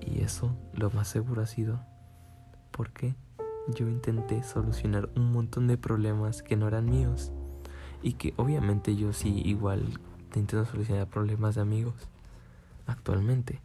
Y 0.00 0.22
eso, 0.22 0.56
lo 0.72 0.90
más 0.90 1.08
seguro 1.08 1.42
ha 1.42 1.46
sido 1.46 1.78
porque 2.70 3.14
yo 3.68 3.86
intenté 3.86 4.42
solucionar 4.42 5.10
un 5.14 5.32
montón 5.32 5.66
de 5.66 5.76
problemas 5.76 6.42
que 6.42 6.56
no 6.56 6.68
eran 6.68 6.88
míos 6.88 7.32
y 8.02 8.14
que 8.14 8.32
obviamente 8.38 8.96
yo 8.96 9.12
sí 9.12 9.42
igual 9.44 10.00
intento 10.24 10.64
solucionar 10.64 11.06
problemas 11.06 11.56
de 11.56 11.60
amigos 11.60 12.08
actualmente 12.86 13.60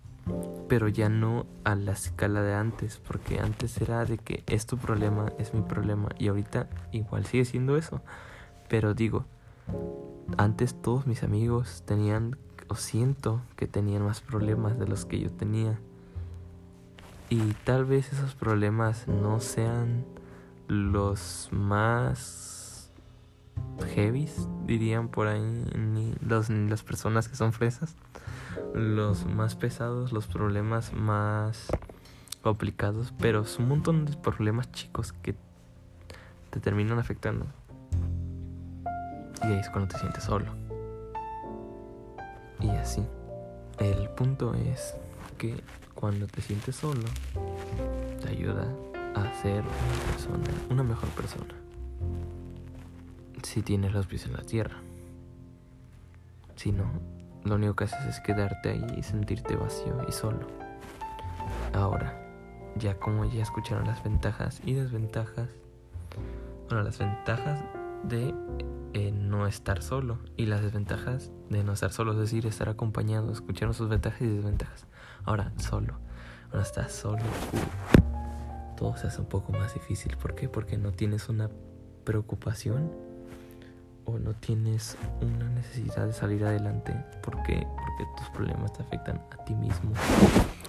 pero 0.67 0.87
ya 0.87 1.09
no 1.09 1.45
a 1.63 1.75
la 1.75 1.91
escala 1.91 2.41
de 2.41 2.53
antes 2.53 2.97
porque 2.97 3.39
antes 3.39 3.79
era 3.81 4.05
de 4.05 4.17
que 4.17 4.43
es 4.47 4.65
tu 4.65 4.77
problema 4.77 5.31
es 5.37 5.53
mi 5.53 5.61
problema 5.61 6.09
y 6.17 6.27
ahorita 6.27 6.67
igual 6.91 7.25
sigue 7.25 7.45
siendo 7.45 7.77
eso 7.77 8.01
pero 8.69 8.93
digo 8.93 9.25
antes 10.37 10.81
todos 10.81 11.07
mis 11.07 11.23
amigos 11.23 11.83
tenían 11.85 12.37
o 12.67 12.75
siento 12.75 13.41
que 13.57 13.67
tenían 13.67 14.03
más 14.03 14.21
problemas 14.21 14.79
de 14.79 14.87
los 14.87 15.05
que 15.05 15.19
yo 15.19 15.29
tenía 15.31 15.79
y 17.29 17.53
tal 17.63 17.85
vez 17.85 18.11
esos 18.11 18.35
problemas 18.35 19.07
no 19.07 19.39
sean 19.39 20.05
los 20.67 21.49
más 21.51 22.91
heavies, 23.95 24.47
dirían 24.65 25.07
por 25.07 25.27
ahí 25.27 25.41
ni 25.77 26.13
las 26.21 26.83
personas 26.83 27.27
que 27.27 27.35
son 27.35 27.53
fresas. 27.53 27.95
Los 28.73 29.25
más 29.25 29.55
pesados, 29.55 30.11
los 30.11 30.27
problemas 30.27 30.93
más 30.93 31.67
complicados, 32.41 33.13
pero 33.19 33.41
es 33.41 33.59
un 33.59 33.67
montón 33.67 34.05
de 34.05 34.15
problemas 34.17 34.71
chicos 34.71 35.13
que 35.13 35.35
te 36.49 36.59
terminan 36.59 36.99
afectando. 36.99 37.45
Y 39.43 39.47
ahí 39.47 39.59
es 39.59 39.69
cuando 39.69 39.89
te 39.89 39.99
sientes 39.99 40.23
solo. 40.23 40.51
Y 42.59 42.69
así. 42.69 43.03
El 43.79 44.09
punto 44.09 44.53
es 44.53 44.95
que 45.37 45.63
cuando 45.95 46.27
te 46.27 46.41
sientes 46.41 46.75
solo, 46.75 47.01
te 48.21 48.29
ayuda 48.29 48.67
a 49.15 49.33
ser 49.41 49.61
una 49.61 50.11
persona, 50.11 50.43
una 50.69 50.83
mejor 50.83 51.09
persona. 51.09 51.55
Si 53.43 53.63
tienes 53.63 53.93
los 53.93 54.05
pies 54.05 54.25
en 54.25 54.33
la 54.33 54.43
tierra. 54.43 54.77
Si 56.55 56.71
no, 56.71 56.85
lo 57.43 57.55
único 57.55 57.75
que 57.75 57.85
haces 57.85 58.05
es 58.05 58.19
quedarte 58.19 58.69
ahí 58.69 58.85
y 58.97 59.03
sentirte 59.03 59.55
vacío 59.55 60.05
y 60.07 60.11
solo. 60.11 60.47
Ahora, 61.73 62.17
ya 62.75 62.97
como 62.97 63.25
ya 63.25 63.41
escucharon 63.41 63.85
las 63.87 64.03
ventajas 64.03 64.61
y 64.65 64.73
desventajas, 64.73 65.49
bueno, 66.67 66.83
las 66.83 66.99
ventajas 66.99 67.63
de 68.03 68.33
eh, 68.93 69.11
no 69.11 69.47
estar 69.47 69.81
solo 69.81 70.19
y 70.37 70.45
las 70.45 70.61
desventajas 70.61 71.31
de 71.49 71.63
no 71.63 71.73
estar 71.73 71.91
solo, 71.91 72.13
es 72.13 72.17
decir, 72.17 72.45
estar 72.45 72.69
acompañado, 72.69 73.31
escucharon 73.31 73.73
sus 73.73 73.89
ventajas 73.89 74.21
y 74.21 74.27
desventajas. 74.27 74.85
Ahora, 75.23 75.51
solo, 75.57 75.99
ahora 76.51 76.63
estás 76.63 76.91
solo, 76.91 77.23
todo 78.77 78.95
se 78.97 79.07
hace 79.07 79.21
un 79.21 79.27
poco 79.27 79.51
más 79.51 79.73
difícil. 79.73 80.17
¿Por 80.17 80.35
qué? 80.35 80.49
Porque 80.49 80.77
no 80.77 80.91
tienes 80.91 81.29
una 81.29 81.49
preocupación 82.03 82.91
o 84.05 84.17
no 84.17 84.33
tienes 84.33 84.97
una 85.21 85.49
necesidad 85.49 86.07
de 86.07 86.13
salir 86.13 86.43
adelante. 86.43 86.93
¿Por 87.21 87.41
qué? 87.43 87.65
Porque 87.75 88.11
tus 88.17 88.29
problemas 88.29 88.73
te 88.73 88.83
afectan 88.83 89.21
a 89.31 89.43
ti 89.45 89.53
mismo. 89.55 89.91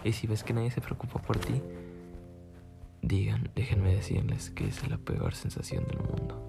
Y 0.05 0.12
si 0.12 0.26
ves 0.26 0.43
que 0.43 0.53
nadie 0.53 0.70
se 0.70 0.80
preocupa 0.80 1.20
por 1.20 1.39
ti, 1.39 1.62
digan, 3.03 3.51
déjenme 3.55 3.95
decirles 3.95 4.51
que 4.51 4.66
es 4.66 4.89
la 4.89 4.99
peor 4.99 5.35
sensación 5.35 5.87
del 5.87 5.99
mundo. 5.99 6.41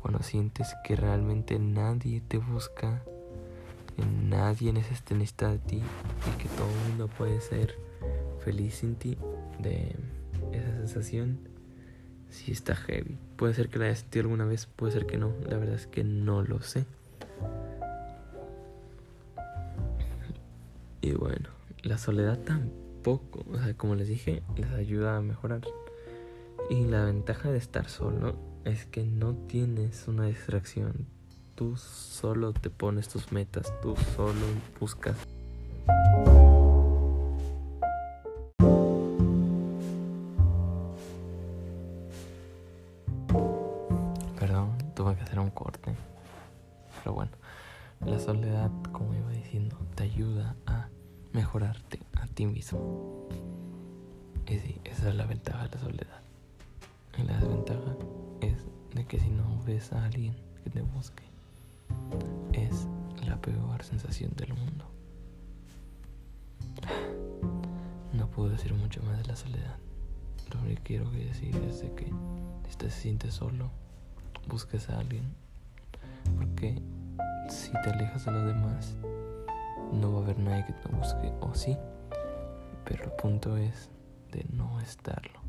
Cuando 0.00 0.22
sientes 0.22 0.74
que 0.84 0.96
realmente 0.96 1.58
nadie 1.58 2.20
te 2.20 2.38
busca, 2.38 3.02
nadie 4.28 4.72
necesita 4.72 5.50
de 5.50 5.58
ti 5.58 5.76
y 5.82 6.42
que 6.42 6.48
todo 6.50 6.68
el 6.68 6.88
mundo 6.88 7.08
puede 7.08 7.40
ser 7.40 7.74
feliz 8.44 8.76
sin 8.76 8.94
ti, 8.94 9.18
de 9.58 9.96
esa 10.52 10.76
sensación 10.76 11.55
si 12.36 12.52
está 12.52 12.76
heavy. 12.76 13.16
Puede 13.36 13.54
ser 13.54 13.68
que 13.68 13.78
la 13.78 13.86
haya 13.86 13.96
sentido 13.96 14.24
alguna 14.24 14.44
vez, 14.44 14.66
puede 14.66 14.92
ser 14.92 15.06
que 15.06 15.18
no. 15.18 15.32
La 15.48 15.56
verdad 15.56 15.74
es 15.74 15.86
que 15.86 16.04
no 16.04 16.42
lo 16.42 16.60
sé. 16.60 16.84
Y 21.00 21.12
bueno, 21.12 21.48
la 21.82 21.98
soledad 21.98 22.38
tampoco, 22.40 23.44
o 23.50 23.58
sea, 23.58 23.74
como 23.74 23.94
les 23.94 24.08
dije, 24.08 24.42
les 24.56 24.70
ayuda 24.70 25.16
a 25.16 25.20
mejorar. 25.20 25.62
Y 26.68 26.84
la 26.84 27.04
ventaja 27.04 27.50
de 27.50 27.58
estar 27.58 27.88
solo 27.88 28.36
es 28.64 28.86
que 28.86 29.04
no 29.04 29.34
tienes 29.34 30.06
una 30.08 30.26
distracción. 30.26 31.06
Tú 31.54 31.76
solo 31.76 32.52
te 32.52 32.70
pones 32.70 33.08
tus 33.08 33.32
metas, 33.32 33.72
tú 33.80 33.94
solo 34.14 34.44
buscas 34.78 35.16
soledad, 48.26 48.72
como 48.90 49.14
iba 49.14 49.30
diciendo, 49.30 49.78
te 49.94 50.02
ayuda 50.02 50.56
a 50.66 50.88
mejorarte 51.32 52.00
a 52.14 52.26
ti 52.26 52.44
mismo. 52.44 53.28
Y 54.48 54.58
sí, 54.58 54.80
esa 54.82 55.10
es 55.10 55.14
la 55.14 55.26
ventaja 55.26 55.68
de 55.68 55.76
la 55.76 55.78
soledad. 55.78 56.20
Y 57.16 57.22
la 57.22 57.38
desventaja 57.38 57.96
es 58.40 58.66
de 58.96 59.06
que 59.06 59.20
si 59.20 59.30
no 59.30 59.62
ves 59.64 59.92
a 59.92 60.04
alguien 60.04 60.34
que 60.64 60.70
te 60.70 60.82
busque, 60.82 61.22
es 62.52 62.88
la 63.28 63.40
peor 63.40 63.84
sensación 63.84 64.32
del 64.34 64.54
mundo. 64.54 64.84
No 68.12 68.28
puedo 68.28 68.48
decir 68.48 68.74
mucho 68.74 69.00
más 69.04 69.18
de 69.18 69.24
la 69.28 69.36
soledad. 69.36 69.76
Lo 70.52 70.64
que 70.64 70.74
quiero 70.82 71.08
decir 71.12 71.54
es 71.58 71.84
que 71.94 72.12
si 72.68 72.76
te 72.76 72.90
sientes 72.90 73.34
solo, 73.34 73.70
busques 74.48 74.90
a 74.90 74.98
alguien. 74.98 75.32
Porque 76.36 76.82
si 77.66 77.72
te 77.82 77.90
alejas 77.90 78.24
de 78.24 78.30
los 78.30 78.46
demás, 78.46 78.94
no 79.92 80.12
va 80.12 80.20
a 80.20 80.22
haber 80.22 80.38
nadie 80.38 80.64
que 80.66 80.72
te 80.72 80.88
busque. 80.88 81.32
O 81.40 81.52
sí, 81.52 81.76
pero 82.84 83.04
el 83.04 83.10
punto 83.12 83.56
es 83.56 83.90
de 84.30 84.46
no 84.52 84.80
estarlo. 84.80 85.40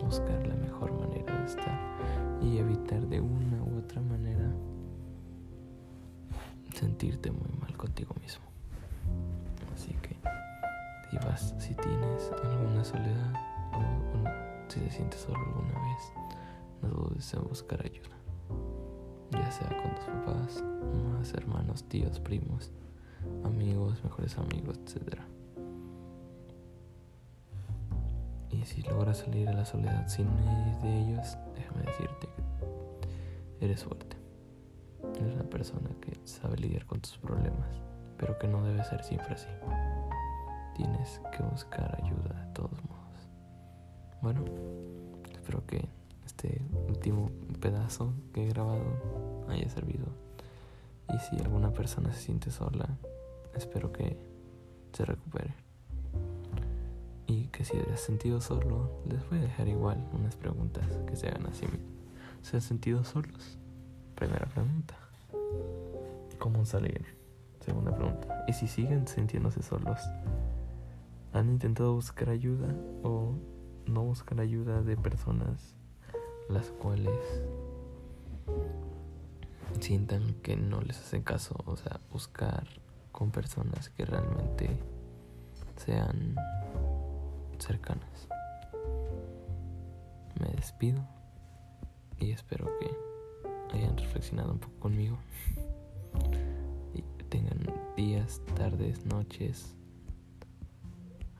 Buscar 0.00 0.46
la 0.46 0.54
mejor 0.54 0.92
manera 0.92 1.36
de 1.40 1.44
estar 1.44 1.80
y 2.40 2.58
evitar 2.58 3.00
de 3.08 3.20
una 3.20 3.60
u 3.64 3.78
otra 3.78 4.00
manera 4.00 4.48
sentirte 6.72 7.32
muy 7.32 7.50
mal 7.60 7.76
contigo 7.76 8.14
mismo. 8.20 8.44
Así 9.74 9.92
que 10.02 10.16
si 11.10 11.16
vas, 11.16 11.52
si 11.58 11.74
tienes 11.74 12.30
alguna 12.44 12.84
soledad 12.84 13.34
o, 13.72 14.70
si 14.70 14.78
te 14.78 14.90
sientes 14.90 15.20
solo 15.20 15.38
alguna 15.38 15.80
vez, 15.80 16.12
no 16.82 16.88
dudes 16.90 17.34
en 17.34 17.42
buscar 17.42 17.84
ayuda 17.84 18.16
ya 19.46 19.52
sea 19.52 19.68
con 19.80 19.94
tus 19.94 20.04
papás, 20.06 20.64
más 21.12 21.32
hermanos, 21.34 21.84
tíos, 21.84 22.18
primos, 22.18 22.72
amigos, 23.44 24.02
mejores 24.02 24.36
amigos, 24.38 24.76
etc. 24.78 25.20
Y 28.50 28.64
si 28.64 28.82
logras 28.82 29.18
salir 29.18 29.48
a 29.48 29.52
la 29.52 29.64
soledad 29.64 30.08
sin 30.08 30.26
de 30.82 30.98
ellos, 30.98 31.36
déjame 31.54 31.82
decirte 31.82 32.28
que 33.60 33.64
eres 33.64 33.84
fuerte. 33.84 34.16
Eres 35.20 35.34
una 35.34 35.44
persona 35.44 35.90
que 36.00 36.18
sabe 36.24 36.56
lidiar 36.56 36.84
con 36.84 37.00
tus 37.00 37.16
problemas, 37.18 37.68
pero 38.18 38.36
que 38.40 38.48
no 38.48 38.64
debe 38.64 38.82
ser 38.82 39.04
siempre 39.04 39.34
así. 39.34 39.46
Tienes 40.74 41.20
que 41.36 41.44
buscar 41.44 41.96
ayuda 42.02 42.46
de 42.46 42.52
todos 42.52 42.84
modos. 42.84 43.28
Bueno, 44.22 44.44
espero 45.30 45.64
que 45.66 45.88
este 46.24 46.60
último 46.88 47.30
pedazo 47.60 48.12
que 48.34 48.44
he 48.44 48.48
grabado 48.48 48.82
haya 49.48 49.68
servido. 49.68 50.06
Y 51.14 51.18
si 51.18 51.36
alguna 51.42 51.72
persona 51.72 52.12
se 52.12 52.20
siente 52.20 52.50
sola, 52.50 52.88
espero 53.54 53.92
que 53.92 54.16
se 54.92 55.04
recupere. 55.04 55.54
Y 57.26 57.46
que 57.48 57.64
si 57.64 57.76
has 57.92 58.00
sentido 58.00 58.40
solo, 58.40 58.90
les 59.08 59.28
voy 59.28 59.38
a 59.38 59.42
dejar 59.42 59.68
igual 59.68 60.04
unas 60.12 60.36
preguntas 60.36 60.86
que 61.06 61.16
se 61.16 61.28
hagan 61.28 61.46
así. 61.46 61.66
¿Se 62.42 62.56
han 62.56 62.62
sentido 62.62 63.04
solos? 63.04 63.58
Primera 64.14 64.46
pregunta. 64.46 64.96
¿Cómo 66.38 66.64
salir? 66.64 67.04
Segunda 67.60 67.94
pregunta. 67.94 68.44
¿Y 68.46 68.52
si 68.52 68.68
siguen 68.68 69.08
sintiéndose 69.08 69.62
solos? 69.62 69.98
¿Han 71.32 71.50
intentado 71.50 71.94
buscar 71.94 72.30
ayuda 72.30 72.74
o 73.02 73.34
no 73.86 74.04
buscar 74.04 74.40
ayuda 74.40 74.82
de 74.82 74.96
personas 74.96 75.74
las 76.48 76.70
cuales 76.70 77.18
sientan 79.80 80.34
que 80.42 80.56
no 80.56 80.80
les 80.80 80.98
hacen 80.98 81.22
caso, 81.22 81.56
o 81.64 81.76
sea, 81.76 82.00
buscar 82.12 82.66
con 83.12 83.30
personas 83.30 83.90
que 83.90 84.04
realmente 84.04 84.68
sean 85.76 86.36
cercanas. 87.58 88.28
Me 90.40 90.48
despido 90.54 91.02
y 92.18 92.32
espero 92.32 92.70
que 92.78 92.90
hayan 93.76 93.96
reflexionado 93.96 94.52
un 94.52 94.58
poco 94.58 94.78
conmigo 94.78 95.18
y 96.94 97.02
tengan 97.28 97.58
días, 97.96 98.40
tardes, 98.54 99.04
noches, 99.06 99.74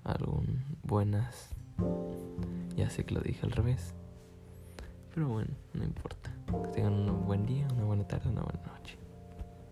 algún 0.05 0.64
buenas. 0.82 1.51
Ya 2.76 2.91
sé 2.91 3.05
que 3.05 3.14
lo 3.14 3.20
dije 3.20 3.45
al 3.45 3.53
revés. 3.53 3.95
Pero 5.14 5.28
bueno, 5.28 5.55
no 5.72 5.84
importa. 5.84 6.36
Que 6.47 6.68
tengan 6.72 7.09
un 7.11 7.26
buen 7.26 7.44
día, 7.44 7.66
una 7.74 7.84
buena 7.84 8.07
tarde, 8.07 8.28
una 8.28 8.42
buena 8.42 8.61
noche. 8.72 8.99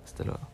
Hasta 0.04 0.24
luego. 0.24 0.53